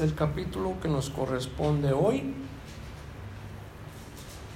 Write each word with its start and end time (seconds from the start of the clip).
Es 0.00 0.10
el 0.10 0.14
capítulo 0.14 0.80
que 0.80 0.88
nos 0.88 1.10
corresponde 1.10 1.92
hoy. 1.92 2.34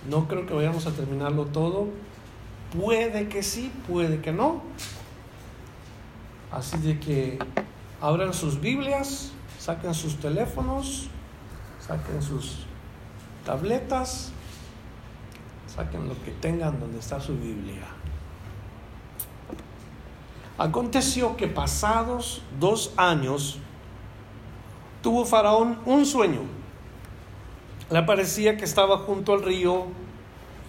No 0.08 0.26
creo 0.26 0.46
que 0.46 0.54
vayamos 0.54 0.86
a 0.86 0.92
terminarlo 0.92 1.46
todo. 1.46 1.88
Puede 2.78 3.28
que 3.28 3.42
sí, 3.42 3.70
puede 3.86 4.20
que 4.20 4.32
no. 4.32 4.62
Así 6.50 6.78
de 6.78 6.98
que 6.98 7.38
abran 8.00 8.32
sus 8.32 8.60
Biblias, 8.60 9.32
saquen 9.58 9.92
sus 9.92 10.16
teléfonos, 10.16 11.08
saquen 11.80 12.22
sus 12.22 12.66
tabletas 13.44 14.32
Saquen 15.74 16.08
lo 16.08 16.14
que 16.22 16.30
tengan 16.30 16.78
donde 16.78 17.00
está 17.00 17.20
su 17.20 17.36
Biblia. 17.36 17.82
Aconteció 20.56 21.36
que 21.36 21.48
pasados 21.48 22.42
dos 22.60 22.92
años 22.96 23.58
tuvo 25.04 25.26
Faraón 25.26 25.78
un 25.84 26.06
sueño. 26.06 26.40
Le 27.90 28.02
parecía 28.04 28.56
que 28.56 28.64
estaba 28.64 28.96
junto 28.96 29.34
al 29.34 29.42
río, 29.42 29.84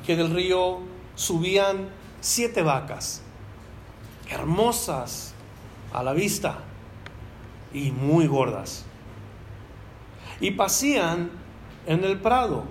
que 0.05 0.17
del 0.17 0.30
río 0.30 0.80
subían 1.16 1.88
siete 2.19 2.61
vacas, 2.61 3.22
hermosas 4.30 5.33
a 5.94 6.03
la 6.03 6.11
vista 6.11 6.58
y 7.73 7.92
muy 7.92 8.27
gordas. 8.27 8.83
Y 10.42 10.52
pasían 10.52 11.31
en 11.88 12.03
el 12.03 12.20
prado 12.20 12.66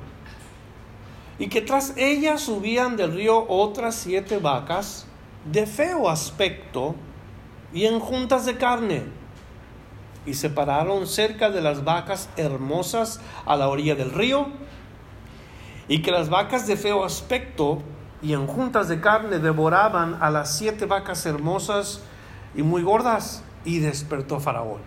y 1.39 1.49
que 1.49 1.63
tras 1.63 1.95
ella 1.97 2.37
subían 2.37 2.99
del 2.99 3.15
río 3.15 3.43
otras 3.49 3.95
siete 3.95 4.37
vacas 4.37 5.07
de 5.51 5.67
feo 5.67 6.11
aspecto 6.11 6.95
y 7.73 7.87
en 7.87 8.01
juntas 8.01 8.45
de 8.45 8.59
carne. 8.59 9.24
Y 10.27 10.35
se 10.35 10.51
pararon 10.51 11.07
cerca 11.07 11.51
de 11.51 11.61
las 11.61 11.85
vacas 11.85 12.29
hermosas 12.37 13.21
a 13.47 13.57
la 13.57 13.69
orilla 13.69 13.95
del 13.95 14.11
río, 14.11 14.49
y 15.87 16.01
que 16.01 16.11
las 16.11 16.31
vacas 16.31 16.67
de 16.67 16.77
feo 16.77 17.05
aspecto 17.05 17.83
y 18.23 18.33
en 18.33 18.47
juntas 18.47 18.89
de 18.89 19.01
carne 19.01 19.39
devoraban 19.39 20.17
a 20.23 20.31
las 20.31 20.57
siete 20.57 20.87
vacas 20.87 21.27
hermosas 21.27 22.03
y 22.55 22.63
muy 22.63 22.83
gordas, 22.83 23.45
y 23.65 23.79
despertó 23.81 24.41
Faraón. 24.41 24.81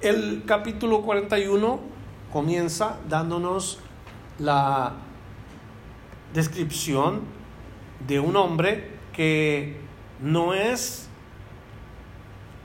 El 0.00 0.44
capítulo 0.46 1.02
41 1.02 1.80
comienza 2.32 2.98
dándonos 3.08 3.78
la 4.38 4.92
descripción 6.34 7.22
de 8.06 8.20
un 8.20 8.36
hombre 8.36 8.90
que 9.12 9.80
no 10.20 10.54
es 10.54 11.05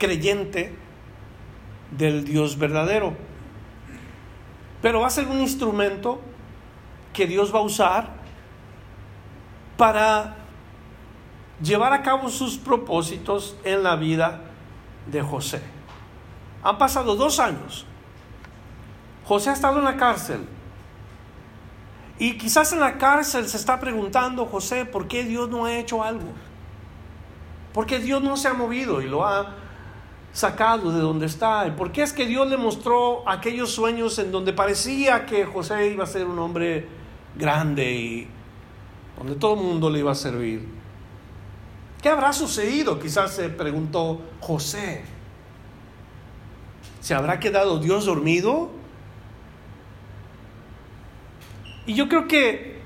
creyente 0.02 0.76
del 1.92 2.24
Dios 2.24 2.58
verdadero, 2.58 3.14
pero 4.82 4.98
va 4.98 5.06
a 5.06 5.10
ser 5.10 5.28
un 5.28 5.38
instrumento 5.38 6.20
que 7.12 7.28
Dios 7.28 7.54
va 7.54 7.60
a 7.60 7.62
usar 7.62 8.08
para 9.76 10.34
llevar 11.62 11.92
a 11.92 12.02
cabo 12.02 12.30
sus 12.30 12.58
propósitos 12.58 13.56
en 13.62 13.84
la 13.84 13.94
vida 13.94 14.40
de 15.06 15.22
José. 15.22 15.62
Han 16.64 16.78
pasado 16.78 17.14
dos 17.14 17.38
años. 17.38 17.86
José 19.24 19.50
ha 19.50 19.52
estado 19.52 19.78
en 19.78 19.84
la 19.84 19.96
cárcel 19.96 20.48
y 22.18 22.36
quizás 22.38 22.72
en 22.72 22.80
la 22.80 22.98
cárcel 22.98 23.48
se 23.48 23.56
está 23.56 23.78
preguntando 23.78 24.46
José, 24.46 24.84
¿por 24.84 25.06
qué 25.06 25.22
Dios 25.22 25.48
no 25.48 25.64
ha 25.64 25.74
hecho 25.76 26.02
algo? 26.02 26.32
¿Por 27.72 27.86
qué 27.86 28.00
Dios 28.00 28.20
no 28.20 28.36
se 28.36 28.48
ha 28.48 28.52
movido 28.52 29.00
y 29.00 29.06
lo 29.06 29.24
ha 29.24 29.61
sacado 30.32 30.90
de 30.90 31.00
donde 31.00 31.26
está? 31.26 31.74
¿Por 31.76 31.92
qué 31.92 32.02
es 32.02 32.12
que 32.12 32.26
Dios 32.26 32.48
le 32.48 32.56
mostró 32.56 33.28
aquellos 33.28 33.70
sueños 33.70 34.18
en 34.18 34.32
donde 34.32 34.52
parecía 34.52 35.26
que 35.26 35.44
José 35.44 35.88
iba 35.88 36.04
a 36.04 36.06
ser 36.06 36.26
un 36.26 36.38
hombre 36.38 36.88
grande 37.36 37.92
y 37.92 38.28
donde 39.18 39.34
todo 39.36 39.54
el 39.54 39.60
mundo 39.60 39.90
le 39.90 39.98
iba 39.98 40.12
a 40.12 40.16
servir? 40.16 40.66
¿Qué 42.00 42.08
habrá 42.08 42.32
sucedido? 42.32 42.98
Quizás 42.98 43.32
se 43.34 43.48
preguntó 43.48 44.20
José. 44.40 45.04
¿Se 47.00 47.14
habrá 47.14 47.38
quedado 47.38 47.78
Dios 47.78 48.06
dormido? 48.06 48.70
Y 51.86 51.94
yo 51.94 52.08
creo 52.08 52.26
que 52.28 52.80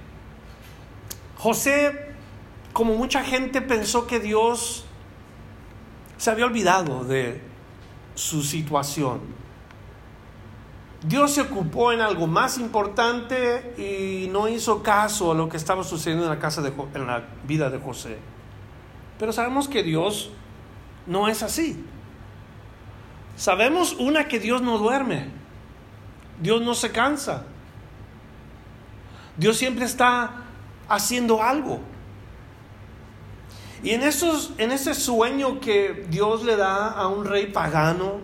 José, 1.36 2.14
como 2.72 2.94
mucha 2.94 3.22
gente, 3.22 3.60
pensó 3.60 4.06
que 4.06 4.20
Dios 4.20 4.85
se 6.16 6.30
había 6.30 6.46
olvidado 6.46 7.04
de 7.04 7.40
su 8.14 8.42
situación. 8.42 9.20
Dios 11.02 11.32
se 11.32 11.42
ocupó 11.42 11.92
en 11.92 12.00
algo 12.00 12.26
más 12.26 12.58
importante 12.58 13.74
y 13.78 14.28
no 14.28 14.48
hizo 14.48 14.82
caso 14.82 15.32
a 15.32 15.34
lo 15.34 15.48
que 15.48 15.56
estaba 15.56 15.84
sucediendo 15.84 16.24
en 16.24 16.30
la, 16.30 16.38
casa 16.38 16.62
de, 16.62 16.72
en 16.94 17.06
la 17.06 17.22
vida 17.46 17.70
de 17.70 17.78
José. 17.78 18.18
Pero 19.18 19.32
sabemos 19.32 19.68
que 19.68 19.82
Dios 19.82 20.30
no 21.06 21.28
es 21.28 21.42
así. 21.42 21.84
Sabemos 23.36 23.94
una 23.98 24.28
que 24.28 24.40
Dios 24.40 24.62
no 24.62 24.78
duerme. 24.78 25.28
Dios 26.40 26.62
no 26.62 26.74
se 26.74 26.90
cansa. 26.90 27.44
Dios 29.36 29.56
siempre 29.56 29.84
está 29.84 30.42
haciendo 30.88 31.42
algo. 31.42 31.80
Y 33.82 33.90
en, 33.90 34.02
esos, 34.02 34.52
en 34.58 34.72
ese 34.72 34.94
sueño 34.94 35.60
que 35.60 36.06
Dios 36.08 36.44
le 36.44 36.56
da 36.56 36.88
a 36.88 37.08
un 37.08 37.24
rey 37.24 37.46
pagano, 37.46 38.20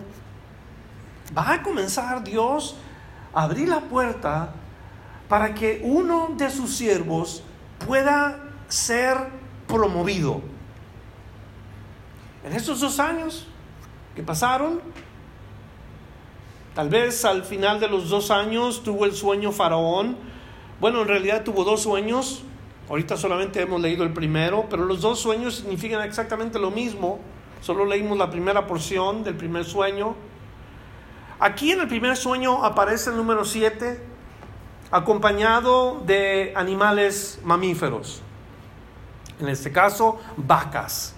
va 1.37 1.53
a 1.53 1.63
comenzar 1.63 2.23
Dios 2.23 2.75
a 3.33 3.43
abrir 3.43 3.69
la 3.69 3.81
puerta 3.81 4.53
para 5.29 5.53
que 5.53 5.81
uno 5.83 6.33
de 6.37 6.49
sus 6.49 6.75
siervos 6.75 7.43
pueda 7.85 8.39
ser 8.67 9.17
promovido. 9.67 10.41
En 12.43 12.53
estos 12.53 12.81
dos 12.81 12.99
años 12.99 13.47
que 14.15 14.21
pasaron, 14.21 14.81
tal 16.75 16.89
vez 16.89 17.23
al 17.25 17.43
final 17.43 17.79
de 17.79 17.87
los 17.87 18.09
dos 18.09 18.31
años 18.31 18.83
tuvo 18.83 19.05
el 19.05 19.13
sueño 19.13 19.51
Faraón, 19.51 20.17
bueno, 20.79 21.03
en 21.03 21.07
realidad 21.07 21.43
tuvo 21.43 21.63
dos 21.63 21.83
sueños. 21.83 22.43
Ahorita 22.93 23.17
solamente 23.17 23.59
hemos 23.59 23.81
leído 23.81 24.03
el 24.03 24.13
primero, 24.13 24.67
pero 24.69 24.85
los 24.85 25.01
dos 25.01 25.19
sueños 25.19 25.55
significan 25.55 26.03
exactamente 26.03 26.59
lo 26.59 26.69
mismo. 26.69 27.19
Solo 27.59 27.85
leímos 27.85 28.19
la 28.19 28.29
primera 28.29 28.67
porción 28.67 29.23
del 29.23 29.33
primer 29.33 29.65
sueño. 29.65 30.13
Aquí 31.39 31.71
en 31.71 31.79
el 31.79 31.87
primer 31.87 32.15
sueño 32.15 32.63
aparece 32.63 33.09
el 33.09 33.17
número 33.17 33.45
7, 33.45 33.99
acompañado 34.91 36.03
de 36.05 36.53
animales 36.55 37.39
mamíferos. 37.43 38.21
En 39.39 39.49
este 39.49 39.71
caso, 39.71 40.19
vacas. 40.37 41.15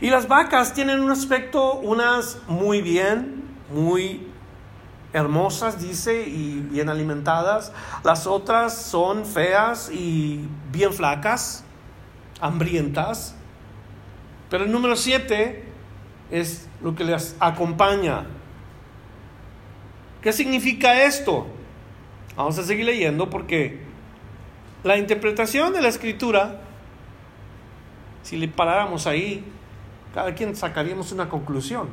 Y 0.00 0.10
las 0.10 0.28
vacas 0.28 0.74
tienen 0.74 1.00
un 1.00 1.10
aspecto, 1.10 1.74
unas 1.74 2.38
muy 2.46 2.82
bien, 2.82 3.42
muy 3.74 4.29
hermosas, 5.12 5.80
dice, 5.80 6.26
y 6.26 6.60
bien 6.60 6.88
alimentadas. 6.88 7.72
Las 8.04 8.26
otras 8.26 8.76
son 8.76 9.24
feas 9.24 9.90
y 9.92 10.46
bien 10.70 10.92
flacas, 10.92 11.64
hambrientas. 12.40 13.34
Pero 14.48 14.64
el 14.64 14.72
número 14.72 14.96
siete 14.96 15.64
es 16.30 16.68
lo 16.82 16.94
que 16.94 17.04
les 17.04 17.36
acompaña. 17.40 18.26
¿Qué 20.22 20.32
significa 20.32 21.02
esto? 21.04 21.46
Vamos 22.36 22.58
a 22.58 22.62
seguir 22.62 22.84
leyendo 22.84 23.30
porque 23.30 23.80
la 24.82 24.96
interpretación 24.96 25.72
de 25.72 25.82
la 25.82 25.88
escritura, 25.88 26.60
si 28.22 28.36
le 28.36 28.48
paráramos 28.48 29.06
ahí, 29.06 29.44
cada 30.14 30.34
quien 30.34 30.56
sacaríamos 30.56 31.12
una 31.12 31.28
conclusión 31.28 31.88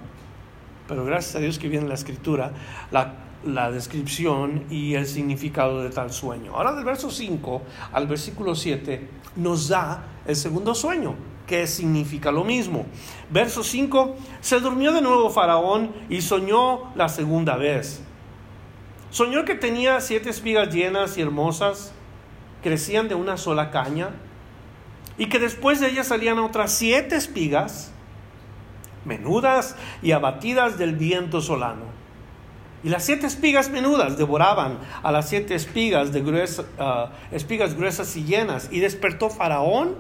pero 0.88 1.06
gracias 1.06 1.36
a 1.36 1.40
Dios 1.40 1.60
que 1.60 1.68
viene 1.68 1.88
la 1.88 1.96
escritura, 1.96 2.52
la 2.92 3.28
la 3.46 3.72
descripción 3.72 4.66
y 4.70 4.96
el 4.96 5.06
significado 5.06 5.84
de 5.84 5.90
tal 5.90 6.12
sueño. 6.12 6.56
Ahora 6.56 6.74
del 6.74 6.84
verso 6.84 7.10
5 7.10 7.62
al 7.94 8.08
versículo 8.08 8.56
7 8.56 9.08
nos 9.36 9.68
da 9.68 10.04
el 10.26 10.36
segundo 10.36 10.74
sueño, 10.76 11.16
que 11.46 11.68
significa 11.68 12.32
lo 12.32 12.44
mismo. 12.44 12.86
Verso 13.30 13.64
5, 13.64 14.16
se 14.42 14.60
durmió 14.60 14.92
de 14.92 15.02
nuevo 15.02 15.30
Faraón 15.30 15.94
y 16.10 16.22
soñó 16.22 16.94
la 16.96 17.10
segunda 17.10 17.56
vez. 17.56 18.02
Soñó 19.10 19.46
que 19.46 19.56
tenía 19.56 20.02
siete 20.02 20.30
espigas 20.30 20.74
llenas 20.74 21.18
y 21.18 21.22
hermosas, 21.22 21.94
crecían 22.62 23.08
de 23.08 23.16
una 23.16 23.38
sola 23.38 23.72
caña, 23.72 24.10
y 25.18 25.28
que 25.28 25.40
después 25.40 25.80
de 25.80 25.90
ellas 25.90 26.08
salían 26.08 26.40
otras 26.40 26.74
siete 26.74 27.16
espigas, 27.16 27.94
menudas 29.08 29.76
y 30.04 30.12
abatidas 30.12 30.78
del 30.78 30.96
viento 30.96 31.42
solano. 31.42 31.98
Y 32.84 32.90
las 32.90 33.04
siete 33.04 33.26
espigas 33.26 33.70
menudas 33.70 34.18
devoraban 34.18 34.78
a 35.02 35.12
las 35.12 35.28
siete 35.28 35.56
espigas, 35.56 36.12
de 36.12 36.48
ah, 36.78 37.10
espigas 37.32 37.76
gruesas 37.76 38.16
y 38.16 38.24
llenas. 38.24 38.70
Y 38.72 38.80
despertó 38.80 39.30
Faraón, 39.30 39.96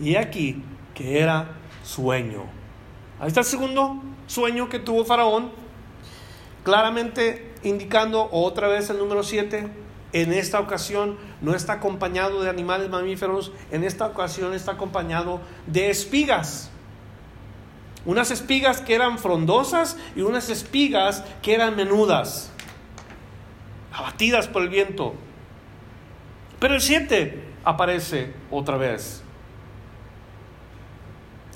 y 0.00 0.16
aquí 0.16 0.62
que 0.94 1.20
era 1.20 1.50
sueño. 1.84 2.42
Ahí 3.20 3.28
está 3.28 3.40
el 3.40 3.46
segundo 3.46 4.02
sueño 4.26 4.68
que 4.68 4.78
tuvo 4.78 5.04
Faraón, 5.04 5.50
claramente 6.64 7.54
indicando 7.62 8.28
otra 8.32 8.68
vez 8.68 8.90
el 8.90 8.98
número 8.98 9.22
siete. 9.22 9.68
En 10.12 10.32
esta 10.32 10.60
ocasión 10.60 11.16
no 11.42 11.54
está 11.54 11.74
acompañado 11.74 12.42
de 12.42 12.48
animales 12.48 12.88
mamíferos, 12.88 13.52
en 13.70 13.84
esta 13.84 14.06
ocasión 14.06 14.54
está 14.54 14.72
acompañado 14.72 15.40
de 15.66 15.90
espigas. 15.90 16.70
Unas 18.06 18.30
espigas 18.30 18.80
que 18.80 18.94
eran 18.94 19.18
frondosas 19.18 19.98
y 20.14 20.20
unas 20.20 20.48
espigas 20.48 21.24
que 21.42 21.54
eran 21.54 21.74
menudas, 21.74 22.52
abatidas 23.92 24.46
por 24.46 24.62
el 24.62 24.68
viento. 24.68 25.14
Pero 26.60 26.74
el 26.74 26.80
7 26.80 27.42
aparece 27.64 28.32
otra 28.48 28.76
vez. 28.76 29.24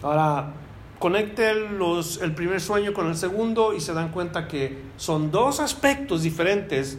Ahora, 0.02 0.52
conecte 0.98 1.54
los, 1.54 2.20
el 2.20 2.34
primer 2.34 2.60
sueño 2.60 2.92
con 2.92 3.06
el 3.06 3.16
segundo 3.16 3.72
y 3.72 3.80
se 3.80 3.94
dan 3.94 4.10
cuenta 4.10 4.48
que 4.48 4.76
son 4.96 5.30
dos 5.30 5.60
aspectos 5.60 6.22
diferentes 6.22 6.98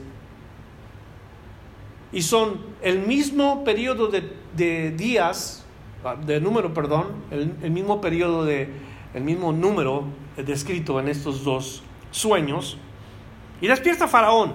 y 2.14 2.22
son 2.22 2.62
el 2.82 3.00
mismo 3.00 3.66
periodo 3.66 4.08
de, 4.08 4.92
días, 4.92 5.66
ah, 6.06 6.16
de 6.16 6.40
número, 6.40 6.74
perdón, 6.74 7.08
el 7.32 7.72
mismo 7.72 8.02
periodo 8.02 8.46
de, 8.46 8.70
el 9.14 9.24
mismo 9.24 9.52
número 9.52 10.06
descrito 10.38 11.00
en 11.00 11.08
estos 11.08 11.44
dos 11.44 11.84
sueños. 12.12 12.78
Y 13.60 13.68
despierta 13.68 14.08
Faraón. 14.08 14.54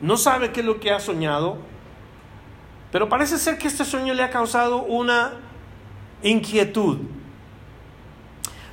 No 0.00 0.16
sabe 0.16 0.50
qué 0.50 0.60
es 0.60 0.66
lo 0.66 0.80
que 0.80 0.90
ha 0.90 0.98
soñado, 0.98 1.58
pero 2.90 3.08
parece 3.08 3.38
ser 3.38 3.58
que 3.58 3.68
este 3.68 3.84
sueño 3.84 4.14
le 4.14 4.22
ha 4.22 4.30
causado 4.30 4.82
una 4.82 5.32
inquietud. 6.22 6.98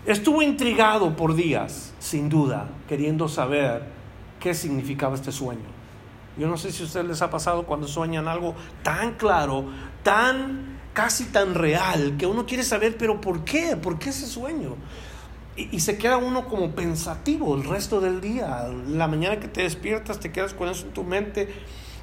Estuvo 0.05 0.41
intrigado 0.41 1.17
por 1.17 1.35
días, 1.35 1.93
sin 1.99 2.29
duda, 2.29 2.69
queriendo 2.87 3.27
saber 3.27 3.83
qué 4.39 4.53
significaba 4.53 5.15
este 5.15 5.33
sueño. 5.33 5.77
Yo 6.37 6.47
no 6.47 6.55
sé 6.55 6.71
si 6.71 6.83
a 6.83 6.85
ustedes 6.85 7.05
les 7.05 7.21
ha 7.21 7.29
pasado 7.29 7.63
cuando 7.63 7.87
sueñan 7.87 8.27
algo 8.27 8.55
tan 8.83 9.15
claro, 9.15 9.65
tan 10.03 10.77
casi 10.93 11.25
tan 11.25 11.55
real, 11.55 12.15
que 12.17 12.25
uno 12.25 12.45
quiere 12.45 12.63
saber, 12.63 12.95
pero 12.97 13.19
¿por 13.19 13.43
qué? 13.43 13.75
¿Por 13.75 13.99
qué 13.99 14.09
ese 14.09 14.25
sueño? 14.25 14.75
Y, 15.57 15.79
se 15.79 15.97
queda 15.97 16.17
uno 16.17 16.47
como 16.47 16.71
pensativo 16.71 17.55
el 17.55 17.63
resto 17.63 17.99
del 17.99 18.21
día. 18.21 18.67
La 18.87 19.07
mañana 19.07 19.39
que 19.39 19.47
te 19.47 19.63
despiertas 19.63 20.19
te 20.19 20.31
quedas 20.31 20.53
con 20.53 20.69
eso 20.69 20.85
en 20.85 20.93
tu 20.93 21.03
mente 21.03 21.49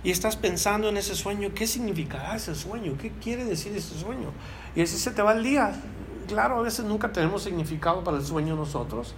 y 0.03 0.11
estás 0.11 0.35
pensando 0.35 0.89
en 0.89 0.97
ese 0.97 1.15
sueño. 1.15 1.51
¿Qué 1.55 1.69
significará 1.69 2.35
ese 2.35 2.57
sueño? 2.57 2.97
¿Qué 3.01 3.13
quiere 3.13 3.45
decir 3.45 3.73
ese 3.77 3.97
sueño? 3.97 4.33
Y 4.75 4.83
así 4.83 4.99
se 4.99 5.13
te 5.13 5.23
va 5.23 5.35
el 5.35 5.45
día. 5.45 5.73
Claro, 6.27 6.59
a 6.59 6.63
veces 6.63 6.85
nunca 6.85 7.13
tenemos 7.13 7.45
significado 7.45 8.03
para 8.03 8.17
el 8.17 8.25
sueño 8.25 8.57
nosotros. 8.57 9.15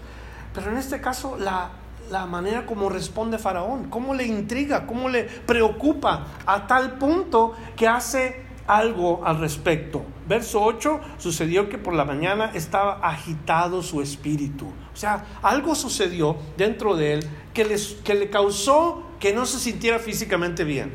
Pero 0.53 0.71
en 0.71 0.77
este 0.77 1.01
caso, 1.01 1.39
la, 1.39 1.71
la 2.11 2.27
manera 2.27 2.67
como 2.67 2.91
responde 2.91 3.39
Faraón, 3.39 3.89
cómo 3.89 4.13
le 4.13 4.27
intriga, 4.27 4.87
cómo 4.87 5.09
le 5.09 5.25
preocupa 5.25 6.27
a 6.45 6.67
tal 6.67 6.99
punto 6.99 7.55
que 7.75 7.89
hace 7.89 8.45
algo 8.67 9.25
al 9.25 9.39
respecto. 9.39 10.05
Verso 10.29 10.63
8, 10.63 11.01
sucedió 11.19 11.69
que 11.69 11.79
por 11.79 11.95
la 11.95 12.05
mañana 12.05 12.51
estaba 12.55 12.95
agitado 13.03 13.83
su 13.83 14.03
espíritu. 14.03 14.67
O 14.67 14.97
sea, 14.97 15.25
algo 15.43 15.75
sucedió 15.75 16.37
dentro 16.57 16.97
de 16.97 17.15
él 17.15 17.29
que, 17.55 17.79
que 18.05 18.15
le 18.15 18.31
causó 18.31 19.03
que 19.21 19.33
no 19.33 19.47
se 19.47 19.59
sintiera 19.59 19.99
físicamente 19.99 20.65
bien. 20.65 20.93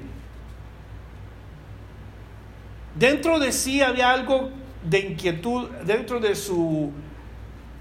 Dentro 2.95 3.39
de 3.39 3.51
sí 3.51 3.81
había 3.81 4.11
algo 4.11 4.49
de 4.83 4.99
inquietud, 4.99 5.69
dentro 5.85 6.19
de 6.19 6.35
su 6.35 6.91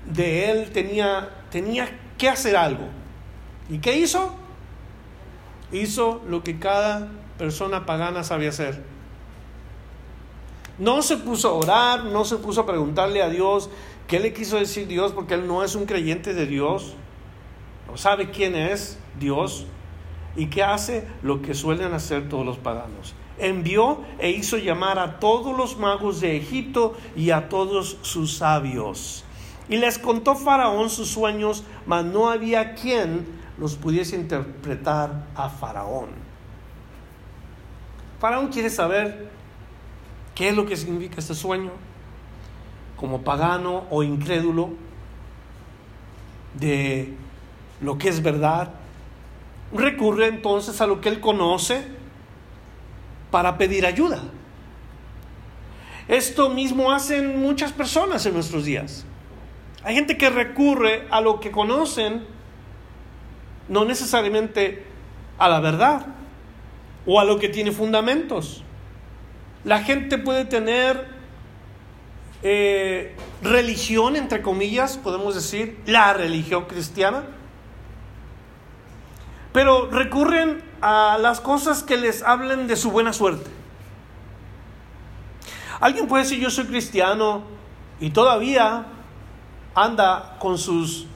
de 0.07 0.51
él 0.51 0.71
tenía 0.71 1.31
tenía 1.51 1.89
que 2.17 2.29
hacer 2.29 2.57
algo. 2.57 2.89
¿Y 3.69 3.79
qué 3.79 3.99
hizo? 3.99 4.35
Hizo 5.73 6.23
lo 6.29 6.43
que 6.43 6.59
cada 6.59 7.09
persona 7.39 7.87
pagana 7.87 8.25
sabía 8.25 8.49
hacer 8.49 8.90
no 10.81 11.03
se 11.03 11.19
puso 11.19 11.51
a 11.51 11.53
orar, 11.53 12.05
no 12.07 12.25
se 12.25 12.37
puso 12.37 12.63
a 12.63 12.67
preguntarle 12.67 13.23
a 13.23 13.29
Dios 13.29 13.69
qué 14.09 14.19
le 14.19 14.33
quiso 14.33 14.57
decir 14.57 14.89
Dios, 14.89 15.13
porque 15.13 15.35
él 15.35 15.47
no 15.47 15.63
es 15.63 15.75
un 15.75 15.85
creyente 15.85 16.33
de 16.33 16.47
Dios, 16.47 16.95
no 17.87 17.99
sabe 17.99 18.31
quién 18.31 18.57
es 18.57 18.99
Dios 19.21 19.67
y 20.37 20.47
qué 20.47 20.63
hace 20.63 21.07
lo 21.23 21.43
que 21.43 21.55
suelen 21.55 21.93
hacer 21.93 22.29
todos 22.29 22.47
los 22.47 22.57
paganos. 22.57 23.15
Envió 23.39 24.01
e 24.19 24.31
hizo 24.31 24.57
llamar 24.57 24.99
a 24.99 25.21
todos 25.21 25.57
los 25.57 25.77
magos 25.77 26.21
de 26.21 26.37
Egipto 26.37 26.97
y 27.15 27.31
a 27.31 27.49
todos 27.51 27.99
sus 28.01 28.39
sabios. 28.39 29.25
Y 29.69 29.77
les 29.77 29.99
contó 29.99 30.35
Faraón 30.35 30.89
sus 30.89 31.09
sueños, 31.09 31.63
mas 31.87 32.05
no 32.05 32.31
había 32.31 32.75
quien 32.75 33.27
los 33.59 33.77
pudiese 33.77 34.17
interpretar 34.17 35.27
a 35.35 35.51
Faraón. 35.51 36.09
Faraón 38.19 38.49
quiere 38.49 38.71
saber 38.71 39.31
¿Qué 40.41 40.49
es 40.49 40.57
lo 40.57 40.65
que 40.65 40.75
significa 40.75 41.17
este 41.19 41.35
sueño? 41.35 41.71
Como 42.97 43.21
pagano 43.21 43.85
o 43.91 44.03
incrédulo 44.03 44.71
de 46.55 47.13
lo 47.83 47.99
que 47.99 48.09
es 48.09 48.23
verdad, 48.23 48.73
recurre 49.71 50.29
entonces 50.29 50.81
a 50.81 50.87
lo 50.87 51.03
que 51.03 51.11
él 51.11 51.21
conoce 51.21 51.85
para 53.31 53.59
pedir 53.59 53.85
ayuda. 53.85 54.23
Esto 56.09 56.49
mismo 56.49 56.91
hacen 56.91 57.39
muchas 57.43 57.75
personas 57.75 58.25
en 58.25 58.33
nuestros 58.33 58.65
días. 58.65 59.05
Hay 59.85 59.95
gente 59.95 60.17
que 60.17 60.31
recurre 60.31 61.07
a 61.11 61.21
lo 61.21 61.39
que 61.39 61.51
conocen, 61.51 62.25
no 63.69 63.85
necesariamente 63.85 64.87
a 65.37 65.51
la 65.51 65.61
verdad 65.61 66.07
o 67.05 67.21
a 67.21 67.25
lo 67.25 67.39
que 67.39 67.51
tiene 67.51 67.73
fundamentos. 67.73 68.65
La 69.65 69.83
gente 69.83 70.17
puede 70.19 70.45
tener 70.45 71.07
eh, 72.43 73.15
religión, 73.43 74.17
entre 74.17 74.41
comillas, 74.41 74.97
podemos 74.97 75.35
decir, 75.35 75.79
la 75.87 76.15
religión 76.15 76.65
cristiana, 76.65 77.25
pero 79.53 79.91
recurren 79.91 80.63
a 80.81 81.19
las 81.21 81.41
cosas 81.41 81.83
que 81.83 81.99
les 81.99 82.23
hablen 82.23 82.67
de 82.67 82.77
su 82.77 82.91
buena 82.91 83.13
suerte. 83.13 83.51
Alguien 85.81 86.07
puede 86.09 86.25
decir 86.25 86.39
yo 86.39 86.51
soy 86.51 86.67
cristiano 86.67 87.43
y 88.01 88.11
todavía 88.11 88.87
anda 89.75 90.37
con 90.39 90.57
sus 90.57 91.07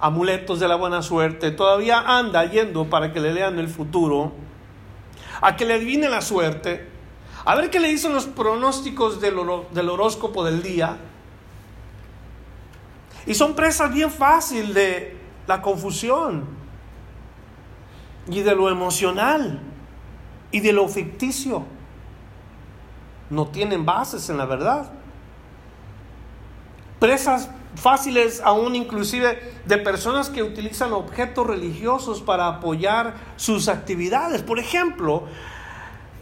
amuletos 0.00 0.60
de 0.60 0.68
la 0.68 0.76
buena 0.76 1.00
suerte, 1.00 1.50
todavía 1.52 2.00
anda 2.00 2.44
yendo 2.44 2.90
para 2.90 3.12
que 3.12 3.20
le 3.20 3.32
lean 3.32 3.58
el 3.58 3.68
futuro, 3.68 4.32
a 5.40 5.56
que 5.56 5.64
le 5.64 5.74
adivine 5.74 6.08
la 6.08 6.20
suerte, 6.20 6.91
a 7.44 7.54
ver 7.54 7.70
qué 7.70 7.80
le 7.80 7.88
dicen 7.88 8.12
los 8.12 8.26
pronósticos 8.26 9.20
del, 9.20 9.36
del 9.72 9.88
horóscopo 9.88 10.44
del 10.44 10.62
día. 10.62 10.96
Y 13.26 13.34
son 13.34 13.54
presas 13.54 13.92
bien 13.92 14.10
fácil 14.10 14.74
de 14.74 15.16
la 15.46 15.62
confusión 15.62 16.44
y 18.28 18.40
de 18.40 18.54
lo 18.54 18.68
emocional 18.68 19.60
y 20.50 20.60
de 20.60 20.72
lo 20.72 20.88
ficticio. 20.88 21.64
No 23.30 23.48
tienen 23.48 23.84
bases 23.84 24.28
en 24.28 24.36
la 24.36 24.44
verdad. 24.44 24.92
Presas 26.98 27.50
fáciles 27.74 28.40
aún 28.44 28.76
inclusive 28.76 29.54
de 29.64 29.78
personas 29.78 30.30
que 30.30 30.42
utilizan 30.42 30.92
objetos 30.92 31.46
religiosos 31.46 32.20
para 32.20 32.46
apoyar 32.46 33.14
sus 33.36 33.68
actividades. 33.68 34.42
Por 34.42 34.58
ejemplo, 34.58 35.24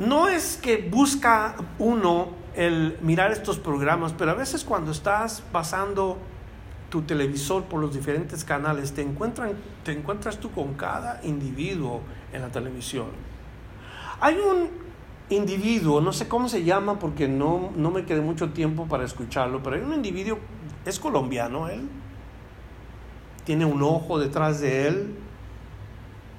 no 0.01 0.29
es 0.29 0.57
que 0.57 0.79
busca 0.79 1.55
uno 1.79 2.31
el 2.57 2.99
mirar 3.03 3.31
estos 3.31 3.59
programas, 3.59 4.13
pero 4.17 4.33
a 4.33 4.35
veces 4.35 4.65
cuando 4.65 4.91
estás 4.91 5.43
pasando 5.53 6.19
tu 6.89 7.03
televisor 7.03 7.65
por 7.65 7.81
los 7.81 7.95
diferentes 7.95 8.45
canales, 8.45 8.93
te, 8.93 9.03
encuentran, 9.03 9.53
te 9.85 9.93
encuentras 9.93 10.39
tú 10.39 10.51
con 10.51 10.75
cada 10.75 11.21
individuo 11.23 12.01
en 12.33 12.43
la 12.43 12.49
televisión. 12.49 13.07
Hay 14.21 14.37
un 14.37 14.71
individuo, 15.29 16.01
no 16.01 16.13
sé 16.13 16.27
cómo 16.27 16.49
se 16.49 16.65
llama 16.65 16.99
porque 16.99 17.29
no, 17.29 17.71
no 17.77 17.91
me 17.91 18.05
quedé 18.05 18.21
mucho 18.21 18.51
tiempo 18.51 18.89
para 18.89 19.05
escucharlo, 19.05 19.63
pero 19.63 19.77
hay 19.77 19.83
un 19.83 19.95
individuo, 19.95 20.39
es 20.85 20.99
colombiano 20.99 21.69
él, 21.69 21.89
tiene 23.45 23.65
un 23.67 23.83
ojo 23.83 24.19
detrás 24.19 24.61
de 24.61 24.89
él, 24.89 25.15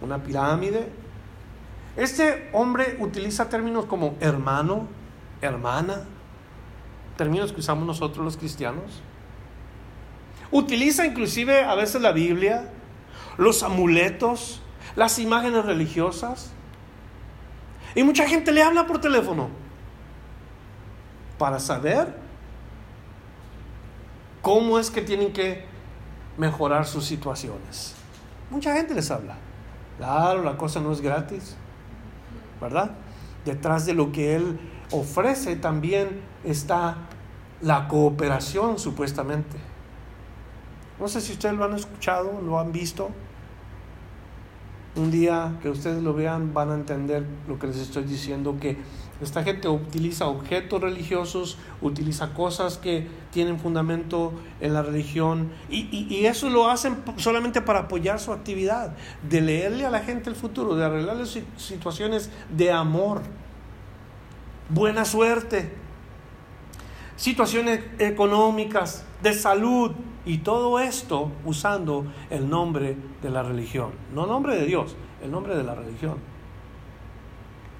una 0.01 0.22
pirámide. 0.24 1.00
Este 2.01 2.50
hombre 2.51 2.98
utiliza 3.00 3.48
términos 3.48 3.86
como 3.86 4.15
hermano, 4.22 4.88
hermana, 5.39 6.01
términos 7.15 7.53
que 7.53 7.60
usamos 7.60 7.86
nosotros 7.86 8.25
los 8.25 8.38
cristianos. 8.38 9.03
Utiliza 10.50 11.05
inclusive 11.05 11.63
a 11.63 11.75
veces 11.75 12.01
la 12.01 12.12
Biblia, 12.12 12.72
los 13.38 13.62
amuletos, 13.62 14.63
las 14.96 15.20
imágenes 15.20 15.63
religiosas. 15.63 16.50
Y 17.93 18.01
mucha 18.01 18.27
gente 18.27 18.51
le 18.51 18.63
habla 18.63 18.88
por 18.88 19.00
teléfono 19.00 19.50
para 21.38 21.60
saber 21.60 22.17
cómo 24.41 24.79
es 24.79 24.89
que 24.89 25.03
tienen 25.03 25.34
que 25.34 25.65
mejorar 26.36 26.88
sus 26.88 27.05
situaciones. 27.05 27.93
Mucha 28.50 28.74
gente 28.74 28.96
les 28.96 29.12
habla. 29.12 29.38
Claro, 30.00 30.41
la 30.41 30.58
cosa 30.58 30.79
no 30.79 30.91
es 30.91 31.00
gratis, 31.00 31.55
¿verdad? 32.62 32.91
Detrás 33.44 33.86
de 33.86 33.94
lo 33.94 34.12
que 34.12 34.36
Él 34.36 34.60
ofrece 34.91 35.56
también 35.56 36.22
está 36.44 36.98
la 37.62 37.88
cooperación 37.88 38.80
supuestamente. 38.80 39.58
No 41.00 41.08
sé 41.08 41.20
si 41.20 41.34
ustedes 41.34 41.56
lo 41.56 41.65
han 41.65 41.74
escuchado, 41.74 42.39
lo 42.41 42.60
han 42.60 42.72
visto. 42.72 43.10
Un 44.96 45.10
día 45.10 45.58
que 45.62 45.70
ustedes 45.70 46.03
lo 46.03 46.13
vean 46.13 46.53
van 46.53 46.70
a 46.70 46.75
entender 46.75 47.25
lo 47.48 47.58
que 47.58 47.68
les 47.68 47.77
estoy 47.77 48.03
diciendo, 48.03 48.58
que 48.60 48.77
esta 49.22 49.44
gente 49.44 49.68
utiliza 49.68 50.28
objetos 50.28 50.82
religiosos, 50.82 51.58
utiliza 51.82 52.34
cosas 52.34 52.78
que 52.78 53.08
tienen 53.32 53.60
fundamento 53.60 54.34
en 54.60 54.74
la 54.74 54.82
religión 54.82 55.51
y, 55.70 56.25
eso 56.25 56.50
lo 56.50 56.70
hacen 56.70 56.98
solamente 57.18 57.62
para 57.62 57.80
apoyar 57.80 58.20
su 58.20 58.32
actividad, 58.32 58.96
de 59.28 59.42
leerle 59.42 59.86
a 59.86 59.90
la 59.90 60.00
gente 60.00 60.30
el 60.30 60.36
futuro, 60.36 60.75
de 60.75 60.86
arreglarle 60.86 61.25
situaciones 61.58 62.30
de 62.50 62.72
amor, 62.72 63.22
buena 64.70 65.06
suerte, 65.06 65.74
situaciones 67.16 67.82
económicas, 68.00 69.04
de 69.22 69.34
salud, 69.34 69.92
y 70.25 70.40
todo 70.40 70.80
esto 70.80 71.32
usando 71.46 72.06
el 72.30 72.50
nombre 72.50 72.96
de 73.22 73.30
la 73.30 73.44
religión. 73.44 73.92
No 74.13 74.24
el 74.24 74.30
nombre 74.30 74.56
de 74.56 74.66
Dios, 74.66 74.96
el 75.24 75.32
nombre 75.32 75.56
de 75.56 75.63
la 75.63 75.75
religión. 75.75 76.18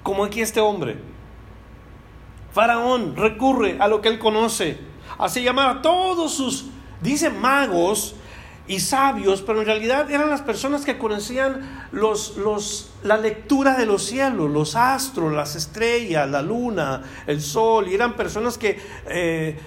Como 0.02 0.24
aquí 0.24 0.40
este 0.40 0.60
hombre. 0.60 0.96
Faraón 2.52 3.16
recurre 3.16 3.78
a 3.80 3.88
lo 3.88 4.00
que 4.00 4.08
él 4.08 4.18
conoce. 4.18 4.78
Hace 5.18 5.42
llamar 5.42 5.68
a 5.68 5.82
todos 5.82 6.34
sus, 6.34 6.66
dice 7.00 7.30
magos 7.30 8.14
y 8.66 8.80
sabios, 8.80 9.42
pero 9.42 9.60
en 9.60 9.66
realidad 9.66 10.10
eran 10.10 10.30
las 10.30 10.42
personas 10.42 10.84
que 10.84 10.98
conocían 10.98 11.88
los, 11.92 12.36
los, 12.36 12.92
la 13.02 13.16
lectura 13.16 13.76
de 13.76 13.86
los 13.86 14.04
cielos, 14.04 14.50
los 14.50 14.76
astros, 14.76 15.32
las 15.32 15.56
estrellas, 15.56 16.28
la 16.28 16.42
luna, 16.42 17.02
el 17.26 17.40
sol, 17.40 17.88
y 17.88 17.94
eran 17.94 18.14
personas 18.14 18.58
que 18.58 18.78
eh, 19.06 19.58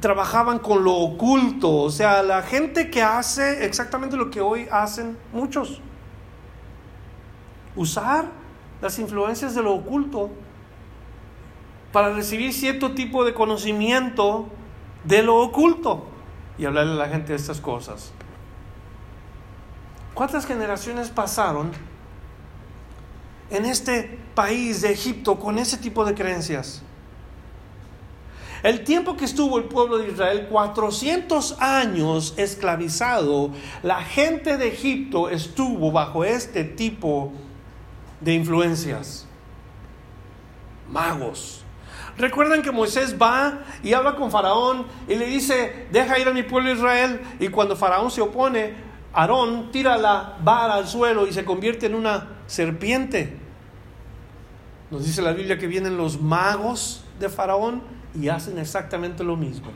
trabajaban 0.00 0.58
con 0.58 0.84
lo 0.84 0.94
oculto, 0.94 1.74
o 1.74 1.90
sea, 1.90 2.22
la 2.22 2.42
gente 2.42 2.90
que 2.90 3.02
hace 3.02 3.64
exactamente 3.64 4.16
lo 4.16 4.30
que 4.30 4.40
hoy 4.40 4.68
hacen 4.70 5.16
muchos. 5.32 5.80
Usar 7.74 8.26
las 8.80 8.98
influencias 8.98 9.54
de 9.54 9.62
lo 9.62 9.74
oculto 9.74 10.30
para 11.94 12.12
recibir 12.12 12.52
cierto 12.52 12.90
tipo 12.90 13.24
de 13.24 13.34
conocimiento 13.34 14.48
de 15.04 15.22
lo 15.22 15.36
oculto 15.36 16.04
y 16.58 16.64
hablarle 16.64 16.94
a 16.94 16.96
la 16.96 17.08
gente 17.08 17.28
de 17.28 17.36
estas 17.36 17.60
cosas. 17.60 18.10
¿Cuántas 20.12 20.44
generaciones 20.44 21.08
pasaron 21.10 21.70
en 23.48 23.64
este 23.64 24.18
país 24.34 24.82
de 24.82 24.90
Egipto 24.90 25.38
con 25.38 25.56
ese 25.56 25.76
tipo 25.76 26.04
de 26.04 26.14
creencias? 26.14 26.82
El 28.64 28.82
tiempo 28.82 29.16
que 29.16 29.24
estuvo 29.24 29.56
el 29.56 29.66
pueblo 29.66 29.98
de 29.98 30.08
Israel, 30.08 30.48
400 30.50 31.60
años 31.60 32.34
esclavizado, 32.36 33.50
la 33.84 34.02
gente 34.02 34.56
de 34.56 34.66
Egipto 34.66 35.28
estuvo 35.28 35.92
bajo 35.92 36.24
este 36.24 36.64
tipo 36.64 37.32
de 38.20 38.34
influencias. 38.34 39.28
Magos. 40.90 41.63
Recuerdan 42.16 42.62
que 42.62 42.70
Moisés 42.70 43.16
va 43.20 43.60
y 43.82 43.92
habla 43.92 44.14
con 44.14 44.30
Faraón 44.30 44.86
y 45.08 45.16
le 45.16 45.26
dice, 45.26 45.86
deja 45.90 46.18
ir 46.18 46.28
a 46.28 46.32
mi 46.32 46.44
pueblo 46.44 46.72
Israel. 46.72 47.20
Y 47.40 47.48
cuando 47.48 47.74
Faraón 47.76 48.10
se 48.10 48.20
opone, 48.20 48.74
Aarón 49.12 49.70
tira 49.72 49.96
la 49.96 50.36
vara 50.42 50.74
al 50.74 50.86
suelo 50.86 51.26
y 51.26 51.32
se 51.32 51.44
convierte 51.44 51.86
en 51.86 51.94
una 51.94 52.28
serpiente. 52.46 53.36
Nos 54.90 55.04
dice 55.04 55.22
la 55.22 55.32
Biblia 55.32 55.58
que 55.58 55.66
vienen 55.66 55.96
los 55.96 56.20
magos 56.20 57.04
de 57.18 57.28
Faraón 57.28 57.82
y 58.20 58.28
hacen 58.28 58.58
exactamente 58.58 59.24
lo 59.24 59.36
mismo. 59.36 59.68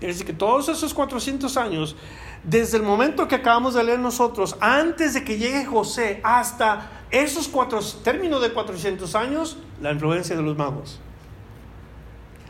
Es 0.00 0.08
decir, 0.08 0.26
que 0.26 0.32
todos 0.32 0.68
esos 0.68 0.94
400 0.94 1.56
años, 1.56 1.96
desde 2.44 2.76
el 2.76 2.82
momento 2.82 3.28
que 3.28 3.34
acabamos 3.34 3.74
de 3.74 3.84
leer 3.84 3.98
nosotros, 3.98 4.56
antes 4.60 5.14
de 5.14 5.24
que 5.24 5.38
llegue 5.38 5.64
José, 5.64 6.20
hasta 6.22 6.90
esos 7.10 7.48
cuatro, 7.48 7.80
términos 8.02 8.40
de 8.42 8.52
400 8.52 9.14
años, 9.14 9.58
la 9.80 9.92
influencia 9.92 10.36
de 10.36 10.42
los 10.42 10.56
magos. 10.56 11.00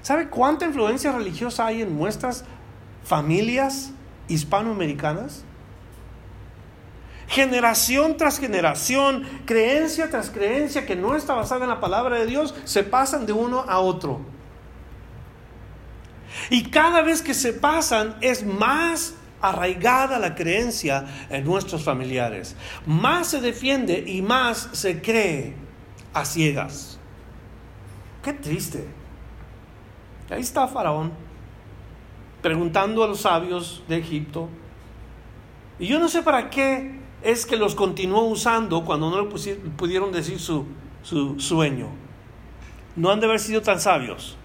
¿Sabe 0.02 0.28
cuánta 0.28 0.64
influencia 0.64 1.12
religiosa 1.12 1.66
hay 1.66 1.83
en 1.83 1.99
nuestras 1.99 2.45
familias 3.04 3.92
hispanoamericanas? 4.28 5.45
generación 7.28 8.16
tras 8.16 8.40
generación, 8.40 9.23
creencia 9.45 10.11
tras 10.11 10.30
creencia 10.30 10.87
que 10.87 10.97
no 10.97 11.14
está 11.14 11.35
basada 11.35 11.64
en 11.64 11.71
la 11.71 11.78
palabra 11.78 12.16
de 12.16 12.26
Dios, 12.26 12.54
se 12.64 12.83
pasan 12.83 13.26
de 13.26 13.33
uno 13.33 13.64
a 13.68 13.78
otro. 13.78 14.21
Y 16.50 16.71
cada 16.71 17.02
vez 17.02 17.23
que 17.23 17.35
se 17.35 17.52
pasan 17.52 18.16
es 18.21 18.45
más 18.45 19.14
arraigada 19.40 20.18
la 20.18 20.35
creencia 20.35 21.04
en 21.30 21.45
nuestros 21.45 21.85
familiares. 21.85 22.57
Más 22.87 23.28
se 23.28 23.40
defiende 23.40 24.04
y 24.07 24.23
más 24.23 24.71
se 24.73 25.00
cree 25.00 25.54
a 26.12 26.25
ciegas. 26.25 26.99
Qué 28.23 28.33
triste. 28.33 28.87
Ahí 30.30 30.40
está 30.40 30.66
Faraón 30.68 31.28
preguntando 32.42 33.02
a 33.02 33.09
los 33.09 33.21
sabios 33.23 33.83
de 33.88 33.99
Egipto. 33.99 34.49
Y 35.78 35.87
yo 35.87 35.99
no 35.99 36.09
sé 36.09 36.23
para 36.23 36.50
qué 36.50 36.99
es 37.23 37.47
que 37.47 37.57
los 37.57 37.75
continuó 37.75 38.23
usando 38.23 38.85
cuando 38.85 39.11
no 39.11 39.21
le 39.23 39.54
pudieron 39.76 40.12
decir 40.12 40.38
su, 40.38 40.66
su 41.02 41.38
sueño. 41.40 41.88
No 42.97 43.11
han 43.11 43.21
de 43.21 43.26
haber 43.26 43.40
sido 43.40 43.62
tan 43.62 43.80
sabios. 43.80 44.37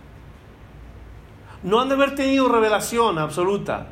No 1.64 1.80
han 1.80 1.88
de 1.88 1.96
haber 1.96 2.16
tenido 2.16 2.50
revelación 2.50 3.18
absoluta. 3.18 3.88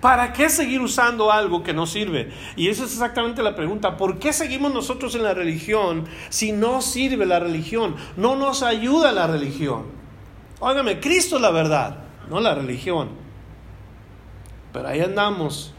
¿Para 0.00 0.32
qué 0.32 0.48
seguir 0.48 0.80
usando 0.80 1.32
algo 1.32 1.64
que 1.64 1.72
no 1.72 1.86
sirve? 1.86 2.30
Y 2.54 2.68
esa 2.68 2.84
es 2.84 2.92
exactamente 2.92 3.42
la 3.42 3.56
pregunta. 3.56 3.96
¿Por 3.96 4.18
qué 4.18 4.32
seguimos 4.32 4.72
nosotros 4.72 5.14
en 5.16 5.24
la 5.24 5.34
religión 5.34 6.06
si 6.28 6.52
no 6.52 6.80
sirve 6.82 7.26
la 7.26 7.40
religión? 7.40 7.96
No 8.16 8.36
nos 8.36 8.62
ayuda 8.62 9.10
la 9.10 9.26
religión. 9.26 9.86
Óigame, 10.60 11.00
Cristo 11.00 11.36
es 11.36 11.42
la 11.42 11.50
verdad, 11.50 11.98
no 12.30 12.38
la 12.40 12.54
religión. 12.54 13.08
Pero 14.72 14.88
ahí 14.88 15.00
andamos 15.00 15.74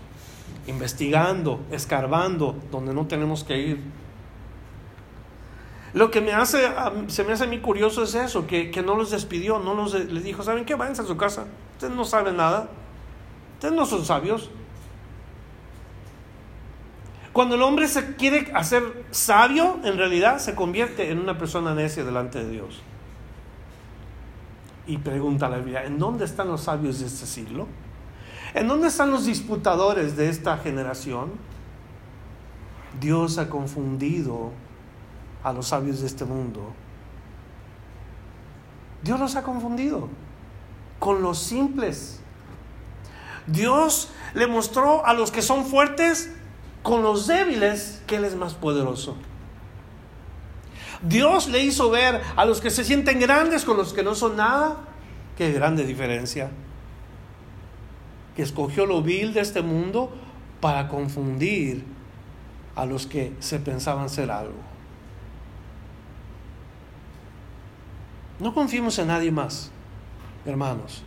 investigando, 0.67 1.61
escarbando 1.71 2.55
donde 2.71 2.93
no 2.93 3.07
tenemos 3.07 3.43
que 3.43 3.57
ir. 3.57 3.99
Lo 5.93 6.11
que 6.11 6.21
me 6.21 6.33
hace, 6.33 6.69
se 7.07 7.23
me 7.23 7.33
hace 7.33 7.45
a 7.45 7.47
mí 7.47 7.59
curioso 7.59 8.03
es 8.03 8.13
eso, 8.13 8.45
que, 8.45 8.71
no 8.85 8.95
los 8.95 9.09
despidió, 9.09 9.59
no 9.59 9.73
los, 9.73 9.93
les 9.93 10.23
dijo, 10.23 10.43
¿saben 10.43 10.65
qué? 10.65 10.75
Váyanse 10.75 11.01
a 11.01 11.05
su 11.05 11.17
casa, 11.17 11.45
ustedes 11.73 11.93
no 11.93 12.05
saben 12.05 12.37
nada, 12.37 12.69
ustedes 13.59 13.75
no 13.75 13.85
son 13.85 14.05
sabios. 14.05 14.49
Cuando 17.33 17.55
el 17.55 17.61
hombre 17.61 17.89
se 17.89 18.15
quiere 18.15 18.49
hacer 18.53 19.05
sabio, 19.11 19.79
en 19.83 19.97
realidad 19.97 20.39
se 20.39 20.55
convierte 20.55 21.11
en 21.11 21.19
una 21.19 21.37
persona 21.37 21.75
necia 21.75 22.05
delante 22.05 22.41
de 22.41 22.49
Dios. 22.49 22.79
Y 24.87 24.97
pregunta 24.97 25.49
la 25.49 25.57
Biblia, 25.57 25.83
¿en 25.83 25.99
dónde 25.99 26.23
están 26.23 26.47
los 26.47 26.61
sabios 26.61 27.01
de 27.01 27.07
este 27.07 27.25
siglo? 27.25 27.67
¿En 28.53 28.69
dónde 28.69 28.87
están 28.87 29.11
los 29.11 29.25
disputadores 29.25 30.15
de 30.15 30.29
esta 30.29 30.57
generación? 30.57 31.31
Dios 33.01 33.37
ha 33.39 33.49
confundido 33.49 34.51
a 35.43 35.51
los 35.51 35.67
sabios 35.67 35.99
de 35.99 36.07
este 36.07 36.23
mundo. 36.23 36.73
Dios 39.03 39.19
los 39.19 39.35
ha 39.35 39.43
confundido 39.43 40.07
con 40.97 41.21
los 41.21 41.39
simples, 41.39 42.18
Dios 43.51 44.09
le 44.33 44.47
mostró 44.47 45.05
a 45.05 45.13
los 45.13 45.31
que 45.31 45.41
son 45.41 45.65
fuertes 45.65 46.31
con 46.83 47.03
los 47.03 47.27
débiles 47.27 48.01
que 48.07 48.17
Él 48.17 48.25
es 48.25 48.35
más 48.35 48.53
poderoso. 48.53 49.15
Dios 51.01 51.47
le 51.47 51.63
hizo 51.63 51.89
ver 51.89 52.21
a 52.35 52.45
los 52.45 52.61
que 52.61 52.69
se 52.69 52.83
sienten 52.83 53.19
grandes 53.19 53.63
con 53.63 53.77
los 53.77 53.93
que 53.93 54.03
no 54.03 54.15
son 54.15 54.35
nada. 54.35 54.77
Qué 55.37 55.51
grande 55.51 55.85
diferencia. 55.85 56.49
Que 58.35 58.43
escogió 58.43 58.85
lo 58.85 59.01
vil 59.01 59.33
de 59.33 59.41
este 59.41 59.61
mundo 59.61 60.11
para 60.59 60.89
confundir 60.89 61.85
a 62.75 62.85
los 62.85 63.07
que 63.07 63.33
se 63.39 63.59
pensaban 63.59 64.09
ser 64.09 64.29
algo. 64.29 64.59
No 68.39 68.53
confiemos 68.53 68.97
en 68.99 69.07
nadie 69.07 69.31
más, 69.31 69.71
hermanos. 70.45 71.03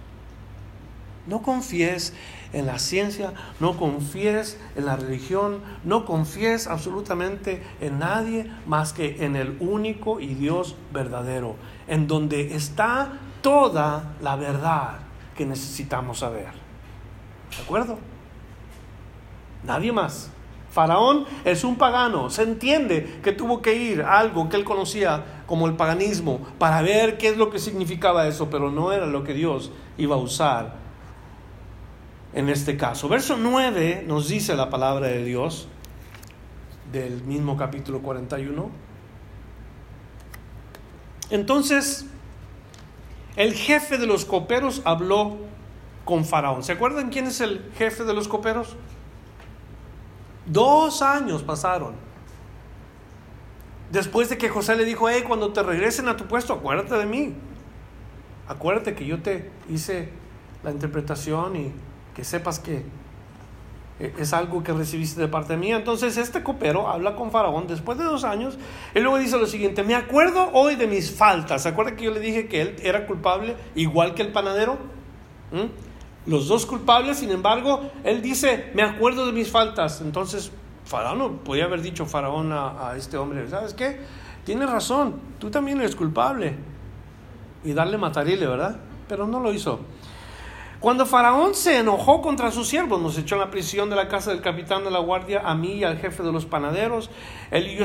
No 1.27 1.43
confíes 1.43 2.15
en 2.53 2.67
la 2.67 2.79
ciencia, 2.79 3.33
no 3.61 3.77
confíes 3.77 4.59
en 4.75 4.87
la 4.87 4.97
religión, 4.97 5.61
no 5.85 6.05
confíes 6.05 6.67
absolutamente 6.67 7.63
en 7.81 8.01
nadie 8.01 8.51
más 8.67 8.93
que 8.93 9.25
en 9.25 9.37
el 9.37 9.57
único 9.61 10.19
y 10.19 10.35
Dios 10.35 10.75
verdadero, 10.93 11.55
en 11.87 12.09
donde 12.09 12.57
está 12.57 13.13
toda 13.41 14.17
la 14.21 14.35
verdad 14.35 14.99
que 15.37 15.47
necesitamos 15.47 16.19
saber. 16.19 16.51
¿De 17.57 17.63
acuerdo? 17.63 17.99
Nadie 19.63 19.93
más. 19.93 20.31
Faraón 20.71 21.27
es 21.45 21.65
un 21.65 21.77
pagano. 21.77 22.31
Se 22.31 22.43
entiende 22.43 23.21
que 23.23 23.33
tuvo 23.33 23.63
que 23.63 23.75
ir 23.75 24.03
a 24.03 24.19
algo 24.19 24.49
que 24.49 24.57
él 24.57 24.65
conocía 24.65 25.43
como 25.47 25.67
el 25.67 25.75
paganismo 25.75 26.41
para 26.59 26.83
ver 26.83 27.19
qué 27.19 27.29
es 27.29 27.37
lo 27.37 27.51
que 27.51 27.59
significaba 27.59 28.27
eso, 28.27 28.49
pero 28.51 28.71
no 28.71 28.91
era 28.91 29.07
lo 29.07 29.23
que 29.23 29.35
Dios 29.35 29.71
iba 29.99 30.17
a 30.17 30.19
usar 30.19 30.82
en 32.35 32.49
este 32.49 32.77
caso. 32.77 33.09
Verso 33.09 33.37
9 33.37 34.05
nos 34.07 34.29
dice 34.29 34.55
la 34.55 34.71
palabra 34.71 35.09
de 35.09 35.25
Dios 35.25 35.69
del 36.93 37.23
mismo 37.25 37.57
capítulo 37.57 38.01
41. 38.01 38.71
Entonces, 41.31 42.07
el 43.37 43.55
jefe 43.55 43.99
de 43.99 44.07
los 44.07 44.25
coperos 44.25 44.83
habló 44.85 45.39
con 46.05 46.25
Faraón. 46.25 46.63
¿Se 46.63 46.73
acuerdan 46.73 47.11
quién 47.11 47.27
es 47.27 47.41
el 47.41 47.71
jefe 47.77 48.05
de 48.05 48.13
los 48.13 48.29
coperos? 48.29 48.77
Dos 50.47 51.01
años 51.01 51.43
pasaron. 51.43 51.95
Después 53.91 54.29
de 54.29 54.39
que 54.39 54.49
José 54.49 54.77
le 54.77 54.85
dijo, 54.85 55.09
hey, 55.09 55.23
cuando 55.27 55.53
te 55.53 55.63
regresen 55.63 56.09
a 56.09 56.17
tu 56.17 56.27
puesto, 56.27 56.55
acuérdate 56.55 56.95
de 56.97 57.07
mí. 57.07 57.35
Acuérdate 58.49 58.95
que 58.95 59.07
yo 59.07 59.23
te 59.23 59.51
hice 59.71 60.09
la 60.63 60.71
interpretación 60.71 61.57
y 61.57 61.73
que 62.15 62.25
sepas 62.25 62.59
que 62.59 62.85
eh, 64.01 64.15
es 64.19 64.33
algo 64.33 64.63
que 64.63 64.73
recibiste 64.73 65.21
de 65.21 65.29
parte 65.29 65.57
mía. 65.57 65.77
Entonces 65.77 66.17
este 66.17 66.43
copero 66.43 66.89
habla 66.89 67.15
con 67.15 67.31
Faraón 67.31 67.67
después 67.67 67.99
de 67.99 68.05
dos 68.05 68.25
años 68.25 68.59
y 68.95 69.01
luego 69.01 69.19
dice 69.19 69.39
lo 69.39 69.47
siguiente, 69.47 69.83
me 69.83 69.95
acuerdo 69.95 70.51
hoy 70.53 70.75
de 70.77 70.87
mis 70.87 71.11
faltas. 71.11 71.63
¿Se 71.63 71.69
acuerda 71.69 71.97
que 71.97 72.05
yo 72.05 72.11
le 72.11 72.21
dije 72.21 72.49
que 72.49 72.61
él 72.63 72.77
era 72.83 73.07
culpable 73.07 73.57
igual 73.75 74.15
que 74.15 74.23
el 74.23 74.33
panadero? 74.33 74.75
¿Mm? 75.53 76.31
Los 76.31 76.49
dos 76.49 76.67
culpables, 76.67 77.19
sin 77.19 77.31
embargo, 77.31 77.91
él 78.05 78.23
dice, 78.23 78.71
me 78.75 78.83
acuerdo 78.83 79.27
de 79.27 79.33
mis 79.33 79.51
faltas. 79.51 80.01
Entonces 80.01 80.53
Faraón 80.85 81.39
podía 81.39 81.65
haber 81.65 81.83
dicho 81.83 82.07
Faraón 82.07 82.53
a, 82.53 82.95
este 82.97 83.17
hombre, 83.17 83.49
¿sabes 83.49 83.75
qué? 83.75 84.01
Tienes 84.45 84.69
razón, 84.69 85.21
tú 85.39 85.51
también 85.51 85.81
eres 85.81 85.95
culpable. 85.95 86.57
Y 87.65 87.73
darle 87.73 87.97
matarile, 87.97 88.47
¿verdad? 88.47 88.77
Pero 89.09 89.29
no 89.29 89.39
lo 89.39 89.53
hizo. 89.53 89.81
Cuando 90.83 91.07
Faraón 91.07 91.55
se 91.55 91.79
enojó 91.79 92.21
contra 92.21 92.51
sus 92.51 92.67
siervos, 92.67 93.01
nos 93.01 93.17
echó 93.17 93.37
en 93.37 93.43
la 93.43 93.53
prisión 93.53 93.89
de 93.89 93.95
la 93.95 94.09
casa 94.09 94.33
del 94.33 94.41
capitán 94.41 94.83
de 94.83 94.91
la 94.91 94.99
guardia, 94.99 95.41
a 95.45 95.55
mí 95.55 95.75
y 95.75 95.85
al 95.85 95.97
jefe 95.97 96.25
de 96.25 96.33
los 96.33 96.45
panaderos. 96.45 97.09
Él 97.53 97.69
y 97.69 97.77
yo 97.77 97.85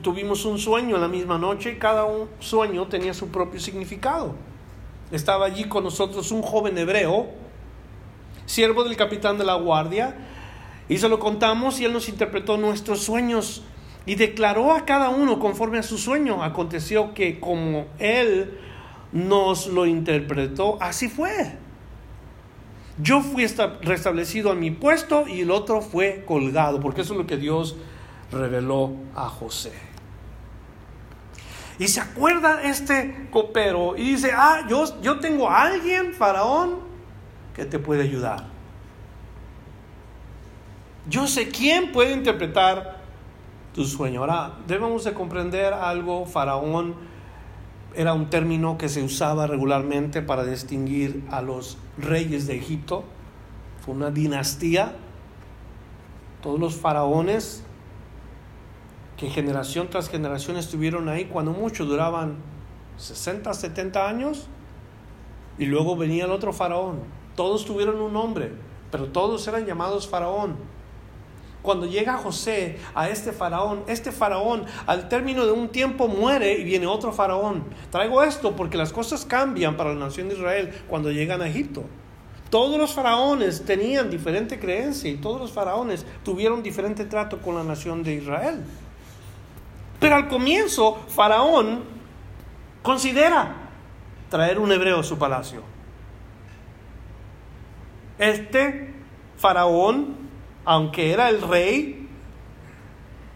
tuvimos 0.00 0.44
un 0.44 0.56
sueño 0.56 0.94
en 0.94 1.02
la 1.02 1.08
misma 1.08 1.38
noche 1.38 1.72
y 1.72 1.78
cada 1.80 2.04
un 2.04 2.28
sueño 2.38 2.86
tenía 2.86 3.14
su 3.14 3.32
propio 3.32 3.58
significado. 3.58 4.36
Estaba 5.10 5.44
allí 5.44 5.64
con 5.64 5.82
nosotros 5.82 6.30
un 6.30 6.42
joven 6.42 6.78
hebreo, 6.78 7.26
siervo 8.44 8.84
del 8.84 8.96
capitán 8.96 9.38
de 9.38 9.44
la 9.44 9.56
guardia, 9.56 10.16
y 10.88 10.98
se 10.98 11.08
lo 11.08 11.18
contamos 11.18 11.80
y 11.80 11.84
él 11.84 11.92
nos 11.92 12.08
interpretó 12.08 12.56
nuestros 12.58 13.02
sueños 13.02 13.64
y 14.06 14.14
declaró 14.14 14.72
a 14.72 14.84
cada 14.84 15.08
uno 15.08 15.40
conforme 15.40 15.78
a 15.78 15.82
su 15.82 15.98
sueño. 15.98 16.44
Aconteció 16.44 17.12
que 17.12 17.40
como 17.40 17.86
él 17.98 18.56
nos 19.10 19.66
lo 19.66 19.84
interpretó, 19.84 20.78
así 20.80 21.08
fue. 21.08 21.65
Yo 22.98 23.20
fui 23.20 23.46
restablecido 23.82 24.50
a 24.50 24.54
mi 24.54 24.70
puesto 24.70 25.28
y 25.28 25.42
el 25.42 25.50
otro 25.50 25.82
fue 25.82 26.24
colgado, 26.26 26.80
porque 26.80 27.02
eso 27.02 27.12
es 27.12 27.18
lo 27.18 27.26
que 27.26 27.36
Dios 27.36 27.76
reveló 28.32 28.94
a 29.14 29.28
José. 29.28 29.72
Y 31.78 31.88
se 31.88 32.00
acuerda 32.00 32.62
este 32.62 33.28
copero 33.30 33.96
y 33.96 34.12
dice, 34.12 34.30
ah, 34.34 34.66
yo, 34.68 34.84
yo 35.02 35.18
tengo 35.18 35.50
a 35.50 35.62
alguien, 35.62 36.14
faraón, 36.14 36.78
que 37.54 37.66
te 37.66 37.78
puede 37.78 38.02
ayudar. 38.02 38.46
Yo 41.08 41.26
sé 41.26 41.48
quién 41.48 41.92
puede 41.92 42.12
interpretar 42.12 42.96
tu 43.74 43.84
sueño. 43.84 44.20
Ahora, 44.20 44.54
debemos 44.66 45.04
de 45.04 45.12
comprender 45.12 45.74
algo, 45.74 46.24
faraón 46.24 46.96
era 47.96 48.12
un 48.12 48.28
término 48.28 48.76
que 48.76 48.88
se 48.88 49.02
usaba 49.02 49.46
regularmente 49.46 50.20
para 50.20 50.44
distinguir 50.44 51.24
a 51.30 51.40
los 51.40 51.78
reyes 51.96 52.46
de 52.46 52.56
Egipto. 52.56 53.04
Fue 53.84 53.94
una 53.94 54.10
dinastía. 54.10 54.94
Todos 56.42 56.60
los 56.60 56.76
faraones 56.76 57.64
que 59.16 59.30
generación 59.30 59.88
tras 59.88 60.10
generación 60.10 60.58
estuvieron 60.58 61.08
ahí, 61.08 61.24
cuando 61.24 61.52
mucho 61.52 61.86
duraban 61.86 62.36
60, 62.98 63.54
70 63.54 64.06
años, 64.08 64.46
y 65.58 65.64
luego 65.64 65.96
venía 65.96 66.26
el 66.26 66.32
otro 66.32 66.52
faraón. 66.52 67.00
Todos 67.34 67.64
tuvieron 67.64 67.98
un 68.00 68.12
nombre, 68.12 68.52
pero 68.90 69.06
todos 69.06 69.48
eran 69.48 69.64
llamados 69.64 70.06
faraón. 70.06 70.56
Cuando 71.66 71.86
llega 71.86 72.16
José 72.16 72.78
a 72.94 73.08
este 73.08 73.32
faraón, 73.32 73.82
este 73.88 74.12
faraón 74.12 74.66
al 74.86 75.08
término 75.08 75.44
de 75.46 75.50
un 75.50 75.68
tiempo 75.68 76.06
muere 76.06 76.52
y 76.56 76.62
viene 76.62 76.86
otro 76.86 77.10
faraón. 77.10 77.64
Traigo 77.90 78.22
esto 78.22 78.54
porque 78.54 78.76
las 78.76 78.92
cosas 78.92 79.24
cambian 79.24 79.76
para 79.76 79.92
la 79.92 79.98
nación 79.98 80.28
de 80.28 80.36
Israel 80.36 80.72
cuando 80.86 81.10
llegan 81.10 81.42
a 81.42 81.48
Egipto. 81.48 81.82
Todos 82.50 82.78
los 82.78 82.94
faraones 82.94 83.64
tenían 83.64 84.10
diferente 84.10 84.60
creencia 84.60 85.10
y 85.10 85.16
todos 85.16 85.40
los 85.40 85.50
faraones 85.50 86.06
tuvieron 86.24 86.62
diferente 86.62 87.04
trato 87.04 87.42
con 87.42 87.56
la 87.56 87.64
nación 87.64 88.04
de 88.04 88.14
Israel. 88.14 88.62
Pero 89.98 90.14
al 90.14 90.28
comienzo, 90.28 90.94
Faraón 91.08 91.82
considera 92.80 93.56
traer 94.30 94.60
un 94.60 94.70
hebreo 94.70 95.00
a 95.00 95.02
su 95.02 95.18
palacio. 95.18 95.62
Este 98.20 98.94
Faraón 99.36 100.25
aunque 100.66 101.12
era 101.12 101.30
el 101.30 101.40
rey, 101.40 102.08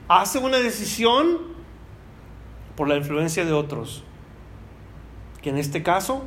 hace 0.09 0.39
una 0.39 0.59
decisión 0.59 1.39
por 2.77 2.89
la 2.89 2.97
influencia 2.97 3.45
de 3.45 3.53
otros, 3.53 4.03
que 5.41 5.51
en 5.51 5.57
este 5.57 5.83
caso 5.85 6.25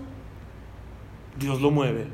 Dios 1.37 1.61
lo 1.61 1.71
mueve. 1.71 2.07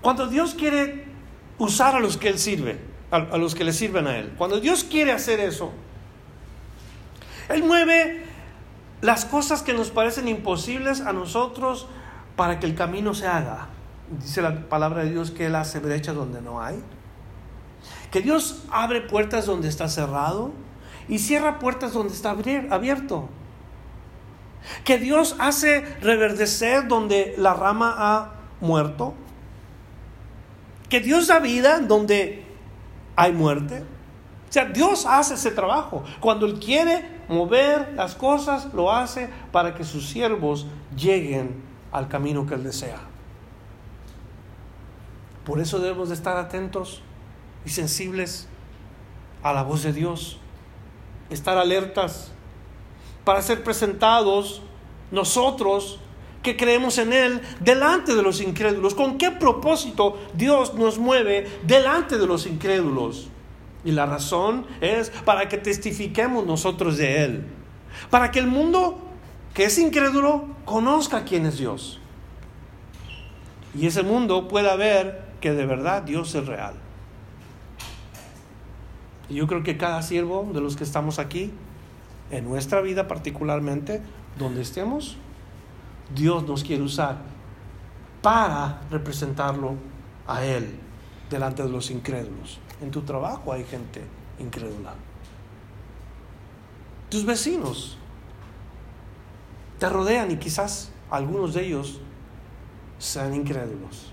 Cuando 0.00 0.26
Dios 0.26 0.54
quiere 0.54 1.04
usar 1.58 1.94
a 1.94 2.00
los 2.00 2.16
que 2.16 2.28
Él 2.28 2.38
sirve, 2.38 2.80
a, 3.10 3.36
los 3.36 3.54
que 3.54 3.64
le 3.64 3.74
sirven 3.74 4.06
a 4.06 4.16
Él, 4.16 4.32
cuando 4.38 4.60
Dios 4.60 4.82
quiere 4.82 5.12
hacer 5.12 5.40
eso, 5.40 5.72
Él 7.50 7.62
mueve 7.62 8.24
las 9.02 9.26
cosas 9.26 9.62
que 9.62 9.74
nos 9.74 9.90
parecen 9.90 10.26
imposibles 10.26 11.02
a 11.02 11.12
nosotros 11.12 11.86
para 12.34 12.58
que 12.58 12.64
el 12.64 12.74
camino 12.74 13.12
se 13.12 13.26
haga 13.26 13.68
dice 14.20 14.42
la 14.42 14.68
palabra 14.68 15.04
de 15.04 15.10
Dios 15.10 15.30
que 15.30 15.46
Él 15.46 15.54
hace 15.54 15.78
brechas 15.78 16.14
donde 16.14 16.40
no 16.40 16.62
hay. 16.62 16.82
Que 18.10 18.20
Dios 18.20 18.64
abre 18.70 19.00
puertas 19.00 19.46
donde 19.46 19.68
está 19.68 19.88
cerrado 19.88 20.52
y 21.08 21.18
cierra 21.18 21.58
puertas 21.58 21.92
donde 21.92 22.12
está 22.12 22.30
abierto. 22.30 23.28
Que 24.84 24.98
Dios 24.98 25.36
hace 25.38 25.84
reverdecer 26.00 26.88
donde 26.88 27.34
la 27.38 27.54
rama 27.54 27.94
ha 27.96 28.32
muerto. 28.60 29.14
Que 30.88 31.00
Dios 31.00 31.26
da 31.26 31.38
vida 31.38 31.80
donde 31.80 32.44
hay 33.16 33.32
muerte. 33.32 33.82
O 34.48 34.52
sea, 34.52 34.66
Dios 34.66 35.06
hace 35.06 35.34
ese 35.34 35.50
trabajo. 35.50 36.04
Cuando 36.20 36.44
Él 36.44 36.60
quiere 36.60 37.22
mover 37.28 37.94
las 37.94 38.14
cosas, 38.14 38.72
lo 38.74 38.92
hace 38.92 39.30
para 39.50 39.74
que 39.74 39.84
sus 39.84 40.08
siervos 40.08 40.66
lleguen 40.94 41.62
al 41.90 42.08
camino 42.08 42.46
que 42.46 42.54
Él 42.54 42.64
desea. 42.64 43.11
Por 45.44 45.60
eso 45.60 45.78
debemos 45.78 46.08
de 46.08 46.14
estar 46.14 46.36
atentos 46.36 47.02
y 47.64 47.70
sensibles 47.70 48.48
a 49.42 49.52
la 49.52 49.62
voz 49.62 49.82
de 49.82 49.92
Dios, 49.92 50.38
estar 51.30 51.58
alertas 51.58 52.32
para 53.24 53.42
ser 53.42 53.62
presentados 53.64 54.62
nosotros 55.10 55.98
que 56.42 56.56
creemos 56.56 56.98
en 56.98 57.12
Él 57.12 57.40
delante 57.60 58.14
de 58.14 58.22
los 58.22 58.40
incrédulos? 58.40 58.94
¿Con 58.94 59.18
qué 59.18 59.30
propósito 59.30 60.18
Dios 60.34 60.74
nos 60.74 60.98
mueve 60.98 61.48
delante 61.64 62.18
de 62.18 62.26
los 62.26 62.46
incrédulos? 62.46 63.28
Y 63.84 63.92
la 63.92 64.06
razón 64.06 64.66
es 64.80 65.10
para 65.24 65.48
que 65.48 65.58
testifiquemos 65.58 66.46
nosotros 66.46 66.96
de 66.98 67.24
Él. 67.24 67.44
Para 68.10 68.30
que 68.30 68.38
el 68.38 68.46
mundo 68.46 68.98
que 69.54 69.64
es 69.64 69.78
incrédulo 69.78 70.46
conozca 70.64 71.24
quién 71.24 71.46
es 71.46 71.58
Dios. 71.58 72.00
Y 73.78 73.86
ese 73.86 74.02
mundo 74.02 74.48
pueda 74.48 74.76
ver 74.76 75.21
que 75.42 75.52
de 75.52 75.66
verdad 75.66 76.02
Dios 76.02 76.34
es 76.34 76.46
real. 76.46 76.74
Y 79.28 79.34
yo 79.34 79.46
creo 79.46 79.62
que 79.62 79.76
cada 79.76 80.00
siervo 80.00 80.48
de 80.54 80.60
los 80.62 80.76
que 80.76 80.84
estamos 80.84 81.18
aquí, 81.18 81.52
en 82.30 82.44
nuestra 82.44 82.80
vida 82.80 83.08
particularmente, 83.08 84.00
donde 84.38 84.62
estemos, 84.62 85.16
Dios 86.14 86.46
nos 86.46 86.64
quiere 86.64 86.82
usar 86.82 87.18
para 88.22 88.80
representarlo 88.90 89.74
a 90.26 90.44
Él 90.44 90.78
delante 91.28 91.62
de 91.62 91.68
los 91.68 91.90
incrédulos. 91.90 92.60
En 92.80 92.90
tu 92.90 93.02
trabajo 93.02 93.52
hay 93.52 93.64
gente 93.64 94.02
incrédula. 94.38 94.94
Tus 97.10 97.26
vecinos 97.26 97.98
te 99.78 99.88
rodean 99.88 100.30
y 100.30 100.36
quizás 100.36 100.92
algunos 101.10 101.54
de 101.54 101.66
ellos 101.66 102.00
sean 102.98 103.34
incrédulos. 103.34 104.11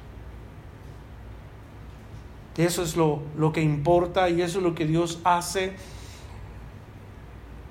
Eso 2.58 2.84
es 2.84 2.96
lo, 2.96 3.22
lo 3.38 3.52
que 3.54 3.62
importa 3.62 4.30
y 4.30 4.42
eso 4.42 4.60
es 4.60 4.64
lo 4.64 4.76
que 4.76 4.86
Dios 4.86 5.20
hace. 5.24 5.74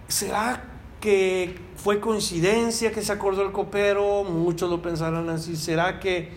¿Será 0.09 0.65
que 1.01 1.59
fue 1.77 2.01
coincidencia 2.01 2.91
que 2.93 3.03
se 3.03 3.13
acordó 3.13 3.43
el 3.43 3.53
copero? 3.53 4.25
Muchos 4.25 4.71
lo 4.71 4.81
pensarán 4.81 5.29
así. 5.29 5.57
¿Será 5.57 6.01
que 6.01 6.33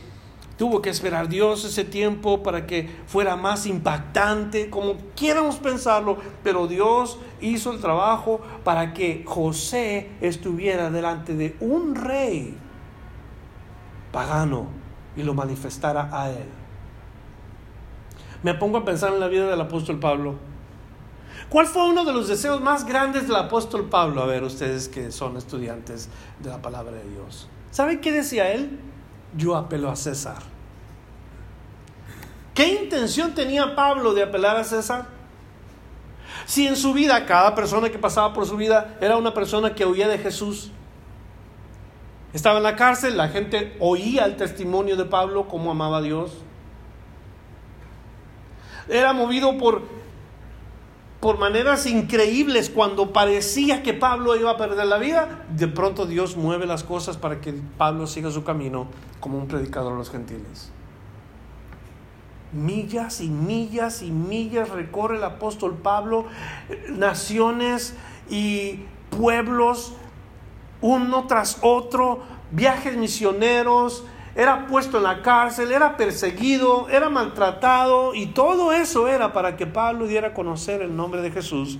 tuvo 0.58 0.82
que 0.82 0.90
esperar 0.90 1.30
Dios 1.30 1.64
ese 1.66 1.86
tiempo 1.86 2.44
para 2.44 2.68
que 2.68 2.90
fuera 3.08 3.36
más 3.36 3.66
impactante? 3.66 4.70
Como 4.70 4.98
quieramos 5.16 5.56
pensarlo, 5.56 6.18
pero 6.44 6.68
Dios 6.68 7.18
hizo 7.40 7.72
el 7.72 7.80
trabajo 7.80 8.42
para 8.64 8.94
que 8.94 9.24
José 9.26 10.10
estuviera 10.22 10.92
delante 10.92 11.34
de 11.36 11.56
un 11.62 11.96
rey 11.96 12.56
pagano 14.12 14.68
y 15.16 15.24
lo 15.24 15.34
manifestara 15.34 16.10
a 16.12 16.30
él. 16.30 16.61
Me 18.44 18.54
pongo 18.54 18.80
a 18.80 18.86
pensar 18.86 19.14
en 19.14 19.20
la 19.20 19.28
vida 19.28 19.50
del 19.50 19.62
apóstol 19.62 20.00
Pablo. 20.00 20.36
¿Cuál 21.50 21.68
fue 21.68 21.88
uno 21.88 22.06
de 22.06 22.14
los 22.14 22.28
deseos 22.28 22.62
más 22.62 22.86
grandes 22.86 23.28
del 23.28 23.36
apóstol 23.36 23.90
Pablo? 23.90 24.22
A 24.22 24.26
ver, 24.26 24.44
ustedes 24.44 24.88
que 24.88 25.12
son 25.12 25.38
estudiantes 25.38 26.10
de 26.40 26.50
la 26.50 26.62
palabra 26.62 26.94
de 26.94 27.10
Dios. 27.10 27.48
¿Saben 27.72 28.00
qué 28.00 28.12
decía 28.12 28.52
él? 28.52 28.80
Yo 29.36 29.56
apelo 29.56 29.90
a 29.90 29.96
César. 29.96 30.38
¿Qué 32.54 32.68
intención 32.84 33.34
tenía 33.34 33.76
Pablo 33.76 34.14
de 34.14 34.24
apelar 34.24 34.58
a 34.58 34.64
César? 34.64 35.08
Si 36.46 36.68
en 36.68 36.76
su 36.76 36.94
vida, 36.94 37.26
cada 37.26 37.56
persona 37.56 37.90
que 37.90 38.00
pasaba 38.00 38.34
por 38.34 38.46
su 38.46 38.58
vida 38.58 38.98
era 39.02 39.18
una 39.18 39.34
persona 39.34 39.76
que 39.76 39.86
huía 39.86 40.08
de 40.08 40.18
Jesús, 40.18 40.72
estaba 42.34 42.58
en 42.58 42.64
la 42.64 42.76
cárcel, 42.76 43.18
la 43.18 43.28
gente 43.28 43.76
oía 43.80 44.26
el 44.26 44.38
testimonio 44.38 44.96
de 44.96 45.06
Pablo, 45.06 45.48
cómo 45.48 45.72
amaba 45.72 45.98
a 45.98 46.02
Dios. 46.02 46.32
Era 48.92 49.14
movido 49.14 49.58
por, 49.58 49.84
por 51.22 51.40
maneras 51.40 51.86
increíbles 51.86 52.70
cuando 52.70 53.14
parecía 53.14 53.84
que 53.84 53.94
Pablo 53.94 54.36
iba 54.36 54.52
a 54.52 54.58
perder 54.58 54.86
la 54.86 54.98
vida. 54.98 55.46
De 55.50 55.70
pronto 55.70 56.06
Dios 56.06 56.36
mueve 56.36 56.66
las 56.66 56.84
cosas 56.84 57.16
para 57.16 57.40
que 57.40 57.54
Pablo 57.78 58.06
siga 58.06 58.30
su 58.32 58.44
camino 58.44 58.88
como 59.22 59.38
un 59.38 59.48
predicador 59.48 59.94
a 59.94 59.96
los 59.96 60.10
gentiles. 60.10 60.72
Millas 62.52 63.22
y 63.22 63.30
millas 63.30 64.02
y 64.02 64.12
millas 64.12 64.70
recorre 64.70 65.16
el 65.16 65.24
apóstol 65.24 65.78
Pablo, 65.82 66.26
naciones 66.90 67.96
y 68.30 68.82
pueblos 69.10 69.94
uno 70.82 71.28
tras 71.28 71.60
otro, 71.62 72.24
viajes 72.52 72.98
misioneros, 72.98 74.04
era 74.36 74.68
puesto 74.68 74.98
en 74.98 75.04
la 75.04 75.22
cárcel, 75.22 75.72
era 75.72 75.98
perseguido, 75.98 76.88
era 76.90 77.10
maltratado 77.10 78.16
y 78.16 78.28
todo 78.28 78.72
eso 78.72 79.08
era 79.08 79.34
para 79.34 79.58
que 79.58 79.68
Pablo 79.68 80.08
diera 80.08 80.30
a 80.30 80.34
conocer 80.34 80.82
el 80.82 80.96
nombre 80.96 81.22
de 81.22 81.32
Jesús 81.32 81.80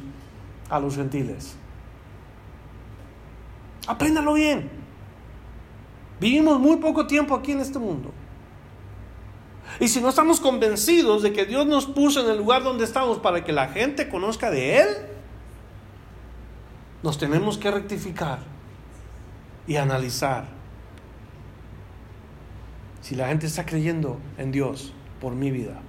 a 0.70 0.80
los 0.80 0.96
gentiles. 0.96 1.56
Apréndalo 3.88 4.34
bien. 4.34 4.70
Vivimos 6.20 6.60
muy 6.60 6.78
poco 6.78 7.08
tiempo 7.08 7.34
aquí 7.34 7.54
en 7.54 7.62
este 7.62 7.80
mundo. 7.80 8.12
Y 9.80 9.88
si 9.88 10.02
no 10.02 10.10
estamos 10.10 10.40
convencidos 10.40 11.24
de 11.24 11.32
que 11.34 11.46
Dios 11.46 11.66
nos 11.66 11.86
puso 11.86 12.24
en 12.24 12.30
el 12.30 12.38
lugar 12.38 12.64
donde 12.64 12.84
estamos 12.84 13.20
para 13.20 13.44
que 13.44 13.54
la 13.54 13.70
gente 13.70 14.10
conozca 14.10 14.52
de 14.52 14.80
Él, 14.80 14.88
nos 17.02 17.18
tenemos 17.18 17.58
que 17.58 17.72
rectificar 17.72 18.40
y 19.66 19.78
analizar 19.78 20.61
si 23.02 23.16
la 23.16 23.28
gente 23.28 23.48
está 23.48 23.66
creyendo 23.66 24.20
en 24.38 24.52
Dios 24.52 24.94
por 25.20 25.34
mi 25.34 25.52
vida. 25.52 25.82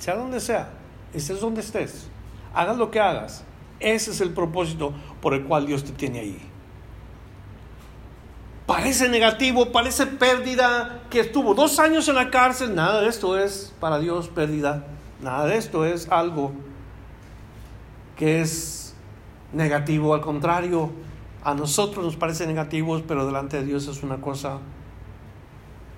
Sea 0.00 0.16
donde 0.16 0.40
sea, 0.40 0.70
estés 1.12 1.40
donde 1.40 1.60
estés, 1.60 2.08
hagas 2.54 2.76
lo 2.76 2.90
que 2.90 3.00
hagas, 3.00 3.44
ese 3.80 4.10
es 4.10 4.20
el 4.20 4.30
propósito 4.30 4.92
por 5.20 5.34
el 5.34 5.44
cual 5.44 5.66
Dios 5.66 5.84
te 5.84 5.92
tiene 5.92 6.20
ahí. 6.20 6.38
Parece 8.66 9.08
negativo, 9.08 9.70
parece 9.70 10.06
pérdida, 10.06 11.02
que 11.08 11.20
estuvo 11.20 11.54
dos 11.54 11.78
años 11.78 12.08
en 12.08 12.16
la 12.16 12.30
cárcel, 12.30 12.74
nada 12.74 13.00
de 13.00 13.08
esto 13.08 13.38
es 13.38 13.72
para 13.78 13.98
Dios 13.98 14.28
pérdida, 14.28 14.86
nada 15.22 15.46
de 15.46 15.56
esto 15.56 15.84
es 15.84 16.10
algo 16.10 16.52
que 18.16 18.40
es 18.40 18.94
negativo, 19.52 20.14
al 20.14 20.20
contrario, 20.20 20.90
a 21.44 21.54
nosotros 21.54 22.04
nos 22.04 22.16
parece 22.16 22.46
negativo, 22.46 23.00
pero 23.06 23.24
delante 23.24 23.58
de 23.58 23.64
Dios 23.64 23.86
es 23.86 24.02
una 24.02 24.20
cosa 24.20 24.58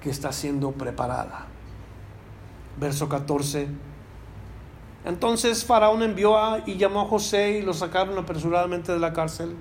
que 0.02 0.10
está 0.10 0.32
siendo 0.32 0.72
preparada. 0.72 1.46
Verso 2.78 3.08
14. 3.08 3.68
Entonces 5.04 5.64
Faraón 5.64 6.02
envió 6.02 6.38
a, 6.38 6.60
y 6.66 6.76
llamó 6.76 7.02
a 7.02 7.04
José 7.06 7.58
y 7.58 7.62
lo 7.62 7.72
sacaron 7.72 8.18
apresuradamente 8.18 8.92
de 8.92 8.98
la 8.98 9.12
cárcel. 9.12 9.56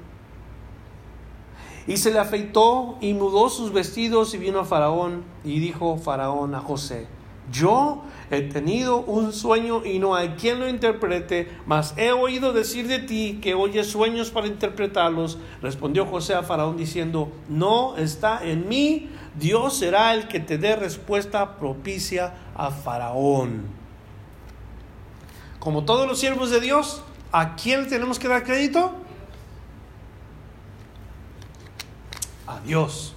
Y 1.88 1.98
se 1.98 2.12
le 2.12 2.20
afeitó 2.20 2.98
y 3.00 3.14
mudó 3.14 3.50
sus 3.50 3.72
vestidos 3.72 4.34
y 4.34 4.38
vino 4.38 4.60
a 4.60 4.66
Faraón 4.66 5.24
y 5.46 5.60
dijo 5.60 5.98
Faraón 5.98 6.54
a 6.54 6.60
José, 6.60 7.08
yo 7.50 8.04
he 8.30 8.42
tenido 8.42 9.00
un 9.00 9.32
sueño 9.32 9.86
y 9.86 10.00
no 10.00 10.16
hay 10.16 10.30
quien 10.32 10.60
lo 10.60 10.68
interprete, 10.68 11.48
mas 11.66 11.94
he 11.96 12.12
oído 12.12 12.52
decir 12.52 12.90
de 12.90 13.00
ti 13.00 13.40
que 13.42 13.54
oyes 13.54 13.88
sueños 13.88 14.32
para 14.32 14.48
interpretarlos. 14.48 15.38
Respondió 15.62 16.06
José 16.06 16.34
a 16.34 16.44
Faraón 16.44 16.76
diciendo, 16.76 17.32
no 17.48 17.96
está 17.96 18.46
en 18.46 18.68
mí, 18.68 19.10
Dios 19.38 19.78
será 19.78 20.14
el 20.14 20.28
que 20.28 20.40
te 20.40 20.58
dé 20.58 20.76
respuesta 20.76 21.58
propicia 21.58 22.34
a 22.56 22.72
Faraón. 22.72 23.68
Como 25.60 25.86
todos 25.86 26.08
los 26.08 26.20
siervos 26.20 26.50
de 26.50 26.60
Dios, 26.60 27.04
¿a 27.32 27.56
quién 27.56 27.88
tenemos 27.88 28.20
que 28.20 28.28
dar 28.28 28.44
crédito? 28.44 28.96
A 32.48 32.60
Dios. 32.62 33.14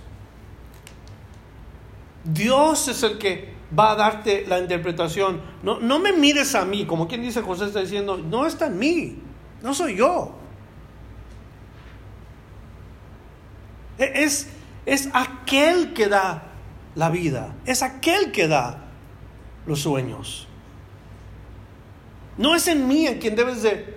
Dios 2.25 2.89
es 2.89 3.03
el 3.03 3.19
que 3.19 3.55
va 3.77 3.93
a 3.93 3.97
darte 3.97 4.45
la 4.47 4.59
interpretación. 4.59 5.41
No, 5.63 5.81
no 5.81 5.99
me 5.99 6.13
mires 6.13 6.55
a 6.55 6.65
mí, 6.65 6.87
como 6.87 7.09
quien 7.09 7.23
dice 7.23 7.41
José 7.43 7.67
está 7.67 7.81
diciendo, 7.81 8.17
no 8.19 8.47
está 8.47 8.67
en 8.67 8.79
mí, 8.79 9.19
no 9.63 9.75
soy 9.75 9.97
yo. 9.97 10.35
E, 13.99 14.25
es, 14.25 14.49
es 14.91 15.09
aquel 15.13 15.93
que 15.93 16.09
da 16.09 16.43
la 16.97 17.11
vida, 17.11 17.55
es 17.65 17.85
aquel 17.85 18.33
que 18.33 18.49
da 18.49 18.89
los 19.65 19.83
sueños. 19.83 20.49
No 22.37 22.57
es 22.57 22.67
en 22.67 22.89
mí 22.89 23.07
en 23.07 23.21
quien 23.21 23.37
debes 23.37 23.63
de 23.63 23.97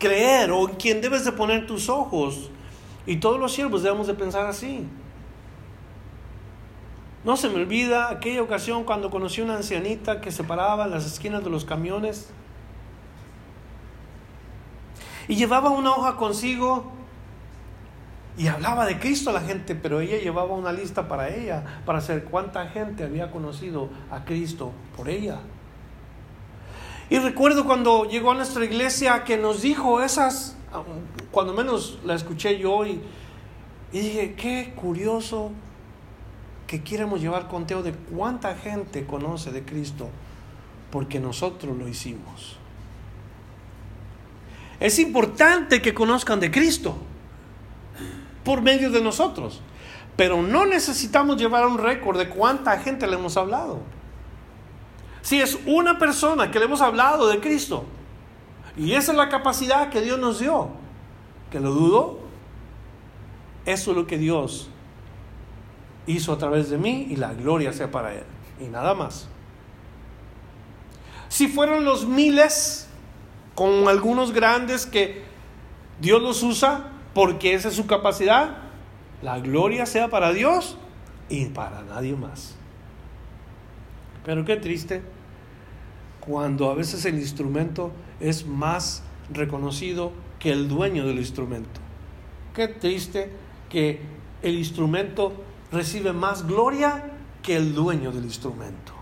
creer 0.00 0.50
o 0.50 0.68
en 0.68 0.74
quien 0.74 1.00
debes 1.00 1.24
de 1.24 1.30
poner 1.30 1.68
tus 1.68 1.88
ojos. 1.88 2.50
Y 3.06 3.18
todos 3.18 3.38
los 3.38 3.52
siervos 3.52 3.84
debemos 3.84 4.08
de 4.08 4.14
pensar 4.14 4.46
así. 4.46 4.84
No 7.22 7.36
se 7.36 7.48
me 7.48 7.54
olvida 7.54 8.10
aquella 8.10 8.42
ocasión 8.42 8.82
cuando 8.82 9.10
conocí 9.10 9.42
una 9.42 9.54
ancianita 9.54 10.20
que 10.20 10.32
se 10.32 10.42
paraba 10.42 10.86
en 10.86 10.90
las 10.90 11.06
esquinas 11.06 11.44
de 11.44 11.50
los 11.50 11.64
camiones 11.64 12.30
y 15.28 15.36
llevaba 15.36 15.70
una 15.70 15.92
hoja 15.92 16.16
consigo 16.16 16.95
y 18.38 18.48
hablaba 18.48 18.84
de 18.84 18.98
Cristo 18.98 19.30
a 19.30 19.32
la 19.32 19.40
gente, 19.40 19.74
pero 19.74 20.00
ella 20.00 20.18
llevaba 20.18 20.54
una 20.54 20.72
lista 20.72 21.08
para 21.08 21.34
ella, 21.34 21.82
para 21.86 22.00
saber 22.00 22.24
cuánta 22.24 22.66
gente 22.68 23.02
había 23.02 23.30
conocido 23.30 23.88
a 24.10 24.24
Cristo 24.24 24.72
por 24.96 25.08
ella. 25.08 25.38
Y 27.08 27.18
recuerdo 27.18 27.64
cuando 27.64 28.04
llegó 28.04 28.32
a 28.32 28.34
nuestra 28.34 28.64
iglesia 28.64 29.24
que 29.24 29.38
nos 29.38 29.62
dijo 29.62 30.02
esas, 30.02 30.56
cuando 31.30 31.54
menos 31.54 31.98
la 32.04 32.14
escuché 32.14 32.58
yo 32.58 32.84
y 32.84 33.00
Y 33.92 34.00
dije, 34.00 34.34
qué 34.34 34.74
curioso 34.74 35.52
que 36.66 36.82
quieremos 36.82 37.20
llevar 37.20 37.48
conteo 37.48 37.82
de 37.82 37.92
cuánta 37.92 38.54
gente 38.56 39.06
conoce 39.06 39.52
de 39.52 39.64
Cristo 39.64 40.10
porque 40.90 41.20
nosotros 41.20 41.76
lo 41.76 41.88
hicimos. 41.88 42.58
Es 44.80 44.98
importante 44.98 45.80
que 45.80 45.94
conozcan 45.94 46.40
de 46.40 46.50
Cristo 46.50 46.98
por 48.46 48.62
medio 48.62 48.92
de 48.92 49.02
nosotros, 49.02 49.60
pero 50.16 50.40
no 50.40 50.66
necesitamos 50.66 51.36
llevar 51.36 51.66
un 51.66 51.78
récord 51.78 52.16
de 52.16 52.28
cuánta 52.28 52.78
gente 52.78 53.08
le 53.08 53.16
hemos 53.16 53.36
hablado. 53.36 53.80
Si 55.20 55.40
es 55.40 55.58
una 55.66 55.98
persona 55.98 56.52
que 56.52 56.60
le 56.60 56.66
hemos 56.66 56.80
hablado 56.80 57.26
de 57.26 57.40
Cristo, 57.40 57.84
y 58.76 58.92
esa 58.92 59.10
es 59.10 59.18
la 59.18 59.28
capacidad 59.28 59.90
que 59.90 60.00
Dios 60.00 60.20
nos 60.20 60.38
dio, 60.38 60.68
que 61.50 61.58
lo 61.58 61.72
dudo, 61.72 62.20
eso 63.64 63.90
es 63.90 63.96
lo 63.96 64.06
que 64.06 64.16
Dios 64.16 64.70
hizo 66.06 66.32
a 66.32 66.38
través 66.38 66.70
de 66.70 66.78
mí 66.78 67.08
y 67.10 67.16
la 67.16 67.34
gloria 67.34 67.72
sea 67.72 67.90
para 67.90 68.14
Él. 68.14 68.24
Y 68.60 68.68
nada 68.68 68.94
más. 68.94 69.26
Si 71.28 71.48
fueron 71.48 71.84
los 71.84 72.06
miles, 72.06 72.86
con 73.56 73.88
algunos 73.88 74.30
grandes 74.30 74.86
que 74.86 75.24
Dios 76.00 76.22
los 76.22 76.44
usa 76.44 76.92
porque 77.16 77.54
esa 77.54 77.68
es 77.68 77.74
su 77.74 77.86
capacidad, 77.86 78.58
la 79.22 79.38
gloria 79.38 79.86
sea 79.86 80.08
para 80.08 80.34
Dios 80.34 80.76
y 81.30 81.46
para 81.46 81.80
nadie 81.80 82.14
más. 82.14 82.56
Pero 84.22 84.44
qué 84.44 84.56
triste 84.56 85.00
cuando 86.20 86.70
a 86.70 86.74
veces 86.74 87.06
el 87.06 87.14
instrumento 87.14 87.90
es 88.20 88.46
más 88.46 89.02
reconocido 89.32 90.12
que 90.38 90.52
el 90.52 90.68
dueño 90.68 91.06
del 91.06 91.16
instrumento. 91.16 91.80
Qué 92.54 92.68
triste 92.68 93.30
que 93.70 93.98
el 94.42 94.58
instrumento 94.58 95.32
recibe 95.72 96.12
más 96.12 96.46
gloria 96.46 97.12
que 97.42 97.56
el 97.56 97.74
dueño 97.74 98.12
del 98.12 98.24
instrumento. 98.24 98.92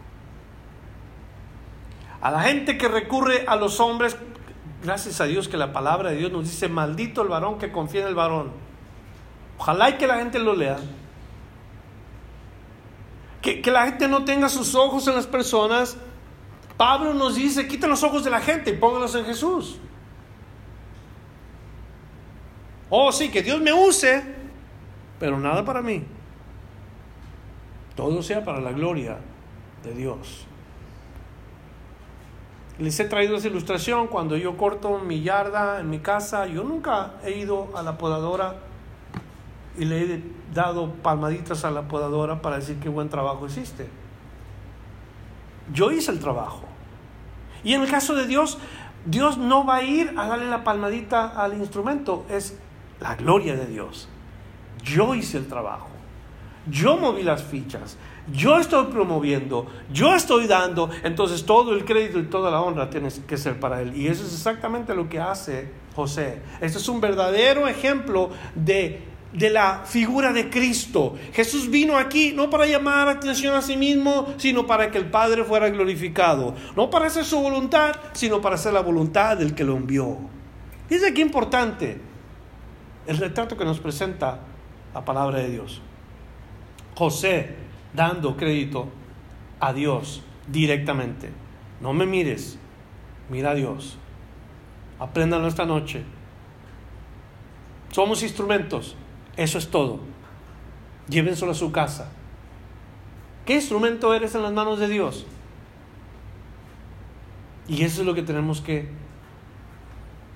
A 2.20 2.30
la 2.30 2.42
gente 2.42 2.78
que 2.78 2.86
recurre 2.86 3.44
a 3.48 3.56
los 3.56 3.80
hombres, 3.80 4.16
gracias 4.84 5.20
a 5.20 5.24
Dios 5.24 5.48
que 5.48 5.56
la 5.56 5.72
palabra 5.72 6.10
de 6.10 6.16
Dios 6.16 6.30
nos 6.30 6.44
dice, 6.44 6.68
maldito 6.68 7.22
el 7.22 7.28
varón 7.28 7.58
que 7.58 7.72
confía 7.72 8.02
en 8.02 8.08
el 8.08 8.14
varón. 8.14 8.52
Ojalá 9.58 9.90
y 9.90 9.94
que 9.94 10.06
la 10.06 10.16
gente 10.16 10.38
lo 10.38 10.54
lea. 10.54 10.78
Que, 13.42 13.60
que 13.60 13.70
la 13.70 13.86
gente 13.86 14.08
no 14.08 14.24
tenga 14.24 14.48
sus 14.48 14.74
ojos 14.74 15.06
en 15.08 15.14
las 15.14 15.26
personas. 15.26 15.96
Pablo 16.76 17.14
nos 17.14 17.36
dice, 17.36 17.66
quiten 17.66 17.90
los 17.90 18.02
ojos 18.02 18.24
de 18.24 18.30
la 18.30 18.40
gente 18.40 18.70
y 18.70 18.76
pónganlos 18.76 19.14
en 19.14 19.24
Jesús. 19.24 19.78
Oh, 22.90 23.10
sí, 23.10 23.30
que 23.30 23.42
Dios 23.42 23.60
me 23.60 23.72
use, 23.72 24.22
pero 25.18 25.38
nada 25.38 25.64
para 25.64 25.82
mí. 25.82 26.04
Todo 27.96 28.22
sea 28.22 28.44
para 28.44 28.60
la 28.60 28.72
gloria 28.72 29.18
de 29.82 29.94
Dios. 29.94 30.46
Les 32.78 32.98
he 32.98 33.04
traído 33.04 33.36
esa 33.36 33.48
ilustración 33.48 34.08
cuando 34.08 34.36
yo 34.36 34.56
corto 34.56 34.98
mi 34.98 35.22
yarda 35.22 35.80
en 35.80 35.90
mi 35.90 36.00
casa. 36.00 36.46
Yo 36.46 36.64
nunca 36.64 37.14
he 37.24 37.38
ido 37.38 37.68
a 37.76 37.82
la 37.82 37.98
podadora 37.98 38.56
y 39.78 39.84
le 39.84 40.02
he 40.02 40.22
dado 40.52 40.92
palmaditas 40.94 41.64
a 41.64 41.70
la 41.70 41.82
podadora 41.82 42.42
para 42.42 42.56
decir 42.56 42.78
qué 42.80 42.88
buen 42.88 43.08
trabajo 43.08 43.46
hiciste. 43.46 43.88
Yo 45.72 45.92
hice 45.92 46.10
el 46.10 46.18
trabajo. 46.18 46.62
Y 47.62 47.74
en 47.74 47.82
el 47.82 47.90
caso 47.90 48.14
de 48.14 48.26
Dios, 48.26 48.58
Dios 49.06 49.38
no 49.38 49.64
va 49.64 49.76
a 49.76 49.82
ir 49.82 50.12
a 50.16 50.26
darle 50.26 50.46
la 50.46 50.64
palmadita 50.64 51.28
al 51.28 51.54
instrumento, 51.54 52.26
es 52.28 52.58
la 53.00 53.14
gloria 53.14 53.54
de 53.54 53.66
Dios. 53.66 54.08
Yo 54.82 55.14
hice 55.14 55.38
el 55.38 55.46
trabajo. 55.46 55.88
Yo 56.66 56.96
moví 56.96 57.22
las 57.22 57.42
fichas 57.42 57.96
yo 58.32 58.58
estoy 58.58 58.86
promoviendo, 58.86 59.66
yo 59.92 60.14
estoy 60.14 60.46
dando, 60.46 60.88
entonces 61.02 61.44
todo 61.44 61.74
el 61.74 61.84
crédito 61.84 62.18
y 62.18 62.24
toda 62.24 62.50
la 62.50 62.62
honra 62.62 62.88
tiene 62.88 63.08
que 63.26 63.36
ser 63.36 63.60
para 63.60 63.82
él. 63.82 63.94
Y 63.94 64.08
eso 64.08 64.24
es 64.24 64.32
exactamente 64.32 64.94
lo 64.94 65.08
que 65.08 65.20
hace 65.20 65.68
José. 65.94 66.40
Este 66.60 66.78
es 66.78 66.88
un 66.88 67.00
verdadero 67.02 67.68
ejemplo 67.68 68.30
de, 68.54 69.02
de 69.32 69.50
la 69.50 69.82
figura 69.84 70.32
de 70.32 70.48
Cristo. 70.48 71.16
Jesús 71.34 71.68
vino 71.68 71.98
aquí 71.98 72.32
no 72.34 72.48
para 72.48 72.66
llamar 72.66 73.08
atención 73.08 73.54
a 73.54 73.60
sí 73.60 73.76
mismo, 73.76 74.32
sino 74.38 74.66
para 74.66 74.90
que 74.90 74.96
el 74.96 75.10
Padre 75.10 75.44
fuera 75.44 75.68
glorificado. 75.68 76.54
No 76.76 76.88
para 76.88 77.06
hacer 77.06 77.26
su 77.26 77.38
voluntad, 77.40 77.96
sino 78.14 78.40
para 78.40 78.54
hacer 78.54 78.72
la 78.72 78.80
voluntad 78.80 79.36
del 79.36 79.54
que 79.54 79.64
lo 79.64 79.76
envió. 79.76 80.16
Dice 80.88 81.12
qué 81.12 81.20
importante 81.20 82.00
el 83.06 83.18
retrato 83.18 83.56
que 83.58 83.66
nos 83.66 83.80
presenta 83.80 84.40
la 84.94 85.04
palabra 85.04 85.40
de 85.40 85.50
Dios. 85.50 85.82
José 86.94 87.63
dando 87.94 88.36
crédito 88.36 88.88
a 89.60 89.72
Dios 89.72 90.22
directamente. 90.48 91.30
No 91.80 91.92
me 91.92 92.06
mires, 92.06 92.58
mira 93.30 93.50
a 93.50 93.54
Dios. 93.54 93.96
Apréndanlo 94.98 95.48
esta 95.48 95.64
noche. 95.64 96.02
Somos 97.90 98.22
instrumentos, 98.22 98.96
eso 99.36 99.58
es 99.58 99.70
todo. 99.70 100.00
Llévenselo 101.08 101.52
a 101.52 101.54
su 101.54 101.70
casa. 101.70 102.10
¿Qué 103.46 103.54
instrumento 103.54 104.14
eres 104.14 104.34
en 104.34 104.42
las 104.42 104.52
manos 104.52 104.78
de 104.78 104.88
Dios? 104.88 105.26
Y 107.68 107.82
eso 107.82 108.00
es 108.00 108.06
lo 108.06 108.14
que 108.14 108.22
tenemos 108.22 108.60
que, 108.60 108.88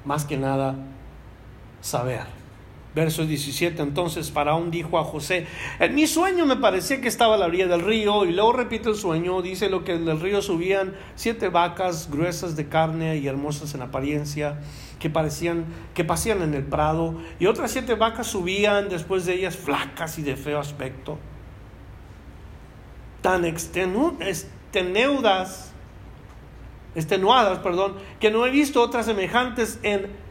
más 0.05 0.25
que 0.25 0.37
nada, 0.37 0.77
saber. 1.81 2.38
Verso 2.99 3.25
17, 3.25 3.81
entonces 3.81 4.33
Faraón 4.33 4.73
dijo 4.73 4.99
a 4.99 5.05
José, 5.05 5.47
en 5.79 5.95
mi 5.95 6.09
sueño 6.09 6.47
me 6.47 6.57
parecía 6.57 7.01
que 7.01 7.07
estaba 7.07 7.37
a 7.37 7.39
la 7.39 7.47
orilla 7.47 7.69
del 7.69 7.83
río, 7.83 8.25
y 8.25 8.33
luego 8.33 8.53
repite 8.53 8.89
el 8.89 8.97
sueño, 8.97 9.41
dice 9.41 9.71
lo 9.71 9.85
que 9.85 9.97
del 9.97 10.19
río 10.19 10.43
subían 10.43 10.97
siete 11.15 11.49
vacas 11.49 12.11
gruesas 12.11 12.57
de 12.57 12.69
carne 12.69 13.19
y 13.19 13.29
hermosas 13.29 13.73
en 13.77 13.83
apariencia, 13.83 14.59
que 14.99 15.11
parecían, 15.11 15.67
que 15.95 16.03
pasían 16.03 16.43
en 16.43 16.55
el 16.55 16.65
prado, 16.65 17.15
y 17.39 17.47
otras 17.47 17.71
siete 17.71 17.95
vacas 17.95 18.27
subían 18.27 18.89
después 18.89 19.27
de 19.27 19.35
ellas 19.35 19.57
flacas 19.57 20.19
y 20.19 20.23
de 20.23 20.35
feo 20.35 20.59
aspecto, 20.59 21.21
tan 23.23 23.45
extenuadas, 23.45 25.71
extenuadas, 26.97 27.61
perdón, 27.61 27.95
que 28.19 28.33
no 28.33 28.45
he 28.45 28.51
visto 28.51 28.83
otras 28.83 29.07
semejantes 29.07 29.79
en 29.85 30.27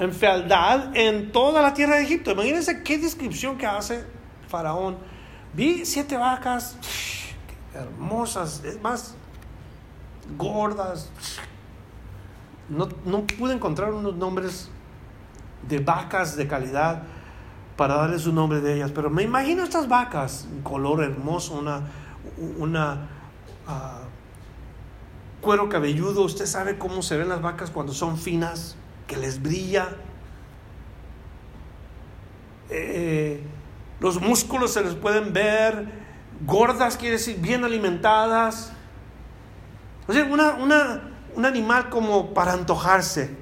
en 0.00 0.12
fealdad 0.14 0.96
en 0.96 1.30
toda 1.30 1.62
la 1.62 1.74
tierra 1.74 1.96
de 1.96 2.02
Egipto. 2.02 2.32
Imagínense 2.32 2.82
qué 2.82 2.98
descripción 2.98 3.56
que 3.56 3.66
hace 3.66 4.04
Faraón. 4.48 4.96
Vi 5.52 5.84
siete 5.84 6.16
vacas 6.16 6.76
hermosas, 7.74 8.62
es 8.64 8.80
más, 8.80 9.14
gordas. 10.38 11.10
No, 12.68 12.88
no 13.04 13.26
pude 13.26 13.52
encontrar 13.52 13.92
unos 13.92 14.16
nombres 14.16 14.70
de 15.68 15.78
vacas 15.78 16.34
de 16.34 16.48
calidad 16.48 17.02
para 17.76 17.96
darles 17.96 18.26
un 18.26 18.36
nombre 18.36 18.60
de 18.60 18.76
ellas, 18.76 18.92
pero 18.94 19.10
me 19.10 19.22
imagino 19.22 19.62
estas 19.64 19.88
vacas, 19.88 20.46
un 20.50 20.62
color 20.62 21.02
hermoso, 21.02 21.54
una, 21.54 21.82
una 22.58 23.08
ah, 23.66 24.00
cuero 25.42 25.68
cabelludo. 25.68 26.22
Usted 26.22 26.46
sabe 26.46 26.78
cómo 26.78 27.02
se 27.02 27.18
ven 27.18 27.28
las 27.28 27.42
vacas 27.42 27.70
cuando 27.70 27.92
son 27.92 28.16
finas 28.16 28.76
que 29.10 29.16
les 29.16 29.42
brilla. 29.42 29.88
Eh, 32.70 33.42
los 33.98 34.20
músculos 34.20 34.72
se 34.72 34.84
les 34.84 34.94
pueden 34.94 35.32
ver, 35.32 35.88
gordas 36.46 36.96
quiere 36.96 37.16
decir 37.16 37.36
bien 37.40 37.64
alimentadas. 37.64 38.72
O 40.06 40.12
sea, 40.12 40.24
una, 40.24 40.54
un 41.34 41.44
animal 41.44 41.90
como 41.90 42.32
para 42.32 42.52
antojarse. 42.52 43.36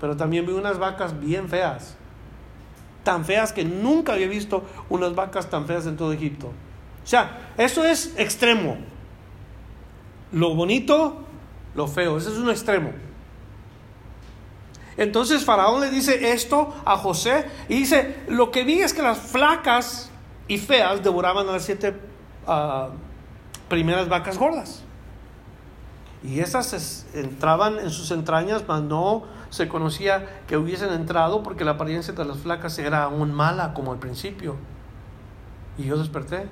Pero 0.00 0.16
también 0.16 0.44
vi 0.44 0.52
unas 0.52 0.80
vacas 0.80 1.18
bien 1.20 1.48
feas. 1.48 1.94
Tan 3.04 3.24
feas 3.24 3.52
que 3.52 3.64
nunca 3.64 4.14
había 4.14 4.26
visto 4.26 4.64
unas 4.88 5.14
vacas 5.14 5.48
tan 5.48 5.66
feas 5.66 5.86
en 5.86 5.96
todo 5.96 6.12
Egipto. 6.12 6.48
O 6.48 7.06
sea, 7.06 7.52
eso 7.56 7.84
es 7.84 8.14
extremo. 8.18 8.78
Lo 10.32 10.56
bonito, 10.56 11.24
lo 11.76 11.86
feo. 11.86 12.18
Ese 12.18 12.30
es 12.30 12.36
un 12.36 12.50
extremo. 12.50 13.07
Entonces 14.98 15.44
Faraón 15.44 15.80
le 15.80 15.90
dice 15.90 16.32
esto 16.32 16.74
a 16.84 16.96
José 16.96 17.46
y 17.68 17.76
dice, 17.76 18.16
lo 18.28 18.50
que 18.50 18.64
vi 18.64 18.80
es 18.80 18.92
que 18.92 19.00
las 19.00 19.18
flacas 19.18 20.10
y 20.48 20.58
feas 20.58 21.02
devoraban 21.04 21.48
a 21.48 21.52
las 21.52 21.62
siete 21.62 21.94
ah, 22.46 22.88
primeras 23.68 24.08
vacas 24.08 24.36
gordas. 24.36 24.82
Y 26.24 26.40
esas 26.40 27.06
entraban 27.14 27.78
en 27.78 27.90
sus 27.90 28.10
entrañas, 28.10 28.64
mas 28.66 28.82
no 28.82 29.22
se 29.50 29.68
conocía 29.68 30.42
que 30.48 30.56
hubiesen 30.56 30.92
entrado 30.92 31.44
porque 31.44 31.64
la 31.64 31.72
apariencia 31.72 32.12
de 32.12 32.24
las 32.24 32.38
flacas 32.38 32.76
era 32.80 33.04
aún 33.04 33.32
mala 33.32 33.74
como 33.74 33.92
al 33.92 33.98
principio. 33.98 34.56
Y 35.78 35.84
yo 35.84 35.96
desperté. 35.96 36.48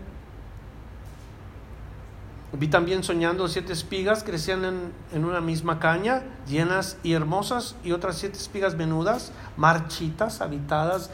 Vi 2.58 2.68
también 2.68 3.04
soñando 3.04 3.48
siete 3.48 3.74
espigas 3.74 4.24
crecían 4.24 4.64
en, 4.64 4.92
en, 5.12 5.24
una 5.26 5.42
misma 5.42 5.78
caña, 5.78 6.22
llenas 6.48 6.96
y 7.02 7.12
hermosas, 7.12 7.76
y 7.84 7.92
otras 7.92 8.16
siete 8.16 8.38
espigas 8.38 8.76
menudas, 8.76 9.32
marchitas, 9.58 10.40
habitadas, 10.40 11.10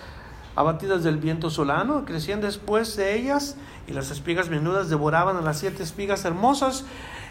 abatidas 0.54 1.02
del 1.02 1.16
viento 1.16 1.50
solano, 1.50 2.04
crecían 2.04 2.40
después 2.40 2.96
de 2.96 3.16
ellas, 3.16 3.56
y 3.88 3.92
las 3.92 4.12
espigas 4.12 4.50
menudas 4.50 4.88
devoraban 4.88 5.36
a 5.36 5.40
las 5.40 5.58
siete 5.58 5.82
espigas 5.82 6.24
hermosas, 6.24 6.84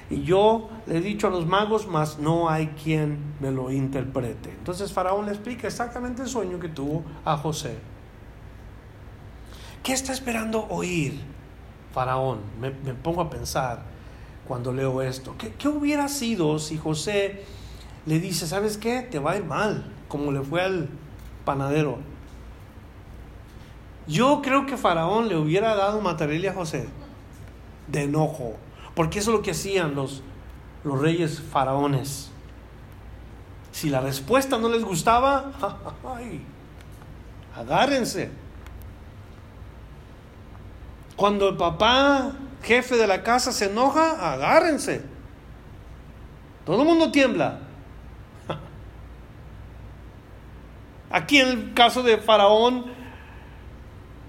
y 0.10 0.24
yo 0.24 0.70
le 0.88 0.98
he 0.98 1.02
dicho 1.02 1.28
a 1.28 1.30
los 1.30 1.46
magos, 1.46 1.88
mas 1.88 2.20
no 2.20 2.50
hay 2.50 2.68
quien 2.84 3.18
me 3.40 3.50
lo 3.50 3.72
interprete. 3.72 4.50
Entonces 4.50 4.92
Faraón 4.92 5.26
le 5.26 5.32
explica 5.32 5.68
exactamente 5.68 6.24
el 6.24 6.28
sueño 6.28 6.60
que 6.60 6.68
tuvo 6.68 7.06
a 7.24 7.38
José. 7.38 7.80
¿Qué 9.84 9.94
está 9.94 10.12
esperando 10.12 10.68
oír 10.70 11.18
Faraón? 11.94 12.40
Me, 12.60 12.72
me 12.72 12.94
pongo 12.94 13.22
a 13.22 13.30
pensar 13.30 13.91
cuando 14.52 14.74
leo 14.74 15.02
esto. 15.02 15.34
¿Qué, 15.38 15.54
¿Qué, 15.54 15.70
hubiera 15.70 16.10
sido 16.10 16.60
si 16.60 16.78
José 16.78 17.46
le 18.06 18.20
dice, 18.20 18.46
¿sabes 18.46 18.78
qué? 18.78 19.02
Te 19.02 19.18
va 19.18 19.32
a 19.32 19.38
ir 19.38 19.46
mal, 19.46 19.86
como 20.10 20.34
le 20.34 20.42
fue 20.42 20.62
al 20.62 20.90
panadero. 21.46 22.00
Yo 24.08 24.42
creo 24.42 24.66
que 24.66 24.76
Faraón 24.76 25.30
le 25.30 25.38
hubiera 25.38 25.74
dado 25.74 26.02
material 26.02 26.50
a 26.50 26.54
José 26.54 26.90
de 27.88 28.04
enojo, 28.04 28.58
porque 28.94 29.20
eso 29.20 29.32
es 29.32 29.38
lo 29.38 29.42
que 29.42 29.52
hacían 29.52 29.96
los, 29.96 30.22
los 30.84 31.00
reyes 31.00 31.40
faraones. 31.40 32.30
Si 33.72 33.90
la 33.90 34.02
respuesta 34.02 34.58
no 34.58 34.68
les 34.68 34.84
gustaba, 34.84 35.54
ay, 36.14 36.42
agárrense. 37.56 38.30
Cuando 41.16 41.48
el 41.48 41.56
papá, 41.56 42.34
jefe 42.64 42.96
de 42.96 43.08
la 43.08 43.24
casa, 43.24 43.52
se 43.52 43.66
enoja, 43.66 44.34
agárrense. 44.34 45.02
Todo 46.66 46.82
el 46.82 46.88
mundo 46.88 47.12
tiembla. 47.12 47.60
Aquí 51.10 51.40
en 51.40 51.48
el 51.48 51.74
caso 51.74 52.04
de 52.04 52.18
Faraón, 52.18 52.86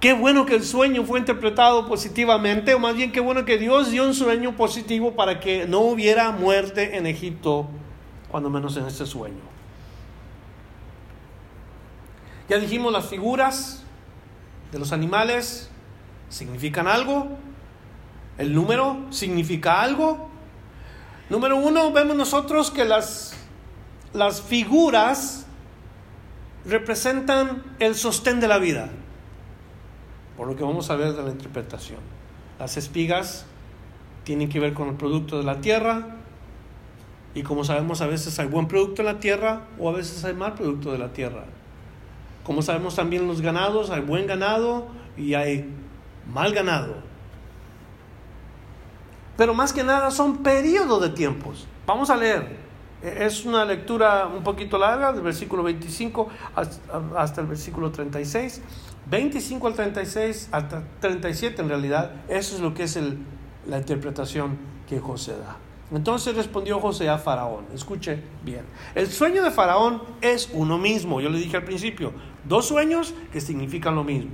qué 0.01 0.14
bueno 0.14 0.47
que 0.47 0.55
el 0.55 0.64
sueño 0.64 1.05
fue 1.05 1.18
interpretado 1.18 1.87
positivamente, 1.87 2.75
o 2.75 2.79
más 2.79 2.95
bien 2.95 3.12
qué 3.12 3.21
bueno 3.21 3.45
que 3.45 3.59
Dios 3.59 3.90
dio 3.90 4.05
un 4.05 4.14
sueño 4.14 4.57
positivo 4.57 5.12
para 5.14 5.40
que 5.40 5.66
no 5.66 5.81
hubiera 5.81 6.31
muerte 6.31 6.97
en 6.97 7.07
Egipto, 7.07 7.68
cuando 8.29 8.51
menos 8.51 8.77
en 8.77 8.87
este 8.87 9.07
sueño. 9.07 9.53
Ya 12.49 12.59
dijimos 12.59 12.92
las 12.92 13.07
figuras 13.07 13.83
de 14.73 14.79
los 14.79 14.92
animales, 14.92 15.71
significan 16.29 16.88
algo. 16.88 17.38
El 18.38 18.55
número 18.55 19.07
significa 19.11 19.83
algo. 19.83 20.29
Número 21.31 21.57
uno, 21.57 21.92
vemos 21.92 22.16
nosotros 22.16 22.71
que 22.71 22.85
las, 22.85 23.35
las 24.12 24.42
figuras 24.42 25.47
representan 26.64 27.62
el 27.79 27.95
sostén 27.95 28.40
de 28.40 28.49
la 28.49 28.59
vida, 28.59 28.90
por 30.37 30.47
lo 30.47 30.57
que 30.57 30.62
vamos 30.62 30.90
a 30.90 30.97
ver 30.97 31.14
de 31.14 31.23
la 31.23 31.31
interpretación. 31.31 32.01
Las 32.59 32.77
espigas 32.77 33.47
tienen 34.25 34.49
que 34.49 34.61
ver 34.61 34.75
con 34.75 34.88
el 34.88 34.95
producto 34.95 35.38
de 35.38 35.45
la 35.45 35.61
tierra, 35.61 36.16
y 37.35 37.42
como 37.42 37.64
sabemos 37.64 38.01
a 38.01 38.07
veces 38.07 38.38
hay 38.38 38.47
buen 38.47 38.68
producto 38.68 39.03
en 39.03 39.07
la 39.07 39.18
tierra 39.18 39.62
o 39.79 39.88
a 39.88 39.92
veces 39.92 40.23
hay 40.25 40.35
mal 40.35 40.55
producto 40.55 40.92
de 40.92 40.99
la 40.99 41.12
tierra. 41.12 41.45
Como 42.45 42.61
sabemos 42.61 42.97
también 42.97 43.27
los 43.27 43.40
ganados, 43.40 43.90
hay 43.90 44.01
buen 44.01 44.27
ganado 44.27 44.88
y 45.16 45.35
hay 45.35 45.71
mal 46.31 46.53
ganado. 46.53 46.97
Pero 49.37 49.55
más 49.55 49.73
que 49.73 49.83
nada 49.83 50.11
son 50.11 50.38
periodos 50.38 51.01
de 51.03 51.09
tiempos. 51.11 51.66
Vamos 51.87 52.11
a 52.11 52.16
leer. 52.16 52.61
Es 53.03 53.45
una 53.45 53.64
lectura 53.64 54.29
un 54.29 54.45
poquito 54.45 54.79
larga, 54.79 55.12
del 55.12 55.23
versículo 55.23 55.64
25 55.64 56.29
hasta 57.16 57.40
el 57.40 57.47
versículo 57.49 57.90
36. 57.90 58.62
25 59.07 59.66
al 59.66 59.75
36, 59.75 60.49
hasta 60.53 60.85
37 61.01 61.61
en 61.61 61.68
realidad, 61.68 62.12
eso 62.29 62.55
es 62.55 62.61
lo 62.61 62.73
que 62.73 62.85
es 62.85 62.99
la 63.66 63.79
interpretación 63.79 64.57
que 64.88 65.01
José 65.01 65.33
da. 65.33 65.57
Entonces 65.95 66.35
respondió 66.35 66.81
José 66.81 67.09
a 67.09 67.18
Faraón, 67.18 67.66
escuche 67.75 68.23
bien, 68.45 68.62
el 68.95 69.09
sueño 69.09 69.42
de 69.42 69.51
Faraón 69.51 70.03
es 70.23 70.49
uno 70.55 70.79
mismo, 70.79 71.21
yo 71.21 71.29
le 71.29 71.38
dije 71.38 71.57
al 71.57 71.64
principio, 71.64 72.12
dos 72.45 72.66
sueños 72.66 73.12
que 73.33 73.40
significan 73.40 73.95
lo 73.95 74.05
mismo. 74.05 74.31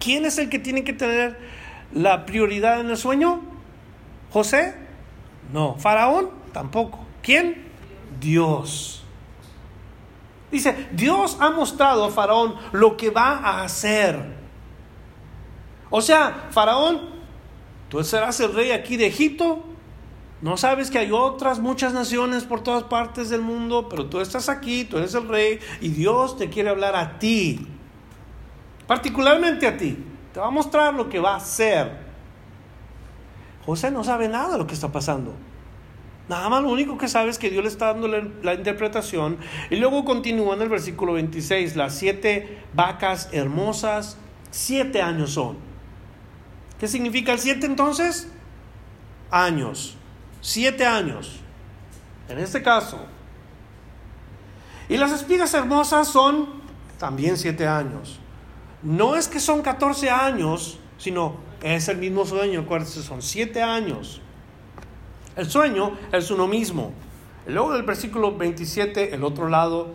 ¿Quién 0.00 0.24
es 0.24 0.38
el 0.38 0.48
que 0.48 0.58
tiene 0.58 0.84
que 0.84 0.92
tener 0.92 1.38
la 1.92 2.26
prioridad 2.26 2.80
en 2.80 2.90
el 2.90 2.96
sueño? 2.96 3.40
¿José? 4.32 4.74
No. 5.52 5.76
¿Faraón? 5.76 6.30
Tampoco. 6.52 7.04
¿Quién? 7.22 7.64
Dios. 8.20 9.04
Dice, 10.50 10.88
Dios 10.92 11.36
ha 11.40 11.50
mostrado 11.50 12.04
a 12.04 12.10
Faraón 12.10 12.54
lo 12.72 12.96
que 12.96 13.10
va 13.10 13.38
a 13.38 13.62
hacer. 13.62 14.34
O 15.90 16.00
sea, 16.00 16.48
Faraón, 16.50 17.00
tú 17.88 18.02
serás 18.04 18.38
el 18.40 18.54
rey 18.54 18.70
aquí 18.70 18.96
de 18.96 19.06
Egipto. 19.06 19.64
No 20.40 20.56
sabes 20.56 20.90
que 20.90 20.98
hay 20.98 21.10
otras 21.12 21.58
muchas 21.58 21.92
naciones 21.92 22.44
por 22.44 22.62
todas 22.62 22.84
partes 22.84 23.30
del 23.30 23.40
mundo, 23.40 23.88
pero 23.88 24.06
tú 24.06 24.20
estás 24.20 24.48
aquí, 24.48 24.84
tú 24.84 24.98
eres 24.98 25.14
el 25.14 25.28
rey 25.28 25.58
y 25.80 25.88
Dios 25.88 26.36
te 26.36 26.50
quiere 26.50 26.70
hablar 26.70 26.96
a 26.96 27.18
ti 27.18 27.74
particularmente 28.86 29.66
a 29.66 29.76
ti. 29.76 29.96
Te 30.34 30.40
va 30.40 30.48
a 30.48 30.50
mostrar 30.50 30.92
lo 30.94 31.08
que 31.08 31.20
va 31.20 31.34
a 31.34 31.36
hacer. 31.36 31.92
José 33.64 33.92
no 33.92 34.02
sabe 34.02 34.28
nada 34.28 34.50
de 34.50 34.58
lo 34.58 34.66
que 34.66 34.74
está 34.74 34.90
pasando. 34.90 35.32
Nada 36.28 36.48
más 36.48 36.62
lo 36.62 36.70
único 36.70 36.98
que 36.98 37.06
sabe 37.06 37.30
es 37.30 37.38
que 37.38 37.50
Dios 37.50 37.62
le 37.62 37.70
está 37.70 37.92
dando 37.92 38.08
la, 38.08 38.54
interpretación. 38.54 39.38
Y 39.70 39.76
luego 39.76 40.04
continúa 40.04 40.56
en 40.56 40.62
el 40.62 40.68
versículo 40.68 41.12
26, 41.12 41.76
las 41.76 41.94
siete 41.94 42.58
vacas 42.74 43.28
hermosas, 43.30 44.16
siete 44.50 45.00
años 45.00 45.30
son. 45.34 45.56
¿Qué 46.80 46.88
significa 46.88 47.32
el 47.32 47.38
siete 47.38 47.66
entonces? 47.66 48.28
Años. 49.30 49.96
Siete 50.40 50.84
años. 50.84 51.38
En 52.28 52.40
este 52.40 52.60
caso. 52.60 52.98
Y 54.88 54.96
las 54.96 55.12
espigas 55.12 55.54
hermosas 55.54 56.08
son 56.08 56.48
también 56.98 57.36
siete 57.36 57.68
años. 57.68 58.18
No 58.84 59.16
es 59.16 59.28
que 59.28 59.40
son 59.40 59.62
14 59.62 60.10
años, 60.10 60.78
sino 60.98 61.36
es 61.62 61.88
el 61.88 61.96
mismo 61.96 62.26
sueño, 62.26 62.60
acuérdense, 62.60 63.02
son 63.02 63.22
7 63.22 63.62
años. 63.62 64.20
El 65.36 65.50
sueño 65.50 65.92
es 66.12 66.30
uno 66.30 66.46
mismo. 66.46 66.92
Luego 67.46 67.72
del 67.72 67.82
versículo 67.82 68.36
27, 68.36 69.14
el 69.14 69.24
otro 69.24 69.48
lado 69.48 69.88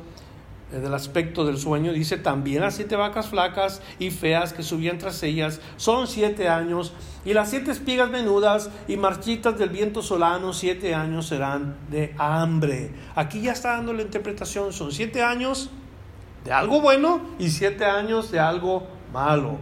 eh, 0.72 0.80
del 0.80 0.94
aspecto 0.94 1.46
del 1.46 1.58
sueño, 1.58 1.94
dice 1.94 2.18
también 2.18 2.62
las 2.62 2.76
siete 2.76 2.96
vacas 2.96 3.28
flacas 3.28 3.82
y 4.00 4.12
feas 4.12 4.54
que 4.54 4.64
subían 4.64 4.98
tras 4.98 5.24
ellas 5.24 5.62
son 5.78 6.08
siete 6.08 6.50
años, 6.50 6.94
y 7.26 7.34
las 7.34 7.50
siete 7.52 7.72
espigas 7.72 8.10
menudas 8.10 8.70
y 8.88 8.98
marchitas 8.98 9.58
del 9.58 9.70
viento 9.70 10.02
solano, 10.02 10.52
siete 10.52 10.94
años 10.96 11.28
serán 11.28 11.78
de 11.90 12.14
hambre. 12.18 12.92
Aquí 13.16 13.42
ya 13.42 13.54
está 13.54 13.74
dando 13.78 13.94
la 13.94 14.02
interpretación, 14.02 14.74
son 14.74 14.92
siete 14.92 15.22
años 15.22 15.70
de 16.50 16.56
algo 16.56 16.82
bueno 16.82 17.22
y 17.38 17.50
siete 17.50 17.86
años 17.86 18.32
de 18.32 18.40
algo 18.40 18.88
malo. 19.14 19.60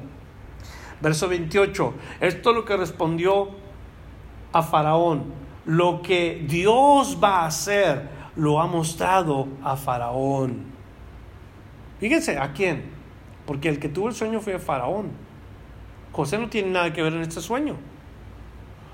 Verso 1.02 1.28
28, 1.28 1.94
esto 2.22 2.50
es 2.50 2.56
lo 2.56 2.64
que 2.64 2.78
respondió 2.78 3.50
a 4.54 4.64
Faraón. 4.64 5.26
Lo 5.66 6.02
que 6.02 6.46
Dios 6.48 7.18
va 7.22 7.42
a 7.42 7.48
hacer 7.48 8.08
lo 8.38 8.62
ha 8.62 8.68
mostrado 8.68 9.50
a 9.62 9.76
Faraón. 9.76 10.64
Fíjense, 12.00 12.40
¿a 12.40 12.54
quién? 12.54 12.86
Porque 13.46 13.68
el 13.68 13.80
que 13.80 13.90
tuvo 13.90 14.08
el 14.08 14.16
sueño 14.16 14.40
fue 14.40 14.58
Faraón. 14.58 15.12
José 16.14 16.38
no 16.38 16.48
tiene 16.48 16.70
nada 16.70 16.94
que 16.94 17.04
ver 17.04 17.12
en 17.12 17.22
este 17.22 17.42
sueño. 17.42 17.76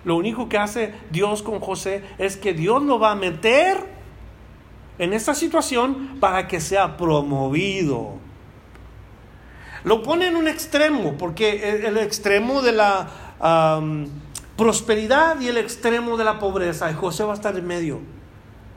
Lo 0.04 0.16
único 0.16 0.50
que 0.50 0.58
hace 0.58 0.96
Dios 1.12 1.44
con 1.44 1.60
José 1.60 2.04
es 2.18 2.38
que 2.38 2.54
Dios 2.54 2.82
lo 2.82 2.98
va 2.98 3.12
a 3.12 3.16
meter 3.16 3.93
en 4.98 5.14
esta 5.14 5.34
situación 5.34 6.20
para 6.20 6.48
que 6.48 6.62
sea 6.62 6.98
promovido. 6.98 8.16
Lo 9.84 10.02
pone 10.02 10.28
en 10.28 10.36
un 10.36 10.48
extremo, 10.48 11.18
porque 11.18 11.86
el 11.86 11.98
extremo 11.98 12.62
de 12.62 12.72
la 12.72 13.10
prosperidad 14.56 15.42
y 15.42 15.48
el 15.48 15.58
extremo 15.58 16.16
de 16.16 16.24
la 16.24 16.40
pobreza, 16.40 16.90
y 16.90 16.94
José 16.94 17.24
va 17.24 17.32
a 17.32 17.36
estar 17.36 17.58
en 17.58 17.68
medio. 17.68 18.00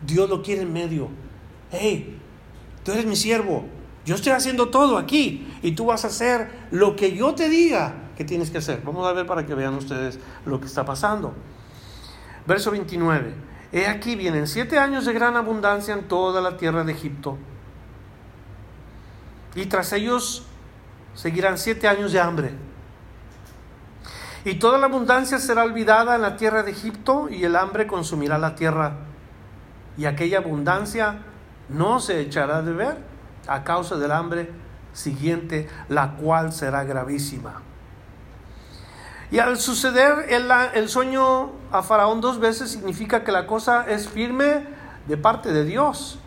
Dios 0.04 0.28
lo 0.28 0.42
quiere 0.42 0.62
en 0.62 0.72
medio. 0.72 1.08
Hey, 1.70 2.18
tú 2.82 2.92
eres 2.92 3.06
mi 3.06 3.16
siervo, 3.16 3.64
yo 4.04 4.14
estoy 4.14 4.32
haciendo 4.32 4.68
todo 4.68 4.98
aquí 4.98 5.48
y 5.62 5.72
tú 5.72 5.86
vas 5.86 6.04
a 6.04 6.08
hacer 6.08 6.48
lo 6.70 6.94
que 6.94 7.16
yo 7.16 7.34
te 7.34 7.48
diga 7.48 7.94
que 8.16 8.24
tienes 8.24 8.50
que 8.50 8.58
hacer. 8.58 8.82
Vamos 8.84 9.06
a 9.06 9.12
ver 9.12 9.26
para 9.26 9.44
que 9.44 9.54
vean 9.54 9.74
ustedes 9.74 10.20
lo 10.44 10.60
que 10.60 10.66
está 10.66 10.84
pasando. 10.84 11.34
Verso 12.46 12.70
29. 12.70 13.34
He 13.72 13.86
aquí 13.86 14.16
vienen 14.16 14.46
siete 14.46 14.78
años 14.78 15.04
de 15.04 15.12
gran 15.12 15.36
abundancia 15.36 15.94
en 15.94 16.06
toda 16.08 16.40
la 16.40 16.56
tierra 16.56 16.84
de 16.84 16.92
Egipto. 16.92 17.36
Y 19.54 19.66
tras 19.66 19.92
ellos 19.92 20.46
seguirán 21.14 21.58
siete 21.58 21.88
años 21.88 22.12
de 22.12 22.20
hambre. 22.20 22.52
Y 24.44 24.54
toda 24.54 24.78
la 24.78 24.86
abundancia 24.86 25.38
será 25.38 25.64
olvidada 25.64 26.14
en 26.14 26.22
la 26.22 26.36
tierra 26.36 26.62
de 26.62 26.70
Egipto 26.70 27.28
y 27.28 27.42
el 27.42 27.56
hambre 27.56 27.86
consumirá 27.86 28.38
la 28.38 28.54
tierra. 28.54 28.92
Y 29.96 30.04
aquella 30.04 30.38
abundancia 30.38 31.22
no 31.68 31.98
se 31.98 32.20
echará 32.20 32.62
de 32.62 32.72
ver 32.72 32.98
a 33.48 33.64
causa 33.64 33.96
del 33.96 34.12
hambre 34.12 34.50
siguiente, 34.92 35.68
la 35.88 36.12
cual 36.12 36.52
será 36.52 36.84
gravísima. 36.84 37.65
Y 39.30 39.38
al 39.38 39.58
suceder 39.58 40.26
el, 40.28 40.50
el, 40.74 40.88
sueño 40.88 41.50
a 41.72 41.82
Faraón 41.82 42.20
dos 42.20 42.38
veces 42.38 42.70
significa 42.70 43.24
que 43.24 43.32
la 43.32 43.46
cosa 43.46 43.84
es 43.88 44.08
firme 44.08 44.64
de 45.08 45.16
parte 45.16 45.52
de 45.52 45.64
Dios 45.64 46.20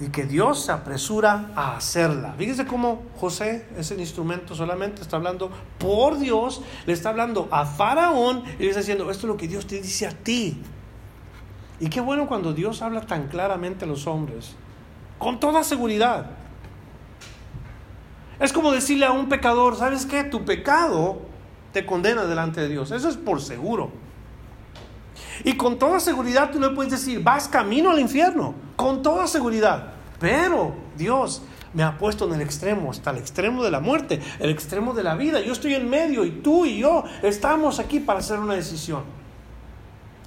y 0.00 0.08
que 0.08 0.24
Dios 0.24 0.64
se 0.64 0.72
apresura 0.72 1.50
a 1.54 1.76
hacerla. 1.76 2.34
Fíjese 2.38 2.66
cómo 2.66 3.02
José 3.16 3.66
es 3.76 3.90
el 3.90 4.00
instrumento, 4.00 4.54
solamente 4.54 5.02
está 5.02 5.16
hablando 5.16 5.50
por 5.78 6.18
Dios, 6.18 6.62
le 6.86 6.94
está 6.94 7.10
hablando 7.10 7.48
a 7.50 7.66
Faraón 7.66 8.42
y 8.58 8.62
le 8.62 8.68
está 8.68 8.80
diciendo, 8.80 9.10
esto 9.10 9.26
es 9.26 9.28
lo 9.28 9.36
que 9.36 9.46
Dios 9.46 9.66
te 9.66 9.80
dice 9.80 10.06
a 10.06 10.10
ti. 10.10 10.62
Y 11.78 11.88
qué 11.90 12.00
bueno 12.00 12.26
cuando 12.26 12.52
Dios 12.54 12.82
habla 12.82 13.02
tan 13.02 13.28
claramente 13.28 13.84
a 13.84 13.88
los 13.88 14.06
hombres, 14.06 14.54
con 15.18 15.38
toda 15.38 15.62
seguridad. 15.62 16.30
Es 18.40 18.52
como 18.52 18.72
decirle 18.72 19.06
a 19.06 19.12
un 19.12 19.28
pecador, 19.28 19.76
¿sabes 19.76 20.06
qué? 20.06 20.24
Tu 20.24 20.44
pecado 20.44 21.33
te 21.74 21.84
condena 21.84 22.24
delante 22.24 22.62
de 22.62 22.68
Dios. 22.68 22.92
Eso 22.92 23.08
es 23.08 23.16
por 23.16 23.42
seguro. 23.42 23.90
Y 25.42 25.56
con 25.56 25.78
toda 25.78 25.98
seguridad 25.98 26.50
tú 26.50 26.60
le 26.60 26.70
puedes 26.70 26.92
decir, 26.92 27.22
vas 27.22 27.48
camino 27.48 27.90
al 27.90 27.98
infierno, 27.98 28.54
con 28.76 29.02
toda 29.02 29.26
seguridad. 29.26 29.92
Pero 30.20 30.74
Dios 30.96 31.42
me 31.74 31.82
ha 31.82 31.98
puesto 31.98 32.26
en 32.26 32.34
el 32.34 32.40
extremo, 32.40 32.92
hasta 32.92 33.10
el 33.10 33.18
extremo 33.18 33.64
de 33.64 33.72
la 33.72 33.80
muerte, 33.80 34.22
el 34.38 34.50
extremo 34.50 34.94
de 34.94 35.02
la 35.02 35.16
vida. 35.16 35.40
Yo 35.40 35.52
estoy 35.52 35.74
en 35.74 35.90
medio 35.90 36.24
y 36.24 36.30
tú 36.30 36.64
y 36.64 36.78
yo 36.78 37.02
estamos 37.22 37.80
aquí 37.80 37.98
para 37.98 38.20
hacer 38.20 38.38
una 38.38 38.54
decisión. 38.54 39.02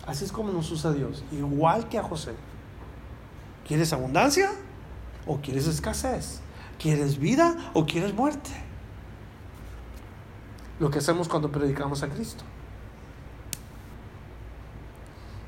Así 0.06 0.26
es 0.26 0.32
como 0.34 0.52
nos 0.52 0.70
usa 0.70 0.92
Dios, 0.92 1.24
igual 1.32 1.88
que 1.88 1.98
a 1.98 2.04
José. 2.04 2.34
¿Quieres 3.66 3.94
abundancia 3.94 4.52
o 5.26 5.38
quieres 5.38 5.66
escasez? 5.68 6.42
¿Quieres 6.78 7.18
vida 7.18 7.56
o 7.74 7.86
quieres 7.86 8.14
muerte? 8.14 8.67
Lo 10.80 10.90
que 10.90 11.00
hacemos 11.00 11.28
cuando 11.28 11.52
predicamos 11.52 12.04
a 12.04 12.10
Cristo. 12.10 12.44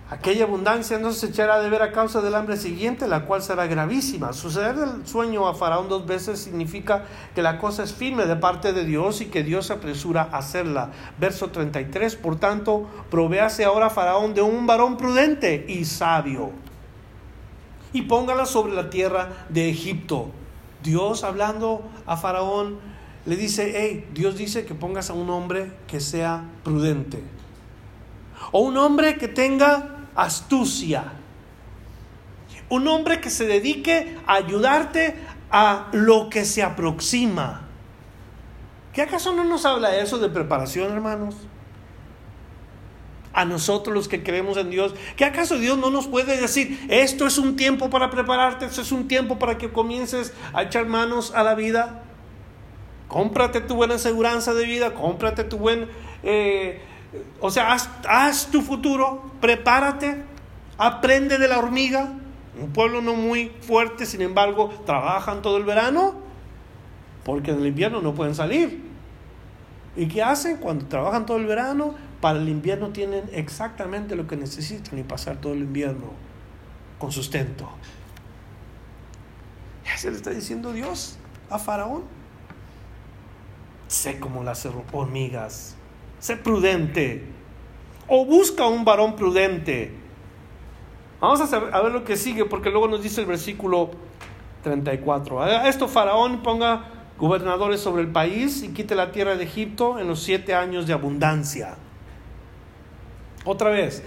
Aquella 0.09 0.45
abundancia 0.45 0.97
no 0.97 1.11
se 1.11 1.27
echará 1.27 1.59
de 1.59 1.69
ver 1.69 1.84
a 1.84 1.91
causa 1.91 2.19
del 2.19 2.34
hambre 2.34 2.57
siguiente, 2.57 3.07
la 3.07 3.25
cual 3.25 3.43
será 3.43 3.67
gravísima. 3.67 4.34
Suceder 4.34 4.75
el 4.75 5.05
sueño 5.05 5.47
a 5.47 5.53
Faraón 5.53 5.88
dos 5.88 6.07
veces 6.07 6.39
significa 6.39 7.03
que 7.36 7.43
la 7.43 7.59
cosa 7.59 7.84
es 7.84 7.93
firme 7.93 8.25
de 8.25 8.36
parte 8.36 8.73
de 8.73 8.86
Dios 8.86 9.21
y 9.21 9.27
que 9.27 9.43
Dios 9.43 9.67
se 9.67 9.73
apresura 9.73 10.27
a 10.32 10.39
hacerla. 10.39 10.89
Verso 11.19 11.51
33, 11.51 12.15
por 12.15 12.39
tanto, 12.39 12.88
provéase 13.11 13.65
ahora 13.65 13.91
Faraón 13.91 14.34
de 14.34 14.41
un 14.41 14.65
varón 14.65 14.97
prudente 14.97 15.65
y 15.67 15.86
sabio 15.86 16.53
y 17.93 18.03
póngala 18.03 18.45
sobre 18.45 18.73
la 18.73 18.89
tierra 18.89 19.30
de 19.49 19.69
Egipto. 19.69 20.30
Dios 20.84 21.23
hablando 21.23 21.82
a 22.05 22.17
Faraón 22.17 22.80
le 23.26 23.36
dice, 23.36 23.74
hey, 23.76 24.07
Dios 24.13 24.38
dice 24.38 24.65
que 24.65 24.74
pongas 24.74 25.09
a 25.09 25.13
un 25.13 25.30
hombre 25.30 25.72
que 25.88 25.99
sea 25.99 26.43
prudente. 26.63 27.22
O 28.51 28.61
un 28.61 28.78
hombre 28.78 29.17
que 29.17 29.28
tenga 29.28 30.07
astucia. 30.15 31.13
Un 32.70 32.88
hombre 32.88 33.20
que 33.20 33.30
se 33.30 33.45
dedique 33.45 34.17
a 34.26 34.36
ayudarte 34.36 35.15
a 35.51 35.88
lo 35.91 36.30
que 36.30 36.45
se 36.45 36.63
aproxima. 36.63 37.61
¿Qué 38.93 39.01
acaso 39.01 39.34
no 39.34 39.43
nos 39.43 39.65
habla 39.65 39.95
eso 39.95 40.17
de 40.17 40.30
preparación, 40.30 40.91
hermanos? 40.91 41.36
A 43.34 43.45
nosotros 43.45 43.93
los 43.93 44.07
que 44.07 44.24
creemos 44.24 44.57
en 44.57 44.72
Dios, 44.72 44.95
¿qué 45.15 45.26
acaso 45.26 45.57
Dios 45.57 45.78
no 45.78 45.91
nos 45.91 46.07
puede 46.07 46.39
decir, 46.39 46.80
esto 46.89 47.28
es 47.28 47.38
un 47.38 47.55
tiempo 47.55 47.89
para 47.89 48.09
prepararte, 48.09 48.65
esto 48.65 48.82
es 48.82 48.91
un 48.91 49.07
tiempo 49.07 49.38
para 49.38 49.57
que 49.57 49.72
comiences 49.72 50.34
a 50.53 50.63
echar 50.63 50.88
manos 50.88 51.32
a 51.36 51.43
la 51.43 51.53
vida? 51.53 52.03
Cómprate 53.10 53.60
tu 53.60 53.76
buena 53.76 53.95
aseguranza 53.95 54.53
de 54.53 54.66
vida, 54.66 54.93
cómprate 54.93 55.43
tu 55.43 55.57
buen 55.57 55.89
eh, 56.24 56.82
o 57.39 57.49
sea, 57.49 57.74
haz, 57.74 58.47
tu 58.51 58.62
futuro, 58.62 59.32
prepárate, 59.41 60.24
aprende 60.78 61.38
de 61.38 61.47
la 61.47 61.60
hormiga. 61.60 62.14
Un 62.62 62.72
pueblo 62.72 63.01
no 63.01 63.16
muy 63.16 63.51
fuerte, 63.62 64.05
sin 64.05 64.22
embargo, 64.22 64.70
trabajan 64.86 65.41
todo 65.41 65.57
el 65.57 65.64
verano 65.64 66.16
porque 67.24 67.51
en 67.51 67.60
el 67.60 67.68
invierno 67.68 68.01
no 68.01 68.14
pueden 68.14 68.36
salir. 68.36 68.84
¿Y 69.95 70.07
qué 70.07 70.22
hacen? 70.22 70.57
Cuando 70.57 70.86
trabajan 70.86 71.26
todo 71.26 71.38
el 71.38 71.45
verano, 71.45 71.95
para 72.22 72.39
el 72.39 72.49
invierno 72.49 72.89
tienen 72.89 73.30
exactamente 73.34 74.16
lo 74.16 74.28
que 74.28 74.36
necesitan 74.36 74.99
y 74.99 75.03
pasar 75.03 75.38
todo 75.38 75.53
el 75.53 75.60
invierno 75.60 76.12
con 76.99 77.12
sustento. 77.12 77.70
Ya 79.86 79.97
se 79.97 80.12
le 80.12 80.18
está 80.18 80.32
diciendo 80.32 80.74
Dios 80.74 81.18
a 81.49 81.57
Faraón. 81.60 82.18
Sé 83.90 84.20
como 84.20 84.44
las 84.44 84.66
hormigas 84.94 85.76
Sé 86.20 86.38
prudente. 86.38 87.24
O 88.08 88.26
busca 88.26 88.68
un 88.68 88.86
varón 88.86 89.16
prudente. 89.16 89.92
Vamos 91.20 91.42
a, 91.42 91.58
a 91.58 91.82
ver 91.82 91.92
lo 91.92 92.04
que 92.04 92.16
sigue, 92.16 92.46
porque 92.46 92.70
luego 92.70 92.88
nos 92.88 93.04
dice 93.04 93.22
el 93.22 93.28
versículo 93.28 93.92
34. 94.64 95.42
A 95.42 95.68
esto 95.68 95.88
Faraón 95.88 96.44
ponga 96.44 96.86
gobernadores 97.18 97.82
sobre 97.82 98.04
el 98.04 98.10
país 98.10 98.64
y 98.64 98.70
quite 98.70 98.96
la 98.96 99.12
tierra 99.12 99.36
de 99.36 99.44
Egipto 99.44 100.00
en 100.00 100.08
los 100.08 100.22
siete 100.22 100.54
años 100.54 100.88
de 100.88 100.94
abundancia. 100.94 101.76
Otra 103.44 103.70
vez, 103.70 104.04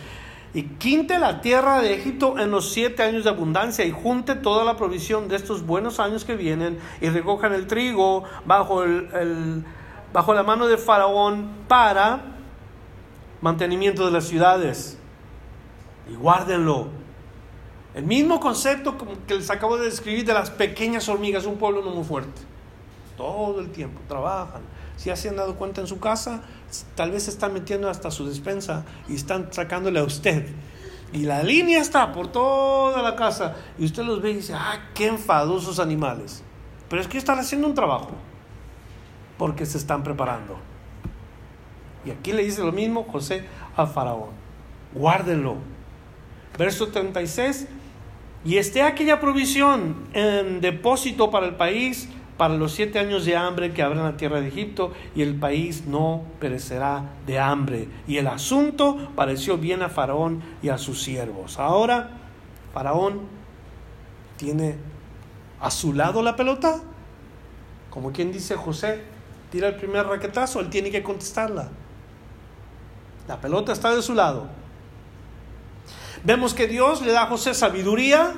y 0.54 0.64
quinte 0.64 1.18
la 1.18 1.40
tierra 1.40 1.80
de 1.80 1.94
Egipto 1.94 2.38
en 2.38 2.50
los 2.50 2.72
siete 2.72 3.02
años 3.02 3.24
de 3.24 3.30
abundancia 3.30 3.84
y 3.84 3.90
junte 3.90 4.34
toda 4.34 4.64
la 4.64 4.76
provisión 4.76 5.28
de 5.28 5.36
estos 5.36 5.64
buenos 5.64 5.98
años 5.98 6.24
que 6.24 6.36
vienen 6.36 6.78
y 7.00 7.08
recojan 7.08 7.54
el 7.54 7.66
trigo 7.66 8.24
bajo 8.44 8.84
el 8.84 9.64
bajo 10.12 10.34
la 10.34 10.42
mano 10.42 10.66
de 10.66 10.76
Faraón 10.76 11.48
para 11.68 12.20
mantenimiento 13.40 14.04
de 14.06 14.12
las 14.12 14.24
ciudades. 14.24 14.98
Y 16.10 16.14
guárdenlo. 16.14 16.88
El 17.94 18.04
mismo 18.04 18.40
concepto 18.40 18.96
que 19.26 19.34
les 19.34 19.50
acabo 19.50 19.76
de 19.76 19.86
describir 19.86 20.24
de 20.24 20.32
las 20.32 20.50
pequeñas 20.50 21.08
hormigas, 21.08 21.44
un 21.44 21.56
pueblo 21.56 21.82
no 21.82 21.90
muy 21.90 22.04
fuerte. 22.04 22.40
Todo 23.16 23.60
el 23.60 23.70
tiempo 23.70 24.00
trabajan. 24.08 24.62
Si 25.02 25.08
ya 25.08 25.16
se 25.16 25.28
han 25.28 25.34
dado 25.34 25.56
cuenta 25.56 25.80
en 25.80 25.88
su 25.88 25.98
casa, 25.98 26.42
tal 26.94 27.10
vez 27.10 27.24
se 27.24 27.30
están 27.30 27.52
metiendo 27.52 27.90
hasta 27.90 28.12
su 28.12 28.24
despensa 28.24 28.84
y 29.08 29.16
están 29.16 29.52
sacándole 29.52 29.98
a 29.98 30.04
usted. 30.04 30.46
Y 31.12 31.24
la 31.24 31.42
línea 31.42 31.80
está 31.80 32.12
por 32.12 32.28
toda 32.28 33.02
la 33.02 33.16
casa. 33.16 33.56
Y 33.80 33.84
usted 33.84 34.04
los 34.04 34.22
ve 34.22 34.30
y 34.30 34.34
dice, 34.34 34.54
ah, 34.54 34.90
qué 34.94 35.08
enfadosos 35.08 35.80
animales. 35.80 36.44
Pero 36.88 37.02
es 37.02 37.08
que 37.08 37.18
están 37.18 37.40
haciendo 37.40 37.66
un 37.66 37.74
trabajo 37.74 38.12
porque 39.38 39.66
se 39.66 39.76
están 39.76 40.04
preparando. 40.04 40.56
Y 42.04 42.12
aquí 42.12 42.32
le 42.32 42.44
dice 42.44 42.62
lo 42.62 42.70
mismo 42.70 43.02
José 43.02 43.44
a 43.76 43.86
Faraón. 43.86 44.30
Guárdenlo. 44.94 45.56
Verso 46.56 46.86
36. 46.92 47.66
Y 48.44 48.56
esté 48.56 48.82
aquella 48.82 49.18
provisión 49.18 49.96
en 50.12 50.60
depósito 50.60 51.28
para 51.32 51.46
el 51.46 51.56
país 51.56 52.08
para 52.42 52.54
los 52.54 52.72
siete 52.72 52.98
años 52.98 53.24
de 53.24 53.36
hambre 53.36 53.72
que 53.72 53.84
habrá 53.84 54.00
en 54.00 54.06
la 54.06 54.16
tierra 54.16 54.40
de 54.40 54.48
Egipto, 54.48 54.92
y 55.14 55.22
el 55.22 55.36
país 55.36 55.84
no 55.86 56.24
perecerá 56.40 57.04
de 57.24 57.38
hambre. 57.38 57.86
Y 58.08 58.16
el 58.16 58.26
asunto 58.26 59.12
pareció 59.14 59.58
bien 59.58 59.80
a 59.80 59.88
Faraón 59.88 60.42
y 60.60 60.68
a 60.68 60.76
sus 60.76 61.04
siervos. 61.04 61.60
Ahora, 61.60 62.10
Faraón 62.74 63.20
tiene 64.36 64.74
a 65.60 65.70
su 65.70 65.92
lado 65.92 66.20
la 66.20 66.34
pelota, 66.34 66.80
como 67.90 68.10
quien 68.10 68.32
dice 68.32 68.56
José, 68.56 69.04
tira 69.52 69.68
el 69.68 69.76
primer 69.76 70.04
raquetazo, 70.04 70.58
él 70.58 70.68
tiene 70.68 70.90
que 70.90 71.04
contestarla. 71.04 71.68
La 73.28 73.40
pelota 73.40 73.72
está 73.72 73.94
de 73.94 74.02
su 74.02 74.14
lado. 74.16 74.48
Vemos 76.24 76.54
que 76.54 76.66
Dios 76.66 77.02
le 77.02 77.12
da 77.12 77.22
a 77.22 77.26
José 77.26 77.54
sabiduría, 77.54 78.32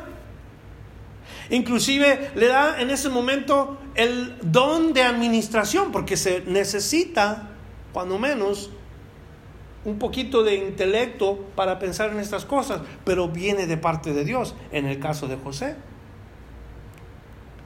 inclusive 1.50 2.30
le 2.34 2.46
da 2.48 2.80
en 2.80 2.90
ese 2.90 3.08
momento 3.08 3.78
el 3.94 4.36
don 4.42 4.92
de 4.92 5.02
administración, 5.02 5.92
porque 5.92 6.16
se 6.16 6.42
necesita, 6.46 7.50
cuando 7.92 8.18
menos, 8.18 8.70
un 9.84 9.98
poquito 9.98 10.42
de 10.42 10.54
intelecto 10.54 11.44
para 11.54 11.78
pensar 11.78 12.10
en 12.10 12.18
estas 12.18 12.44
cosas, 12.44 12.80
pero 13.04 13.28
viene 13.28 13.66
de 13.66 13.76
parte 13.76 14.12
de 14.12 14.24
Dios, 14.24 14.54
en 14.72 14.86
el 14.86 14.98
caso 14.98 15.28
de 15.28 15.36
José 15.36 15.76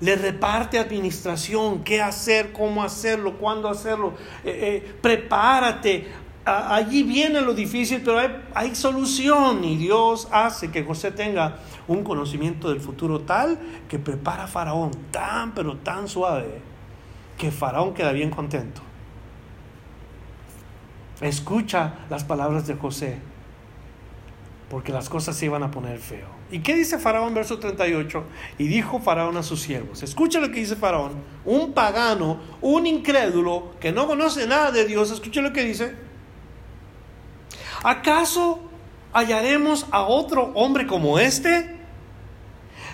le 0.00 0.14
reparte 0.14 0.78
administración, 0.78 1.82
qué 1.82 2.00
hacer, 2.00 2.52
cómo 2.52 2.82
hacerlo, 2.82 3.36
cuándo 3.38 3.68
hacerlo. 3.68 4.14
Eh, 4.44 4.82
eh, 4.84 4.94
prepárate. 5.00 6.06
Allí 6.48 7.02
viene 7.02 7.40
lo 7.40 7.54
difícil, 7.54 8.02
pero 8.04 8.18
hay, 8.18 8.28
hay, 8.54 8.74
solución 8.74 9.64
y 9.64 9.76
Dios 9.76 10.28
hace 10.30 10.70
que 10.70 10.84
José 10.84 11.10
tenga 11.10 11.58
un 11.86 12.02
conocimiento 12.04 12.70
del 12.70 12.80
futuro 12.80 13.20
tal 13.20 13.58
que 13.88 13.98
prepara 13.98 14.44
a 14.44 14.46
Faraón 14.46 14.90
tan, 15.10 15.54
pero 15.54 15.76
tan 15.76 16.08
suave 16.08 16.60
que 17.38 17.50
Faraón 17.50 17.94
queda 17.94 18.12
bien 18.12 18.30
contento. 18.30 18.82
escucha 21.20 21.94
las 22.10 22.24
palabras 22.24 22.66
de 22.66 22.74
José, 22.74 23.18
porque 24.68 24.92
las 24.92 25.08
cosas 25.08 25.36
se 25.36 25.46
iban 25.46 25.62
a 25.62 25.70
poner 25.70 25.98
feo. 25.98 26.26
¿Y 26.50 26.60
qué 26.60 26.74
dice 26.74 26.98
Faraón, 26.98 27.34
verso 27.34 27.58
38? 27.58 28.24
Y 28.58 28.68
dijo 28.68 29.00
Faraón 29.00 29.36
a 29.36 29.42
sus 29.42 29.60
siervos, 29.60 30.02
escucha 30.02 30.40
lo 30.40 30.50
que 30.50 30.60
dice 30.60 30.76
Faraón, 30.76 31.12
un 31.44 31.72
pagano, 31.72 32.40
un 32.60 32.86
incrédulo, 32.86 33.72
que 33.80 33.92
no 33.92 34.06
conoce 34.06 34.46
nada 34.46 34.70
de 34.70 34.86
Dios, 34.86 35.10
escucha 35.10 35.40
lo 35.40 35.52
que 35.52 35.64
dice. 35.64 36.07
¿Acaso 37.82 38.60
hallaremos 39.12 39.86
a 39.90 40.02
otro 40.02 40.52
hombre 40.54 40.86
como 40.86 41.18
este, 41.18 41.76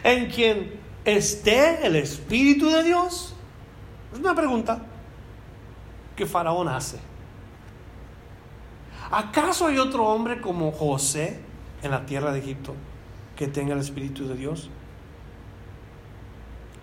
en 0.03 0.31
quien 0.31 0.81
esté 1.05 1.87
el 1.87 1.97
Espíritu 1.97 2.69
de 2.69 2.83
Dios? 2.83 3.35
Es 4.13 4.19
una 4.19 4.35
pregunta 4.35 4.83
que 6.17 6.27
Faraón 6.27 6.69
hace. 6.69 6.99
¿Acaso 9.11 9.67
hay 9.67 9.79
otro 9.79 10.07
hombre 10.07 10.41
como 10.41 10.73
José 10.73 11.41
en 11.83 11.91
la 11.91 12.07
tierra 12.07 12.33
de 12.33 12.41
Egipto 12.41 12.75
que 13.37 13.49
tenga 13.49 13.75
el 13.75 13.81
Espíritu 13.81 14.27
de 14.27 14.37
Dios? 14.37 14.71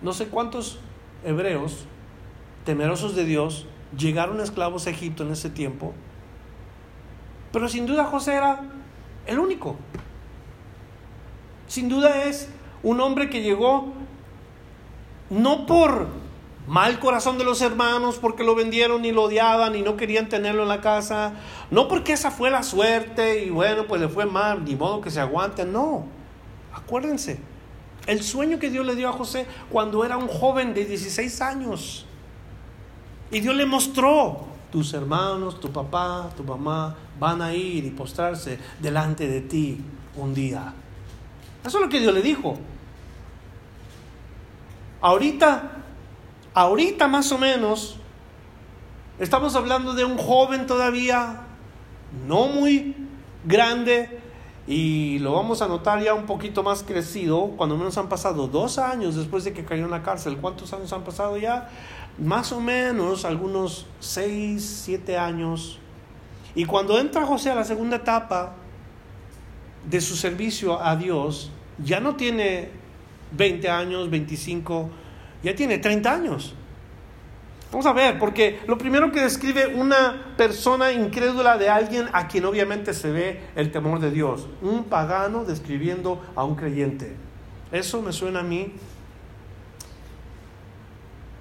No 0.00 0.12
sé 0.12 0.26
cuántos 0.26 0.80
hebreos 1.24 1.86
temerosos 2.64 3.14
de 3.14 3.24
Dios 3.24 3.66
llegaron 3.96 4.40
esclavos 4.40 4.86
a 4.86 4.90
Egipto 4.90 5.24
en 5.24 5.32
ese 5.32 5.50
tiempo, 5.50 5.94
pero 7.52 7.68
sin 7.68 7.86
duda 7.86 8.04
José 8.04 8.34
era 8.34 8.60
el 9.26 9.38
único. 9.38 9.76
Sin 11.66 11.88
duda 11.88 12.24
es 12.24 12.48
un 12.82 13.00
hombre 13.00 13.30
que 13.30 13.42
llegó 13.42 13.92
no 15.30 15.66
por 15.66 16.08
mal 16.66 16.98
corazón 17.00 17.38
de 17.38 17.44
los 17.44 17.60
hermanos 17.60 18.18
porque 18.20 18.44
lo 18.44 18.54
vendieron 18.54 19.04
y 19.04 19.12
lo 19.12 19.24
odiaban 19.24 19.74
y 19.74 19.82
no 19.82 19.96
querían 19.96 20.28
tenerlo 20.28 20.62
en 20.62 20.68
la 20.68 20.80
casa, 20.80 21.32
no 21.70 21.88
porque 21.88 22.12
esa 22.12 22.30
fue 22.30 22.50
la 22.50 22.62
suerte 22.62 23.44
y 23.44 23.50
bueno, 23.50 23.86
pues 23.86 24.00
le 24.00 24.08
fue 24.08 24.26
mal, 24.26 24.64
ni 24.64 24.76
modo 24.76 25.00
que 25.00 25.10
se 25.10 25.20
aguante, 25.20 25.64
no. 25.64 26.04
Acuérdense, 26.72 27.40
el 28.06 28.22
sueño 28.22 28.58
que 28.58 28.70
Dios 28.70 28.86
le 28.86 28.94
dio 28.94 29.08
a 29.08 29.12
José 29.12 29.46
cuando 29.70 30.04
era 30.04 30.16
un 30.16 30.28
joven 30.28 30.74
de 30.74 30.84
16 30.84 31.40
años. 31.40 32.06
Y 33.30 33.40
Dios 33.40 33.54
le 33.54 33.64
mostró, 33.64 34.51
tus 34.72 34.92
hermanos, 34.94 35.60
tu 35.60 35.70
papá, 35.70 36.30
tu 36.36 36.42
mamá 36.42 36.96
van 37.20 37.42
a 37.42 37.54
ir 37.54 37.84
y 37.84 37.90
postrarse 37.90 38.58
delante 38.80 39.28
de 39.28 39.42
ti 39.42 39.80
un 40.16 40.34
día. 40.34 40.74
Eso 41.64 41.78
es 41.78 41.84
lo 41.84 41.88
que 41.88 42.00
Dios 42.00 42.12
le 42.12 42.22
dijo. 42.22 42.58
Ahorita 45.00 45.82
Ahorita 46.54 47.08
más 47.08 47.32
o 47.32 47.38
menos 47.38 47.96
estamos 49.18 49.56
hablando 49.56 49.94
de 49.94 50.04
un 50.04 50.18
joven 50.18 50.66
todavía, 50.66 51.46
no 52.26 52.48
muy 52.48 52.94
grande, 53.44 54.20
y 54.66 55.18
lo 55.20 55.32
vamos 55.32 55.62
a 55.62 55.68
notar 55.68 56.02
ya 56.02 56.12
un 56.12 56.26
poquito 56.26 56.62
más 56.62 56.82
crecido, 56.82 57.52
cuando 57.56 57.78
menos 57.78 57.96
han 57.96 58.10
pasado 58.10 58.48
dos 58.48 58.78
años 58.78 59.16
después 59.16 59.44
de 59.44 59.54
que 59.54 59.64
cayó 59.64 59.86
en 59.86 59.90
la 59.90 60.02
cárcel. 60.02 60.36
¿Cuántos 60.36 60.70
años 60.74 60.92
han 60.92 61.04
pasado 61.04 61.38
ya? 61.38 61.70
Más 62.18 62.52
o 62.52 62.60
menos 62.60 63.24
algunos 63.24 63.86
seis, 64.00 64.82
siete 64.84 65.16
años. 65.16 65.78
Y 66.54 66.64
cuando 66.64 66.98
entra 66.98 67.24
José 67.24 67.50
a 67.50 67.54
la 67.54 67.64
segunda 67.64 67.96
etapa 67.96 68.54
de 69.88 70.00
su 70.00 70.16
servicio 70.16 70.82
a 70.82 70.96
Dios, 70.96 71.50
ya 71.78 72.00
no 72.00 72.16
tiene 72.16 72.70
20 73.32 73.68
años, 73.70 74.10
25, 74.10 74.90
ya 75.42 75.54
tiene 75.54 75.78
30 75.78 76.12
años. 76.12 76.54
Vamos 77.70 77.86
a 77.86 77.94
ver, 77.94 78.18
porque 78.18 78.60
lo 78.66 78.76
primero 78.76 79.10
que 79.10 79.20
describe 79.22 79.66
una 79.66 80.34
persona 80.36 80.92
incrédula 80.92 81.56
de 81.56 81.70
alguien 81.70 82.06
a 82.12 82.28
quien 82.28 82.44
obviamente 82.44 82.92
se 82.92 83.10
ve 83.10 83.40
el 83.56 83.72
temor 83.72 83.98
de 83.98 84.10
Dios, 84.10 84.46
un 84.60 84.84
pagano 84.84 85.44
describiendo 85.44 86.20
a 86.36 86.44
un 86.44 86.54
creyente. 86.54 87.16
Eso 87.72 88.02
me 88.02 88.12
suena 88.12 88.40
a 88.40 88.42
mí 88.42 88.74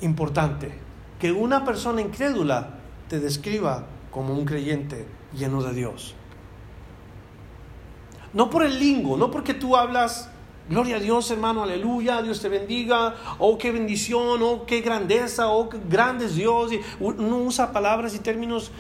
importante, 0.02 0.72
que 1.20 1.32
una 1.32 1.64
persona 1.64 2.02
incrédula 2.02 2.80
te 3.08 3.20
describa 3.20 3.86
como 4.12 4.34
un 4.34 4.46
creyente 4.46 5.08
lleno 5.34 5.64
de 5.64 5.74
Dios. 5.74 6.16
No 8.34 8.50
por 8.50 8.64
el 8.64 8.80
lingo, 8.80 9.18
no 9.18 9.32
porque 9.32 9.54
tú 9.54 9.76
hablas 9.76 10.30
Gloria 10.70 10.98
a 10.98 11.00
Dios, 11.00 11.30
hermano, 11.32 11.64
aleluya, 11.64 12.22
Dios 12.22 12.40
te 12.40 12.48
bendiga, 12.48 13.16
oh, 13.40 13.58
qué 13.58 13.72
bendición, 13.72 14.42
oh, 14.42 14.66
qué 14.66 14.80
grandeza, 14.80 15.50
oh, 15.50 15.68
qué 15.68 15.80
grande 15.90 16.26
es 16.26 16.36
Dios. 16.36 16.72
Uno 17.00 17.40
usa 17.40 17.74
palabras 17.74 18.16
y 18.16 18.20
términos 18.20 18.72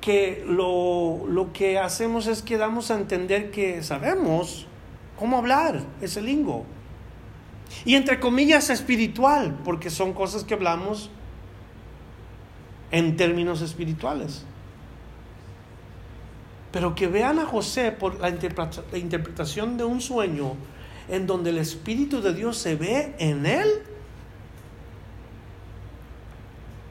que 0.00 0.44
lo, 0.46 1.26
lo 1.26 1.52
que 1.52 1.78
hacemos 1.78 2.28
es 2.28 2.42
que 2.42 2.56
damos 2.56 2.92
a 2.92 2.94
entender 2.94 3.50
que 3.50 3.82
sabemos 3.82 4.66
cómo 5.18 5.38
hablar 5.38 5.80
ese 6.00 6.22
lingo. 6.22 6.66
Y 7.84 7.94
entre 7.94 8.20
comillas 8.20 8.70
espiritual, 8.70 9.58
porque 9.64 9.90
son 9.90 10.12
cosas 10.12 10.44
que 10.44 10.54
hablamos 10.54 11.10
en 12.90 13.16
términos 13.16 13.62
espirituales. 13.62 14.44
Pero 16.72 16.94
que 16.94 17.06
vean 17.06 17.38
a 17.38 17.46
José 17.46 17.92
por 17.92 18.20
la 18.20 18.28
interpretación 18.28 19.76
de 19.76 19.84
un 19.84 20.00
sueño 20.00 20.54
en 21.08 21.26
donde 21.26 21.50
el 21.50 21.58
Espíritu 21.58 22.20
de 22.20 22.32
Dios 22.32 22.56
se 22.56 22.76
ve 22.76 23.14
en 23.18 23.44
él, 23.44 23.68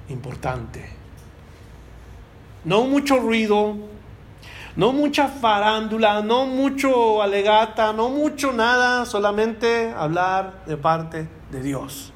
importante. 0.10 0.90
No 2.66 2.84
mucho 2.84 3.18
ruido, 3.20 3.78
no 4.80 4.94
mucha 4.94 5.28
farándula, 5.28 6.22
no 6.22 6.46
mucho 6.46 7.22
alegata, 7.22 7.92
no 7.92 8.08
mucho 8.08 8.54
nada, 8.54 9.06
solamente 9.06 9.92
hablar 9.92 10.64
de 10.66 10.78
parte 10.78 11.28
de 11.52 11.62
Dios. 11.62 12.14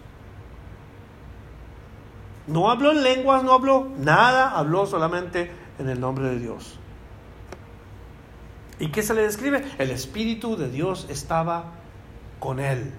No 2.47 2.71
habló 2.71 2.93
en 2.93 3.03
lenguas, 3.03 3.43
no 3.43 3.51
habló 3.51 3.89
nada, 3.97 4.57
habló 4.57 4.85
solamente 4.85 5.51
en 5.77 5.89
el 5.89 5.99
nombre 5.99 6.29
de 6.29 6.39
Dios. 6.39 6.79
¿Y 8.79 8.91
qué 8.91 9.03
se 9.03 9.13
le 9.13 9.23
describe? 9.23 9.65
El 9.77 9.91
Espíritu 9.91 10.55
de 10.55 10.69
Dios 10.69 11.05
estaba 11.09 11.65
con 12.39 12.61
Él. 12.61 12.93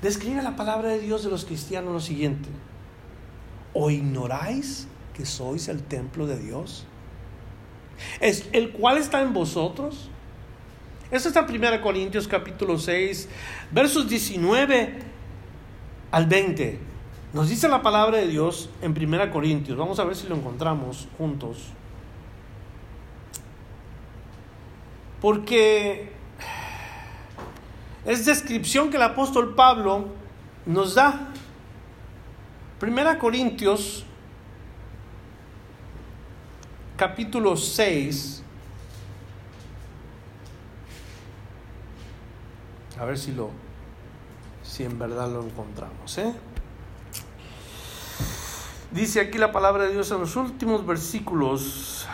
Describe 0.00 0.42
la 0.42 0.54
palabra 0.54 0.90
de 0.90 1.00
Dios 1.00 1.24
de 1.24 1.30
los 1.30 1.44
cristianos 1.44 1.92
lo 1.92 2.00
siguiente. 2.00 2.48
¿O 3.72 3.90
ignoráis 3.90 4.86
que 5.14 5.24
sois 5.24 5.68
el 5.68 5.82
templo 5.82 6.26
de 6.26 6.38
Dios? 6.38 6.84
¿Es 8.20 8.48
el 8.52 8.70
cual 8.70 8.98
está 8.98 9.22
en 9.22 9.32
vosotros? 9.32 10.10
Eso 11.10 11.28
está 11.28 11.46
en 11.48 11.64
1 11.64 11.80
Corintios 11.80 12.26
capítulo 12.26 12.78
6, 12.78 13.28
versos 13.70 14.08
19 14.08 14.94
al 16.10 16.26
20. 16.26 16.78
Nos 17.32 17.48
dice 17.48 17.68
la 17.68 17.82
palabra 17.82 18.18
de 18.18 18.28
Dios 18.28 18.68
en 18.82 18.92
1 18.92 19.30
Corintios. 19.30 19.76
Vamos 19.76 19.98
a 19.98 20.04
ver 20.04 20.16
si 20.16 20.26
lo 20.28 20.36
encontramos 20.36 21.08
juntos. 21.18 21.58
Porque 25.20 26.10
es 28.04 28.26
descripción 28.26 28.90
que 28.90 28.96
el 28.96 29.02
apóstol 29.02 29.54
Pablo 29.54 30.08
nos 30.66 30.94
da. 30.94 31.28
Primera 32.78 33.18
Corintios, 33.18 34.04
capítulo 36.96 37.56
6. 37.56 38.42
A 42.98 43.04
ver 43.04 43.18
si 43.18 43.32
lo, 43.32 43.50
si 44.62 44.84
en 44.84 44.98
verdad 44.98 45.28
lo 45.30 45.42
encontramos, 45.42 46.16
¿eh? 46.18 46.32
Dice 48.92 49.20
aquí 49.20 49.38
la 49.38 49.50
palabra 49.50 49.84
de 49.84 49.92
Dios 49.92 50.10
en 50.12 50.20
los 50.20 50.36
últimos 50.36 50.86
versículos, 50.86 52.06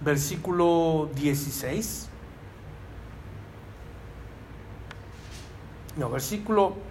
versículo 0.00 1.10
16. 1.16 2.08
No, 5.96 6.08
versículo 6.08 6.89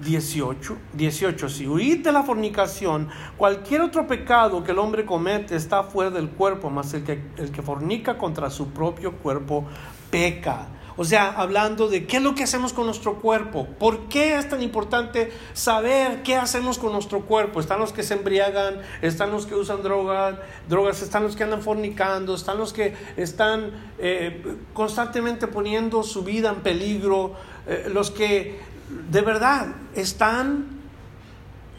18, 0.00 0.76
18, 0.92 1.48
si 1.48 1.66
huid 1.66 2.04
de 2.04 2.12
la 2.12 2.22
fornicación, 2.22 3.08
cualquier 3.36 3.80
otro 3.80 4.06
pecado 4.06 4.62
que 4.62 4.72
el 4.72 4.78
hombre 4.78 5.06
comete 5.06 5.56
está 5.56 5.82
fuera 5.84 6.10
del 6.10 6.30
cuerpo, 6.30 6.70
más 6.70 6.92
el 6.94 7.04
que, 7.04 7.22
el 7.36 7.50
que 7.50 7.62
fornica 7.62 8.18
contra 8.18 8.50
su 8.50 8.68
propio 8.68 9.12
cuerpo 9.12 9.64
peca. 10.10 10.68
O 10.98 11.04
sea, 11.04 11.30
hablando 11.30 11.88
de 11.88 12.06
qué 12.06 12.16
es 12.16 12.22
lo 12.22 12.34
que 12.34 12.44
hacemos 12.44 12.72
con 12.72 12.86
nuestro 12.86 13.16
cuerpo. 13.16 13.66
¿Por 13.78 14.08
qué 14.08 14.38
es 14.38 14.48
tan 14.48 14.62
importante 14.62 15.30
saber 15.52 16.22
qué 16.22 16.36
hacemos 16.36 16.78
con 16.78 16.92
nuestro 16.92 17.26
cuerpo? 17.26 17.60
Están 17.60 17.80
los 17.80 17.92
que 17.92 18.02
se 18.02 18.14
embriagan, 18.14 18.80
están 19.02 19.30
los 19.30 19.44
que 19.44 19.54
usan 19.54 19.82
drogas, 19.82 20.36
drogas, 20.68 21.02
están 21.02 21.24
los 21.24 21.36
que 21.36 21.44
andan 21.44 21.60
fornicando, 21.60 22.34
están 22.34 22.56
los 22.56 22.72
que 22.72 22.94
están 23.18 23.92
eh, 23.98 24.56
constantemente 24.72 25.46
poniendo 25.48 26.02
su 26.02 26.24
vida 26.24 26.48
en 26.48 26.62
peligro, 26.62 27.34
eh, 27.66 27.90
los 27.92 28.10
que 28.10 28.58
de 28.88 29.20
verdad 29.20 29.68
están 29.94 30.66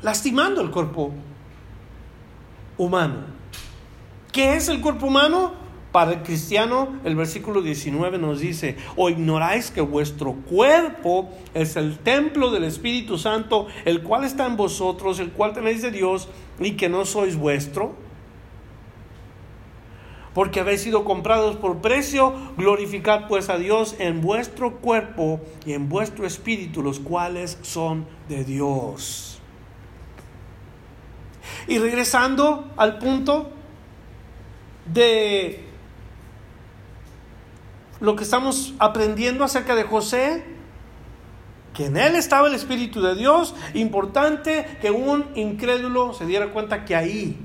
lastimando 0.02 0.62
el 0.62 0.72
cuerpo 0.72 1.14
humano. 2.78 3.38
¿Qué 4.32 4.56
es 4.56 4.70
el 4.70 4.82
cuerpo 4.82 5.08
humano? 5.08 5.54
Para 5.92 6.12
el 6.12 6.22
cristiano, 6.22 7.00
el 7.06 7.16
versículo 7.16 7.62
19 7.62 8.20
nos 8.20 8.40
dice, 8.40 8.78
o 8.96 9.10
ignoráis 9.10 9.72
que 9.72 9.82
vuestro 9.82 10.34
cuerpo 10.34 11.30
es 11.54 11.76
el 11.76 11.98
templo 11.98 12.52
del 12.52 12.66
Espíritu 12.66 13.18
Santo, 13.18 13.68
el 13.86 14.04
cual 14.04 14.26
está 14.26 14.46
en 14.46 14.58
vosotros, 14.58 15.20
el 15.20 15.32
cual 15.32 15.54
tenéis 15.54 15.82
de 15.82 15.92
Dios, 15.92 16.28
y 16.60 16.72
que 16.74 16.90
no 16.90 17.06
sois 17.06 17.36
vuestro. 17.36 17.96
Porque 20.38 20.60
habéis 20.60 20.84
sido 20.84 21.04
comprados 21.04 21.56
por 21.56 21.78
precio, 21.80 22.32
glorificad 22.58 23.28
pues 23.28 23.50
a 23.50 23.58
Dios 23.58 23.96
en 23.98 24.22
vuestro 24.22 24.76
cuerpo 24.76 25.42
y 25.66 25.74
en 25.74 25.90
vuestro 25.90 26.28
espíritu, 26.28 26.84
los 26.84 27.00
cuales 27.00 27.58
son 27.64 28.06
de 28.30 28.44
Dios. 28.44 29.40
Y 31.68 31.80
regresando 31.80 32.72
al 32.78 33.00
punto 33.00 33.50
de 34.94 35.66
lo 38.00 38.16
que 38.16 38.24
estamos 38.24 38.76
aprendiendo 38.78 39.44
acerca 39.44 39.74
de 39.74 39.86
José, 39.86 40.46
que 41.74 41.88
en 41.88 41.98
él 41.98 42.16
estaba 42.16 42.48
el 42.48 42.54
Espíritu 42.54 43.02
de 43.02 43.16
Dios, 43.16 43.56
importante 43.74 44.78
que 44.82 44.92
un 44.92 45.26
incrédulo 45.34 46.14
se 46.14 46.28
diera 46.28 46.54
cuenta 46.54 46.86
que 46.86 46.96
ahí, 46.96 47.44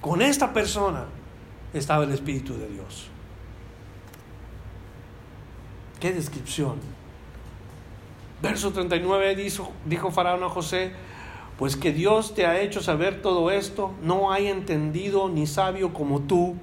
con 0.00 0.20
esta 0.20 0.52
persona, 0.52 1.04
estaba 1.72 2.04
el 2.04 2.12
Espíritu 2.12 2.54
de 2.56 2.68
Dios. 2.68 3.08
Qué 6.00 6.12
descripción. 6.12 6.76
Verso 8.42 8.72
39 8.72 9.34
dijo, 9.34 9.72
dijo 9.86 10.10
Faraón 10.10 10.44
a 10.44 10.48
José, 10.48 10.92
pues 11.58 11.76
que 11.76 11.92
Dios 11.92 12.34
te 12.34 12.44
ha 12.44 12.60
hecho 12.60 12.82
saber 12.82 13.22
todo 13.22 13.50
esto, 13.50 13.92
no 14.02 14.30
hay 14.30 14.48
entendido 14.48 15.28
ni 15.28 15.46
sabio 15.46 15.94
como 15.94 16.20
tú. 16.20 16.56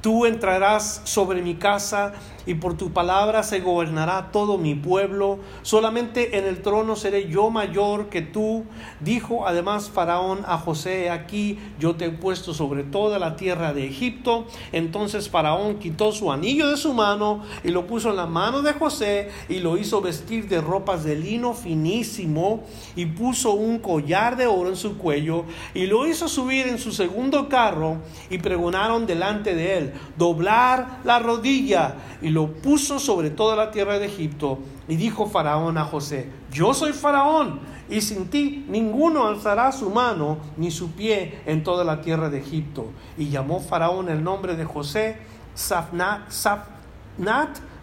Tú 0.00 0.26
entrarás 0.26 1.02
sobre 1.04 1.42
mi 1.42 1.56
casa 1.56 2.14
y 2.46 2.54
por 2.54 2.76
tu 2.76 2.92
palabra 2.92 3.42
se 3.42 3.60
gobernará 3.60 4.30
todo 4.32 4.58
mi 4.58 4.74
pueblo. 4.74 5.38
Solamente 5.62 6.38
en 6.38 6.44
el 6.44 6.62
trono 6.62 6.96
seré 6.96 7.28
yo 7.28 7.50
mayor 7.50 8.08
que 8.08 8.22
tú. 8.22 8.64
Dijo 9.00 9.46
además 9.46 9.90
Faraón 9.90 10.40
a 10.46 10.58
José, 10.58 11.10
aquí 11.10 11.58
yo 11.78 11.96
te 11.96 12.06
he 12.06 12.10
puesto 12.10 12.54
sobre 12.54 12.82
toda 12.82 13.18
la 13.18 13.36
tierra 13.36 13.72
de 13.72 13.86
Egipto. 13.86 14.46
Entonces 14.72 15.28
Faraón 15.28 15.78
quitó 15.78 16.12
su 16.12 16.32
anillo 16.32 16.68
de 16.68 16.76
su 16.76 16.92
mano 16.92 17.42
y 17.64 17.68
lo 17.68 17.86
puso 17.86 18.10
en 18.10 18.16
la 18.16 18.26
mano 18.26 18.62
de 18.62 18.72
José 18.72 19.30
y 19.48 19.60
lo 19.60 19.76
hizo 19.76 20.00
vestir 20.00 20.48
de 20.48 20.60
ropas 20.60 21.04
de 21.04 21.16
lino 21.16 21.54
finísimo 21.54 22.64
y 22.96 23.06
puso 23.06 23.52
un 23.52 23.78
collar 23.78 24.36
de 24.36 24.46
oro 24.46 24.68
en 24.68 24.76
su 24.76 24.98
cuello 24.98 25.44
y 25.74 25.86
lo 25.86 26.06
hizo 26.06 26.28
subir 26.28 26.66
en 26.66 26.78
su 26.78 26.92
segundo 26.92 27.48
carro 27.48 27.98
y 28.30 28.38
pregonaron 28.38 29.06
delante 29.06 29.54
de 29.54 29.78
él, 29.78 29.92
doblar 30.16 31.00
la 31.04 31.18
rodilla 31.18 31.96
lo 32.32 32.52
puso 32.54 32.98
sobre 32.98 33.30
toda 33.30 33.56
la 33.56 33.70
tierra 33.70 33.98
de 33.98 34.06
Egipto. 34.06 34.58
Y 34.88 34.96
dijo 34.96 35.26
Faraón 35.26 35.76
a 35.78 35.84
José, 35.84 36.28
yo 36.50 36.74
soy 36.74 36.92
Faraón, 36.92 37.60
y 37.88 38.00
sin 38.00 38.28
ti 38.28 38.64
ninguno 38.68 39.26
alzará 39.26 39.70
su 39.72 39.90
mano 39.90 40.38
ni 40.56 40.70
su 40.70 40.92
pie 40.92 41.40
en 41.46 41.62
toda 41.62 41.84
la 41.84 42.00
tierra 42.00 42.30
de 42.30 42.38
Egipto. 42.38 42.86
Y 43.18 43.28
llamó 43.28 43.60
Faraón 43.60 44.08
el 44.08 44.24
nombre 44.24 44.56
de 44.56 44.64
José 44.64 45.18
Safnat, 45.54 46.30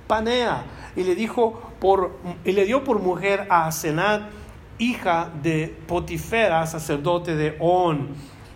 Panea, 0.08 0.64
y 0.96 1.04
le 1.04 1.14
dijo 1.14 1.62
por, 1.80 2.18
y 2.44 2.52
le 2.52 2.66
dio 2.66 2.84
por 2.84 3.00
mujer 3.00 3.46
a 3.50 3.68
Asenat, 3.68 4.24
hija 4.80 5.30
de 5.44 5.78
Potifera, 5.88 6.66
sacerdote 6.66 7.36
de 7.36 7.56
On. 7.60 8.10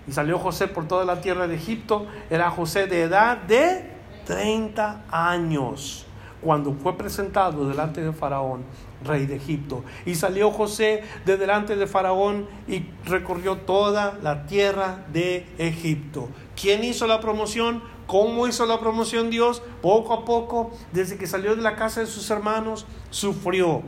Y 0.08 0.12
salió 0.12 0.40
José 0.40 0.68
por 0.68 0.88
toda 0.88 1.06
la 1.06 1.22
tierra 1.22 1.48
de 1.48 1.56
Egipto. 1.56 2.08
Era 2.30 2.50
José 2.50 2.88
de 2.88 3.04
edad 3.04 3.38
de 3.38 3.93
30 4.26 5.06
años 5.10 6.06
cuando 6.44 6.74
fue 6.74 6.98
presentado 6.98 7.68
delante 7.68 8.02
de 8.02 8.12
Faraón, 8.12 8.64
rey 9.04 9.26
de 9.26 9.38
Egipto. 9.38 9.84
Y 10.06 10.16
salió 10.16 10.52
José 10.52 11.04
de 11.26 11.38
delante 11.38 11.76
de 11.76 11.88
Faraón 11.88 12.48
y 12.68 12.86
recorrió 13.06 13.58
toda 13.58 14.20
la 14.22 14.46
tierra 14.46 15.06
de 15.12 15.48
Egipto. 15.58 16.30
¿Quién 16.60 16.84
hizo 16.84 17.08
la 17.08 17.20
promoción? 17.20 17.82
¿Cómo 18.08 18.48
hizo 18.48 18.66
la 18.66 18.80
promoción 18.80 19.30
Dios? 19.30 19.62
Poco 19.82 20.14
a 20.14 20.26
poco, 20.26 20.72
desde 20.92 21.18
que 21.18 21.28
salió 21.28 21.56
de 21.56 21.62
la 21.62 21.76
casa 21.76 22.02
de 22.02 22.08
sus 22.08 22.30
hermanos, 22.30 22.86
sufrió. 23.10 23.82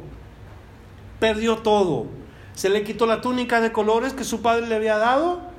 Perdió 1.20 1.58
todo. 1.58 2.06
Se 2.54 2.70
le 2.70 2.84
quitó 2.84 3.06
la 3.06 3.20
túnica 3.20 3.60
de 3.60 3.74
colores 3.74 4.14
que 4.14 4.24
su 4.24 4.42
padre 4.42 4.68
le 4.68 4.76
había 4.76 4.98
dado 4.98 5.55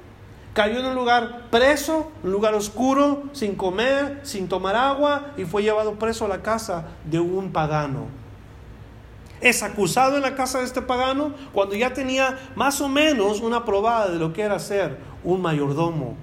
Cayó 0.56 0.80
en 0.80 0.86
un 0.86 0.94
lugar 0.94 1.50
preso, 1.50 2.10
un 2.22 2.32
lugar 2.32 2.54
oscuro, 2.54 3.24
sin 3.32 3.56
comer, 3.56 4.20
sin 4.22 4.48
tomar 4.48 4.74
agua, 4.74 5.34
y 5.36 5.44
fue 5.44 5.62
llevado 5.62 5.98
preso 5.98 6.24
a 6.24 6.28
la 6.28 6.40
casa 6.40 6.86
de 7.04 7.20
un 7.20 7.52
pagano. 7.52 8.06
Es 9.42 9.62
acusado 9.62 10.16
en 10.16 10.22
la 10.22 10.34
casa 10.34 10.60
de 10.60 10.64
este 10.64 10.80
pagano 10.80 11.34
cuando 11.52 11.74
ya 11.74 11.92
tenía 11.92 12.38
más 12.54 12.80
o 12.80 12.88
menos 12.88 13.42
una 13.42 13.66
probada 13.66 14.08
de 14.08 14.18
lo 14.18 14.32
que 14.32 14.40
era 14.40 14.58
ser 14.58 14.96
un 15.24 15.42
mayordomo. 15.42 16.16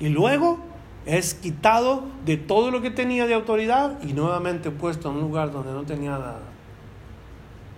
Y 0.00 0.08
luego 0.08 0.58
es 1.06 1.34
quitado 1.34 2.02
de 2.24 2.38
todo 2.38 2.72
lo 2.72 2.82
que 2.82 2.90
tenía 2.90 3.28
de 3.28 3.34
autoridad 3.34 4.02
y 4.02 4.14
nuevamente 4.14 4.72
puesto 4.72 5.10
en 5.10 5.18
un 5.18 5.20
lugar 5.22 5.52
donde 5.52 5.70
no 5.70 5.84
tenía 5.84 6.18
nada. 6.18 6.51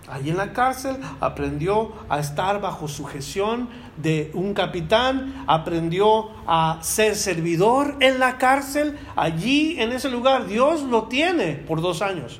Allí 0.07 0.29
en 0.29 0.37
la 0.37 0.53
cárcel 0.53 0.97
aprendió 1.19 1.91
a 2.09 2.19
estar 2.19 2.61
bajo 2.61 2.87
sujeción 2.87 3.69
de 3.97 4.29
un 4.35 4.53
capitán, 4.53 5.43
aprendió 5.47 6.29
a 6.45 6.77
ser 6.81 7.15
servidor 7.15 7.95
en 8.01 8.19
la 8.19 8.37
cárcel. 8.37 8.99
Allí 9.15 9.79
en 9.79 9.91
ese 9.91 10.09
lugar 10.09 10.45
Dios 10.45 10.83
lo 10.83 11.05
tiene 11.05 11.53
por 11.53 11.81
dos 11.81 12.03
años. 12.03 12.39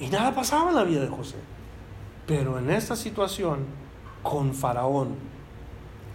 Y 0.00 0.08
nada 0.08 0.34
pasaba 0.34 0.70
en 0.70 0.76
la 0.76 0.84
vida 0.84 1.02
de 1.02 1.08
José. 1.08 1.36
Pero 2.26 2.58
en 2.58 2.70
esta 2.70 2.96
situación, 2.96 3.64
con 4.24 4.54
Faraón, 4.54 5.14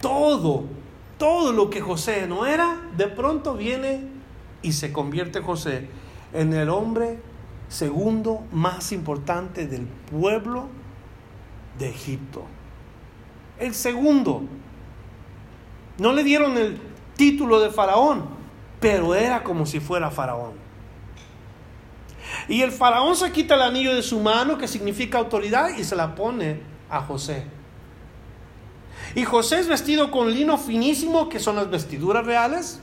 todo, 0.01 0.65
todo 1.17 1.53
lo 1.53 1.69
que 1.69 1.79
José 1.79 2.27
no 2.27 2.45
era, 2.45 2.77
de 2.97 3.07
pronto 3.07 3.53
viene 3.53 4.01
y 4.61 4.73
se 4.73 4.91
convierte 4.91 5.39
José 5.39 5.87
en 6.33 6.53
el 6.53 6.69
hombre 6.69 7.19
segundo 7.69 8.43
más 8.51 8.91
importante 8.91 9.67
del 9.67 9.85
pueblo 9.85 10.67
de 11.77 11.89
Egipto. 11.89 12.45
El 13.59 13.73
segundo. 13.73 14.43
No 15.97 16.13
le 16.13 16.23
dieron 16.23 16.57
el 16.57 16.79
título 17.15 17.59
de 17.59 17.69
faraón, 17.69 18.25
pero 18.79 19.15
era 19.15 19.43
como 19.43 19.65
si 19.65 19.79
fuera 19.79 20.09
faraón. 20.09 20.53
Y 22.47 22.61
el 22.61 22.71
faraón 22.71 23.15
se 23.15 23.31
quita 23.31 23.55
el 23.55 23.61
anillo 23.61 23.93
de 23.93 24.01
su 24.01 24.19
mano, 24.19 24.57
que 24.57 24.67
significa 24.67 25.19
autoridad, 25.19 25.77
y 25.77 25.83
se 25.83 25.95
la 25.95 26.15
pone 26.15 26.61
a 26.89 27.01
José. 27.01 27.45
Y 29.15 29.23
José 29.23 29.59
es 29.59 29.67
vestido 29.67 30.09
con 30.09 30.31
lino 30.31 30.57
finísimo, 30.57 31.29
que 31.29 31.39
son 31.39 31.55
las 31.55 31.69
vestiduras 31.69 32.25
reales. 32.25 32.81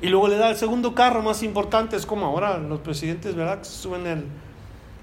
Y 0.00 0.08
luego 0.08 0.28
le 0.28 0.36
da 0.36 0.50
el 0.50 0.56
segundo 0.56 0.94
carro 0.94 1.22
más 1.22 1.42
importante, 1.42 1.96
es 1.96 2.04
como 2.04 2.26
ahora 2.26 2.58
los 2.58 2.80
presidentes, 2.80 3.34
¿verdad? 3.34 3.60
suben 3.62 4.06
el, 4.06 4.26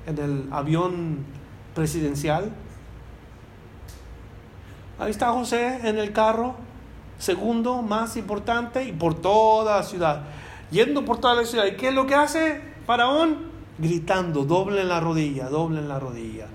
en 0.06 0.18
el 0.18 0.48
avión 0.52 1.26
presidencial. 1.74 2.52
Ahí 5.00 5.10
está 5.10 5.32
José 5.32 5.80
en 5.84 5.98
el 5.98 6.14
carro, 6.14 6.56
segundo 7.18 7.82
más 7.82 8.16
importante, 8.18 8.84
y 8.84 8.92
por 8.92 9.16
toda 9.16 9.78
la 9.78 9.84
ciudad. 9.84 10.24
Yendo 10.70 11.04
por 11.06 11.18
toda 11.18 11.36
la 11.36 11.46
ciudad. 11.46 11.66
¿Y 11.66 11.76
qué 11.76 11.88
es 11.88 11.94
lo 11.94 12.06
que 12.06 12.16
hace 12.16 12.62
Faraón? 12.86 13.52
Gritando, 13.80 14.46
doble 14.46 14.82
en 14.82 14.90
la 14.90 15.00
rodilla, 15.00 15.50
doble 15.50 15.80
en 15.80 15.90
la 15.90 16.00
rodilla. 16.00 16.46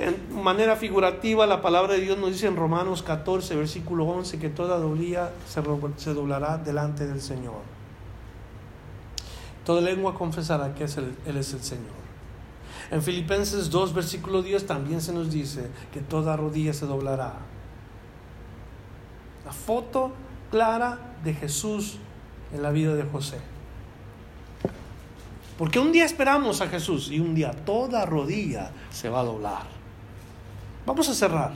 En 0.00 0.42
manera 0.42 0.76
figurativa, 0.76 1.46
la 1.46 1.60
palabra 1.60 1.92
de 1.92 2.00
Dios 2.00 2.16
nos 2.16 2.32
dice 2.32 2.46
en 2.46 2.56
Romanos 2.56 3.02
14, 3.02 3.54
versículo 3.54 4.06
11, 4.06 4.38
que 4.38 4.48
toda 4.48 4.78
doblía 4.78 5.30
se, 5.46 6.14
doblará 6.14 6.56
delante 6.56 7.06
del 7.06 7.20
Señor. 7.20 7.60
Toda 9.66 9.82
lengua 9.82 10.14
confesará 10.14 10.74
que 10.74 10.84
Él 10.84 11.36
es 11.36 11.52
el 11.52 11.62
Señor. 11.62 12.00
En 12.90 13.02
Filipenses 13.02 13.68
2, 13.68 13.92
versículo 13.92 14.40
10 14.40 14.66
también 14.66 15.02
se 15.02 15.12
nos 15.12 15.30
dice 15.30 15.70
que 15.92 16.00
toda 16.00 16.34
rodilla 16.34 16.72
se 16.72 16.86
doblará. 16.86 17.34
La 19.44 19.52
foto 19.52 20.12
clara 20.50 20.98
de 21.22 21.34
Jesús 21.34 21.98
en 22.54 22.62
la 22.62 22.70
vida 22.70 22.94
de 22.94 23.02
José. 23.02 23.38
Porque 25.58 25.78
un 25.78 25.92
día 25.92 26.06
esperamos 26.06 26.62
a 26.62 26.68
Jesús 26.68 27.10
y 27.10 27.20
un 27.20 27.34
día 27.34 27.50
toda 27.50 28.06
rodilla 28.06 28.70
se 28.90 29.10
va 29.10 29.20
a 29.20 29.24
doblar. 29.24 29.79
Vamos 30.86 31.08
a 31.08 31.14
cerrar. 31.14 31.52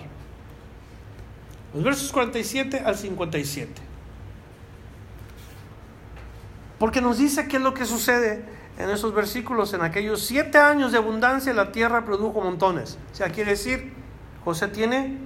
Los 1.73 1.83
versos 1.83 2.13
47 2.13 2.81
al 2.85 2.97
57. 2.97 3.83
Porque 6.79 7.01
nos 7.01 7.19
dice 7.19 7.49
qué 7.49 7.57
es 7.57 7.63
lo 7.63 7.75
que 7.75 7.85
sucede 7.85 8.45
en 8.79 8.91
esos 8.91 9.15
versículos, 9.15 9.73
en 9.73 9.83
aquellos 9.83 10.21
siete 10.23 10.59
años 10.59 10.93
de 10.93 10.99
abundancia, 10.99 11.53
la 11.53 11.71
tierra 11.71 12.05
produjo 12.05 12.41
montones. 12.41 12.99
O 13.13 13.15
sea, 13.15 13.31
quiere 13.31 13.53
decir, 13.53 13.93
José 14.45 14.69
tiene 14.69 15.17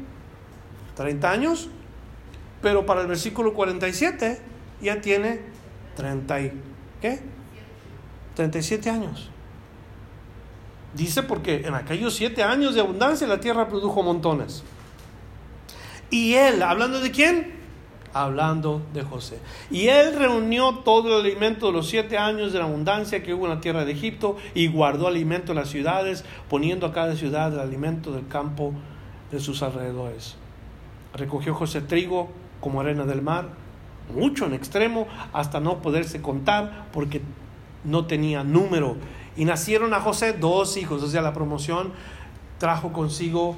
30 0.97 1.31
años, 1.31 1.71
pero 2.61 2.85
para 2.85 3.01
el 3.01 3.07
versículo 3.07 3.55
47 3.55 4.39
ya 4.83 5.01
tiene 5.01 5.41
30 5.97 6.41
y, 6.41 6.63
¿qué? 7.01 7.21
37 8.35 8.91
años. 8.91 9.31
Dice 10.95 11.23
porque 11.23 11.67
en 11.67 11.75
aquellos 11.75 12.15
siete 12.15 12.43
años 12.43 12.75
de 12.75 12.81
abundancia 12.81 13.27
la 13.27 13.41
tierra 13.41 13.69
produjo 13.69 14.03
montones. 14.03 14.65
Y 16.11 16.35
él, 16.35 16.63
hablando 16.63 17.01
de 17.01 17.11
quién? 17.11 17.59
Hablando 18.15 18.83
de 18.95 19.03
José. 19.03 19.39
Y 19.71 19.89
él 19.89 20.17
reunió 20.17 20.77
todo 20.77 21.09
el 21.09 21.27
alimento 21.27 21.67
de 21.67 21.73
los 21.73 21.89
siete 21.89 22.17
años 22.17 22.53
de 22.53 22.59
la 22.59 22.65
abundancia 22.65 23.23
que 23.23 23.35
hubo 23.35 23.45
en 23.45 23.55
la 23.55 23.61
tierra 23.61 23.85
de 23.85 23.93
Egipto 23.93 24.37
y 24.55 24.69
guardó 24.69 25.07
alimento 25.07 25.53
en 25.53 25.59
las 25.59 25.69
ciudades, 25.69 26.25
poniendo 26.49 26.87
a 26.87 26.93
cada 26.93 27.15
ciudad 27.15 27.53
el 27.53 27.61
alimento 27.61 28.13
del 28.13 28.27
campo 28.27 28.73
de 29.31 29.41
sus 29.41 29.63
alrededores. 29.63 30.37
Recogió 31.13 31.55
José 31.55 31.83
trigo 31.83 32.31
como 32.61 32.81
arena 32.81 33.05
del 33.05 33.21
mar, 33.21 33.49
mucho 34.15 34.47
en 34.47 34.55
extremo, 34.55 35.07
hasta 35.35 35.61
no 35.61 35.83
poderse 35.83 36.23
contar 36.23 36.87
porque 36.93 37.21
no 37.85 38.07
tenía 38.07 38.43
número. 38.43 38.97
Y 39.39 39.45
nacieron 39.45 39.95
a 39.95 40.01
José 40.01 40.33
dos 40.33 40.77
hijos, 40.77 41.01
o 41.01 41.07
sea, 41.07 41.23
la 41.23 41.33
promoción 41.33 41.93
trajo 42.59 42.93
consigo 42.93 43.57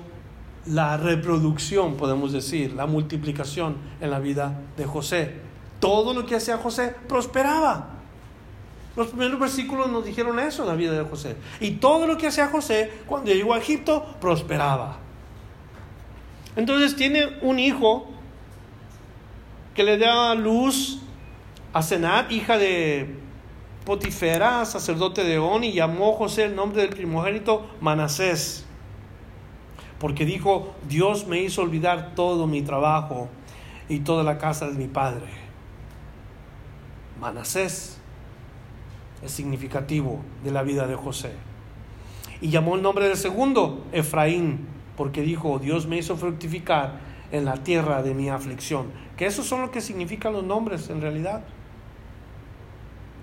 la 0.67 0.99
reproducción, 0.99 1.97
podemos 1.97 2.33
decir, 2.33 2.75
la 2.75 2.85
multiplicación 2.85 3.79
en 3.99 4.11
la 4.11 4.19
vida 4.19 4.61
de 4.77 4.85
José. 4.85 5.37
Todo 5.81 6.13
lo 6.13 6.27
que 6.27 6.37
hacía 6.37 6.59
José 6.59 6.95
prosperaba. 7.09 7.89
Los 8.95 9.07
primeros 9.09 9.41
versículos 9.41 9.89
nos 9.89 10.05
dijeron 10.05 10.39
eso 10.39 10.65
en 10.65 10.69
la 10.69 10.75
vida 10.75 10.93
de 10.93 11.09
José. 11.09 11.37
Y 11.61 11.71
todo 11.77 12.07
lo 12.07 12.19
que 12.19 12.27
hacía 12.27 12.49
José 12.49 12.93
cuando 13.07 13.33
llegó 13.33 13.55
a 13.55 13.59
Egipto 13.59 14.05
prosperaba. 14.21 14.99
Entonces 16.57 16.95
tiene 16.95 17.39
un 17.41 17.59
hijo 17.59 18.07
que 19.75 19.83
le 19.83 19.97
da 19.97 20.35
luz 20.35 21.01
a 21.73 21.81
Senat, 21.81 22.31
hija 22.31 22.59
de 22.59 23.20
Potifera, 23.91 24.65
sacerdote 24.67 25.25
de 25.25 25.41
On, 25.41 25.65
y 25.65 25.73
llamó 25.73 26.13
José 26.13 26.45
el 26.45 26.55
nombre 26.55 26.83
del 26.83 26.91
primogénito 26.91 27.67
Manasés 27.81 28.65
porque 29.99 30.25
dijo, 30.25 30.77
Dios 30.89 31.27
me 31.27 31.41
hizo 31.41 31.63
olvidar 31.63 32.15
todo 32.15 32.47
mi 32.47 32.63
trabajo 32.63 33.29
y 33.89 33.99
toda 33.99 34.23
la 34.23 34.39
casa 34.39 34.69
de 34.69 34.75
mi 34.75 34.87
padre. 34.87 35.27
Manasés 37.21 37.99
es 39.25 39.33
significativo 39.33 40.21
de 40.45 40.53
la 40.53 40.63
vida 40.63 40.87
de 40.87 40.95
José. 40.95 41.33
Y 42.41 42.51
llamó 42.51 42.77
el 42.77 42.83
nombre 42.83 43.09
del 43.09 43.17
segundo 43.17 43.85
Efraín, 43.91 44.69
porque 44.97 45.23
dijo, 45.23 45.59
Dios 45.59 45.89
me 45.89 45.99
hizo 45.99 46.17
fructificar 46.17 47.01
en 47.33 47.45
la 47.45 47.57
tierra 47.57 48.05
de 48.05 48.15
mi 48.15 48.29
aflicción. 48.29 48.87
Que 49.17 49.27
esos 49.27 49.47
son 49.47 49.63
lo 49.63 49.73
que 49.73 49.81
significan 49.81 50.33
los 50.33 50.45
nombres 50.45 50.91
en 50.91 51.01
realidad. 51.01 51.43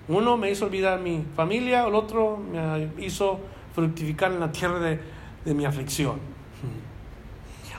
Uno 0.08 0.36
me 0.36 0.50
hizo 0.50 0.66
olvidar 0.66 1.00
mi 1.00 1.24
familia, 1.36 1.86
el 1.86 1.94
otro 1.94 2.38
me 2.38 3.04
hizo 3.04 3.40
fructificar 3.74 4.32
en 4.32 4.40
la 4.40 4.50
tierra 4.50 4.78
de, 4.78 5.00
de 5.44 5.54
mi 5.54 5.64
aflicción. 5.64 6.18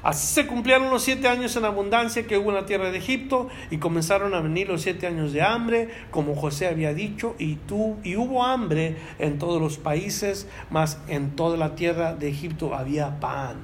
Así 0.02 0.28
se 0.28 0.48
cumplieron 0.48 0.90
los 0.90 1.04
siete 1.04 1.28
años 1.28 1.56
en 1.58 1.66
abundancia 1.66 2.26
que 2.26 2.38
hubo 2.38 2.50
en 2.50 2.56
la 2.56 2.66
tierra 2.66 2.90
de 2.90 2.98
Egipto 2.98 3.50
y 3.70 3.80
comenzaron 3.80 4.34
a 4.34 4.40
venir 4.40 4.70
los 4.70 4.82
siete 4.82 5.08
años 5.08 5.34
de 5.34 5.42
hambre, 5.42 5.90
como 6.10 6.36
José 6.36 6.68
había 6.68 6.94
dicho, 6.94 7.36
y, 7.38 7.56
tú, 7.56 7.98
y 8.04 8.16
hubo 8.16 8.46
hambre 8.46 8.96
en 9.20 9.38
todos 9.40 9.62
los 9.62 9.78
países, 9.78 10.48
mas 10.70 11.00
en 11.10 11.36
toda 11.36 11.58
la 11.58 11.76
tierra 11.76 12.16
de 12.16 12.30
Egipto 12.30 12.74
había 12.74 13.20
pan. 13.20 13.58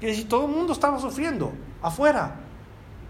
Y 0.00 0.06
decir, 0.06 0.28
todo 0.28 0.46
el 0.46 0.52
mundo 0.52 0.72
estaba 0.72 0.98
sufriendo 0.98 1.52
afuera, 1.82 2.36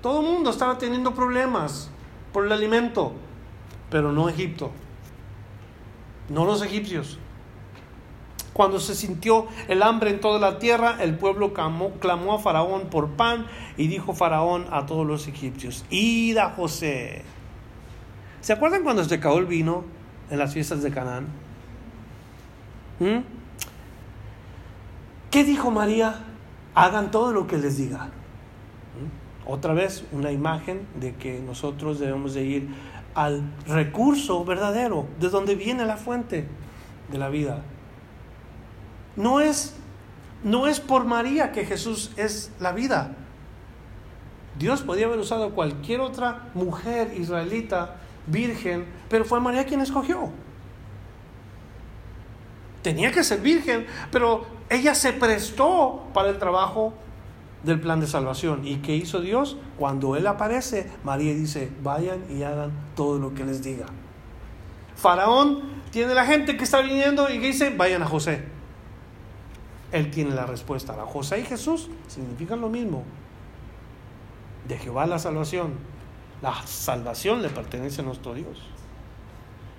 todo 0.02 0.20
el 0.20 0.26
mundo 0.26 0.50
estaba 0.50 0.76
teniendo 0.76 1.14
problemas 1.14 1.88
por 2.32 2.46
el 2.46 2.52
alimento, 2.52 3.12
pero 3.91 4.12
no 4.12 4.28
Egipto, 4.28 4.72
no 6.28 6.45
los 6.45 6.62
egipcios. 6.62 7.18
Cuando 8.53 8.78
se 8.78 8.95
sintió 8.95 9.49
el 9.66 9.82
hambre 9.82 10.11
en 10.11 10.20
toda 10.20 10.39
la 10.39 10.61
tierra, 10.61 10.97
el 11.01 11.16
pueblo 11.16 11.53
clamó, 11.53 12.35
a 12.35 12.39
Faraón 12.39 12.89
por 12.89 13.11
pan 13.11 13.47
y 13.76 13.89
dijo 13.89 14.14
Faraón 14.14 14.66
a 14.70 14.87
todos 14.87 15.05
los 15.05 15.26
egipcios, 15.26 15.85
id 15.91 16.39
a 16.39 16.51
José. 16.51 17.24
¿Se 18.41 18.53
acuerdan 18.53 18.85
cuando 18.85 19.03
se 19.03 19.16
acabó 19.16 19.39
el 19.39 19.47
vino 19.47 19.85
en 20.30 20.39
las 20.39 20.55
fiestas 20.55 20.82
de 20.82 20.93
Canaán? 20.93 21.26
¿Mm? 23.01 23.24
¿Qué 25.32 25.43
dijo 25.43 25.72
María? 25.72 26.20
Hagan 26.76 27.11
todo 27.11 27.32
lo 27.32 27.49
que 27.49 27.59
les 27.59 27.76
diga. 27.76 28.05
¿Mm? 28.05 29.51
Otra 29.51 29.74
vez 29.74 30.05
una 30.12 30.30
imagen 30.30 30.87
de 31.01 31.16
que 31.16 31.41
nosotros 31.41 31.99
debemos 31.99 32.35
de 32.35 32.45
ir 32.45 32.68
al 33.14 33.42
recurso 33.66 34.44
verdadero, 34.44 35.06
de 35.20 35.28
donde 35.28 35.54
viene 35.54 35.84
la 35.84 35.96
fuente 35.96 36.46
de 37.10 37.18
la 37.18 37.28
vida. 37.28 37.62
No 39.16 39.40
es, 39.40 39.74
no 40.42 40.66
es 40.66 40.80
por 40.80 41.04
María 41.04 41.52
que 41.52 41.64
Jesús 41.64 42.12
es 42.16 42.50
la 42.60 42.72
vida. 42.72 43.16
Dios 44.58 44.82
podía 44.82 45.06
haber 45.06 45.18
usado 45.18 45.50
cualquier 45.50 46.00
otra 46.00 46.50
mujer 46.54 47.14
israelita, 47.16 47.96
virgen, 48.26 48.86
pero 49.08 49.24
fue 49.24 49.40
María 49.40 49.64
quien 49.64 49.80
escogió. 49.80 50.30
Tenía 52.82 53.10
que 53.12 53.24
ser 53.24 53.40
virgen, 53.40 53.86
pero 54.10 54.46
ella 54.68 54.94
se 54.94 55.12
prestó 55.12 56.04
para 56.12 56.28
el 56.28 56.38
trabajo 56.38 56.94
del 57.64 57.80
plan 57.80 58.00
de 58.00 58.06
salvación. 58.06 58.66
¿Y 58.66 58.76
qué 58.76 58.94
hizo 58.94 59.20
Dios? 59.20 59.56
Cuando 59.78 60.16
Él 60.16 60.26
aparece, 60.26 60.90
María 61.02 61.34
dice, 61.34 61.70
vayan 61.82 62.24
y 62.30 62.42
hagan 62.42 62.72
todo 62.94 63.18
lo 63.18 63.34
que 63.34 63.44
les 63.44 63.62
diga. 63.62 63.86
Faraón 64.96 65.62
tiene 65.90 66.14
la 66.14 66.26
gente 66.26 66.56
que 66.56 66.64
está 66.64 66.80
viniendo 66.80 67.28
y 67.30 67.40
que 67.40 67.48
dice, 67.48 67.70
vayan 67.70 68.02
a 68.02 68.06
José. 68.06 68.44
Él 69.92 70.10
tiene 70.10 70.34
la 70.34 70.46
respuesta. 70.46 70.96
La 70.96 71.04
José 71.04 71.40
y 71.40 71.44
Jesús 71.44 71.88
significan 72.08 72.60
lo 72.60 72.68
mismo. 72.68 73.04
De 74.66 74.78
Jehová 74.78 75.06
la 75.06 75.18
salvación. 75.18 75.74
La 76.42 76.54
salvación 76.66 77.42
le 77.42 77.48
pertenece 77.48 78.00
a 78.00 78.04
nuestro 78.04 78.34
Dios. 78.34 78.62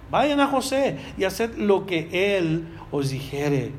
Vayan 0.10 0.40
a 0.40 0.48
José 0.48 1.00
y 1.18 1.24
haced 1.24 1.58
lo 1.58 1.86
que 1.86 2.38
Él 2.38 2.68
os 2.92 3.10
dijere. 3.10 3.74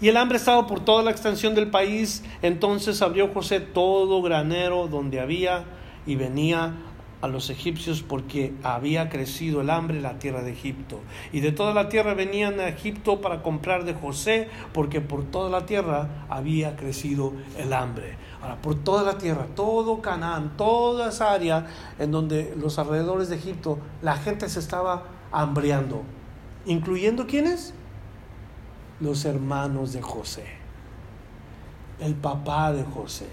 Y 0.00 0.08
el 0.08 0.16
hambre 0.16 0.36
estaba 0.36 0.66
por 0.66 0.80
toda 0.80 1.02
la 1.02 1.10
extensión 1.10 1.54
del 1.54 1.70
país. 1.70 2.24
Entonces 2.42 3.02
abrió 3.02 3.28
José 3.28 3.60
todo 3.60 4.20
granero 4.22 4.88
donde 4.88 5.20
había 5.20 5.64
y 6.06 6.16
venía 6.16 6.74
a 7.22 7.28
los 7.28 7.50
egipcios 7.50 8.02
porque 8.02 8.52
había 8.64 9.08
crecido 9.08 9.60
el 9.60 9.70
hambre 9.70 9.96
en 9.96 10.02
la 10.02 10.18
tierra 10.18 10.42
de 10.42 10.50
Egipto. 10.50 10.98
Y 11.32 11.38
de 11.38 11.52
toda 11.52 11.72
la 11.72 11.88
tierra 11.88 12.14
venían 12.14 12.58
a 12.58 12.66
Egipto 12.66 13.20
para 13.20 13.42
comprar 13.42 13.84
de 13.84 13.94
José 13.94 14.48
porque 14.72 15.00
por 15.00 15.22
toda 15.24 15.48
la 15.48 15.64
tierra 15.64 16.26
había 16.28 16.74
crecido 16.74 17.32
el 17.56 17.72
hambre. 17.72 18.16
Ahora, 18.42 18.60
por 18.60 18.74
toda 18.74 19.04
la 19.04 19.18
tierra, 19.18 19.46
todo 19.54 20.02
Canaán, 20.02 20.56
toda 20.56 21.10
esa 21.10 21.32
área 21.32 21.66
en 22.00 22.10
donde 22.10 22.54
los 22.60 22.80
alrededores 22.80 23.28
de 23.28 23.36
Egipto, 23.36 23.78
la 24.02 24.16
gente 24.16 24.48
se 24.48 24.58
estaba 24.58 25.04
hambriando. 25.30 26.02
¿Incluyendo 26.66 27.28
quiénes? 27.28 27.72
Los 29.02 29.24
hermanos 29.24 29.92
de 29.92 30.00
José. 30.00 30.44
El 31.98 32.14
papá 32.14 32.72
de 32.72 32.84
José. 32.84 33.26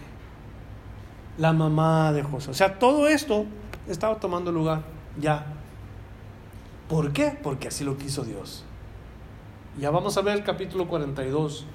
La 1.37 1.53
mamá 1.53 2.11
de 2.11 2.23
José. 2.23 2.51
O 2.51 2.53
sea, 2.53 2.79
todo 2.79 3.07
esto 3.07 3.45
estaba 3.87 4.19
tomando 4.19 4.51
lugar 4.51 4.81
ya. 5.19 5.45
¿Por 6.87 7.13
qué? 7.13 7.37
Porque 7.41 7.67
así 7.67 7.83
lo 7.83 7.97
quiso 7.97 8.23
Dios. 8.23 8.65
Ya 9.79 9.91
vamos 9.91 10.17
a 10.17 10.21
ver 10.21 10.35
el 10.35 10.43
capítulo 10.43 10.87
42, 10.87 11.65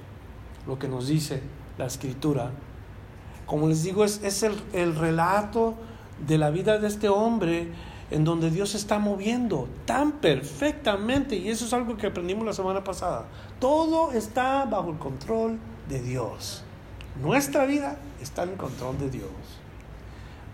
lo 0.66 0.78
que 0.78 0.88
nos 0.88 1.06
dice 1.06 1.40
la 1.78 1.86
escritura. 1.86 2.50
Como 3.46 3.68
les 3.68 3.84
digo, 3.84 4.04
es, 4.04 4.42
el, 4.42 4.54
el 4.72 4.96
relato 4.96 5.74
de 6.26 6.36
la 6.36 6.50
vida 6.50 6.78
de 6.78 6.88
este 6.88 7.08
hombre 7.08 7.68
en 8.10 8.24
donde 8.24 8.50
Dios 8.50 8.74
está 8.74 8.98
moviendo 8.98 9.68
tan 9.86 10.12
perfectamente, 10.12 11.36
y 11.36 11.48
eso 11.48 11.64
es 11.64 11.72
algo 11.72 11.96
que 11.96 12.06
aprendimos 12.06 12.44
la 12.44 12.52
semana 12.52 12.84
pasada. 12.84 13.26
Todo 13.64 14.12
está 14.12 14.66
bajo 14.66 14.90
el 14.90 14.98
control 14.98 15.58
de 15.88 16.02
Dios. 16.02 16.62
Nuestra 17.22 17.64
vida 17.64 17.96
está 18.20 18.42
en 18.42 18.56
control 18.56 18.98
de 18.98 19.08
Dios 19.08 19.30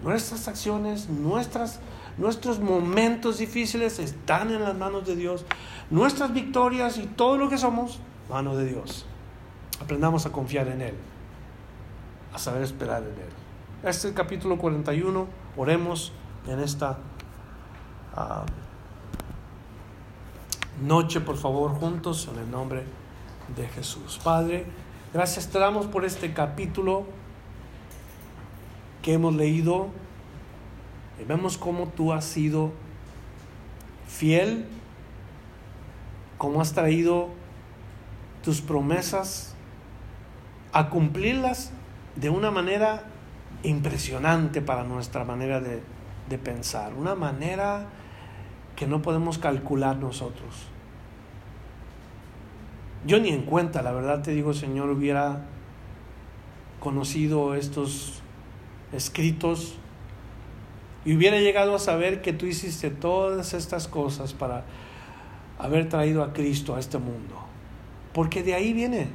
nuestras 0.02 0.48
acciones, 0.48 1.08
nuestras, 1.08 1.80
nuestros 2.16 2.58
momentos 2.58 3.38
difíciles 3.38 3.98
están 3.98 4.50
en 4.50 4.62
las 4.62 4.76
manos 4.76 5.06
de 5.06 5.16
Dios. 5.16 5.44
Nuestras 5.90 6.32
victorias 6.32 6.98
y 6.98 7.06
todo 7.06 7.36
lo 7.36 7.48
que 7.48 7.58
somos, 7.58 7.98
mano 8.28 8.56
de 8.56 8.66
Dios. 8.66 9.06
Aprendamos 9.80 10.26
a 10.26 10.32
confiar 10.32 10.68
en 10.68 10.82
Él, 10.82 10.94
a 12.32 12.38
saber 12.38 12.62
esperar 12.62 13.02
en 13.02 13.08
Él. 13.08 13.28
Este 13.78 13.88
es 13.88 14.04
el 14.06 14.14
capítulo 14.14 14.58
41. 14.58 15.26
Oremos 15.56 16.12
en 16.46 16.60
esta, 16.60 16.98
ah, 18.14 18.44
noche, 20.82 21.20
por 21.20 21.36
favor, 21.36 21.72
juntos 21.72 22.28
en 22.32 22.38
el 22.38 22.50
nombre 22.50 22.80
de 22.80 22.99
Jesús. 23.56 24.20
Padre, 24.22 24.66
gracias 25.12 25.48
te 25.48 25.58
damos 25.58 25.86
por 25.86 26.04
este 26.04 26.32
capítulo 26.32 27.04
que 29.02 29.14
hemos 29.14 29.34
leído 29.34 29.88
y 31.20 31.24
vemos 31.24 31.58
cómo 31.58 31.88
tú 31.88 32.12
has 32.12 32.24
sido 32.24 32.72
fiel, 34.08 34.66
cómo 36.38 36.60
has 36.60 36.72
traído 36.72 37.28
tus 38.42 38.60
promesas 38.60 39.54
a 40.72 40.88
cumplirlas 40.88 41.72
de 42.16 42.30
una 42.30 42.50
manera 42.50 43.04
impresionante 43.62 44.62
para 44.62 44.84
nuestra 44.84 45.24
manera 45.24 45.60
de, 45.60 45.82
de 46.28 46.38
pensar, 46.38 46.94
una 46.94 47.14
manera 47.14 47.86
que 48.76 48.86
no 48.86 49.02
podemos 49.02 49.38
calcular 49.38 49.96
nosotros. 49.96 50.68
Yo 53.06 53.18
ni 53.18 53.30
en 53.30 53.42
cuenta, 53.42 53.82
la 53.82 53.92
verdad 53.92 54.22
te 54.22 54.32
digo, 54.32 54.52
Señor, 54.52 54.90
hubiera 54.90 55.46
conocido 56.80 57.54
estos 57.54 58.20
escritos 58.92 59.76
y 61.04 61.14
hubiera 61.14 61.38
llegado 61.38 61.74
a 61.74 61.78
saber 61.78 62.20
que 62.20 62.32
tú 62.32 62.46
hiciste 62.46 62.90
todas 62.90 63.54
estas 63.54 63.88
cosas 63.88 64.34
para 64.34 64.64
haber 65.58 65.88
traído 65.88 66.22
a 66.22 66.32
Cristo 66.32 66.74
a 66.74 66.80
este 66.80 66.98
mundo. 66.98 67.36
Porque 68.12 68.42
de 68.42 68.54
ahí 68.54 68.72
viene 68.72 69.08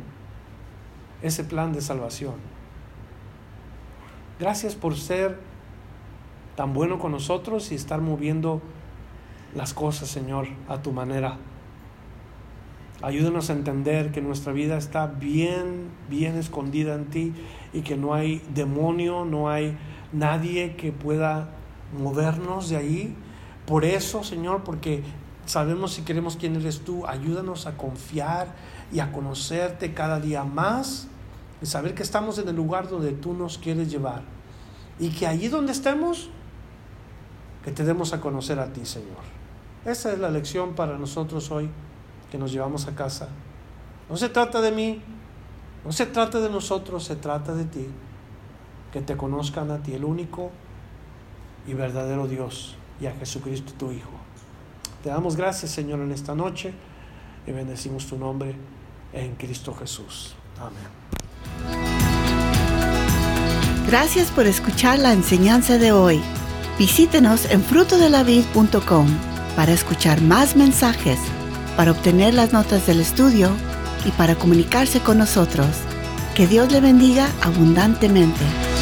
ese 1.22 1.44
plan 1.44 1.74
de 1.74 1.82
salvación. 1.82 2.36
Gracias 4.40 4.76
por 4.76 4.96
ser 4.96 5.38
tan 6.56 6.74
bueno 6.74 7.00
con 7.00 7.12
nosotros 7.12 7.72
y 7.72 7.76
estar 7.76 8.02
moviendo 8.02 8.62
las 9.54 9.74
cosas, 9.74 10.10
Señor, 10.10 10.48
a 10.68 10.82
tu 10.82 10.92
manera. 10.92 11.38
Ayúdanos 13.02 13.50
a 13.50 13.54
entender 13.54 14.12
que 14.12 14.22
nuestra 14.22 14.54
vida 14.54 14.78
está 14.78 15.08
bien, 15.08 15.90
bien 16.10 16.38
escondida 16.38 16.96
en 16.96 17.06
ti 17.06 17.34
y 17.74 17.82
que 17.82 17.98
no 17.98 18.14
hay 18.14 18.42
demonio, 18.54 19.26
no 19.26 19.50
hay 19.50 19.78
nadie 20.14 20.76
que 20.76 20.94
pueda 20.94 21.50
movernos 22.00 22.70
de 22.70 22.78
ahí. 22.78 23.16
Por 23.68 23.84
eso, 23.84 24.24
Señor, 24.24 24.64
porque 24.64 25.04
sabemos 25.46 26.00
y 26.00 26.04
queremos 26.04 26.38
quién 26.38 26.56
eres 26.56 26.82
tú, 26.82 27.06
ayúdanos 27.06 27.68
a 27.68 27.76
confiar 27.76 28.56
y 28.94 29.00
a 29.00 29.12
conocerte 29.12 29.94
cada 29.94 30.22
día 30.22 30.46
más 30.46 31.08
y 31.62 31.66
saber 31.66 31.96
que 31.96 32.04
estamos 32.04 32.38
en 32.38 32.48
el 32.48 32.56
lugar 32.56 32.88
donde 32.88 33.12
tú 33.12 33.34
nos 33.34 33.58
quieres 33.58 33.92
llevar. 33.92 34.22
Y 35.00 35.10
que 35.10 35.28
allí 35.28 35.50
donde 35.50 35.74
estemos, 35.74 36.30
que 37.64 37.72
te 37.72 37.84
demos 37.84 38.14
a 38.14 38.22
conocer 38.22 38.58
a 38.60 38.72
ti, 38.72 38.86
Señor. 38.86 39.36
Esa 39.84 40.14
es 40.14 40.20
la 40.20 40.30
lección 40.30 40.76
para 40.76 40.98
nosotros 40.98 41.52
hoy 41.52 41.70
que 42.36 42.40
nos 42.40 42.52
llevamos 42.52 42.86
a 42.88 42.96
casa. 42.96 43.30
No 44.10 44.18
se 44.18 44.28
trata 44.28 44.60
de 44.60 44.70
mí, 44.70 45.02
no 45.86 45.94
se 45.94 46.06
trata 46.06 46.42
de 46.42 46.50
nosotros, 46.50 47.06
se 47.06 47.16
trata 47.16 47.56
de 47.56 47.64
ti. 47.64 47.88
Que 48.92 49.00
te 49.00 49.16
conozcan 49.16 49.72
a 49.72 49.82
ti, 49.82 49.94
el 49.94 50.04
único 50.04 50.52
y 51.66 51.74
verdadero 51.74 52.28
Dios, 52.28 52.76
y 53.00 53.06
a 53.06 53.14
Jesucristo 53.14 53.72
tu 53.78 53.94
Hijo. 53.94 54.12
Te 55.02 55.12
damos 55.12 55.38
gracias, 55.38 55.72
Señor, 55.72 56.02
en 56.02 56.12
esta 56.12 56.36
noche 56.36 56.74
y 57.48 57.54
bendecimos 57.54 58.06
tu 58.06 58.18
nombre 58.18 58.54
en 59.14 59.36
Cristo 59.36 59.74
Jesús. 59.74 60.36
Amén. 60.60 60.90
Gracias 63.88 64.30
por 64.30 64.46
escuchar 64.46 65.00
la 65.00 65.14
enseñanza 65.14 65.78
de 65.78 65.94
hoy. 65.94 66.20
Visítenos 66.78 67.50
en 67.50 67.64
frutodelavid.com 67.64 69.08
para 69.56 69.72
escuchar 69.72 70.20
más 70.22 70.58
mensajes, 70.58 71.18
para 71.76 71.92
obtener 71.92 72.34
las 72.34 72.54
notas 72.54 72.86
del 72.88 73.00
estudio 73.00 73.52
y 74.06 74.12
para 74.12 74.36
comunicarse 74.36 75.00
con 75.00 75.18
nosotros. 75.18 75.68
Que 76.36 76.48
Dios 76.48 76.72
le 76.72 76.82
bendiga 76.82 77.30
abundantemente. 77.42 78.75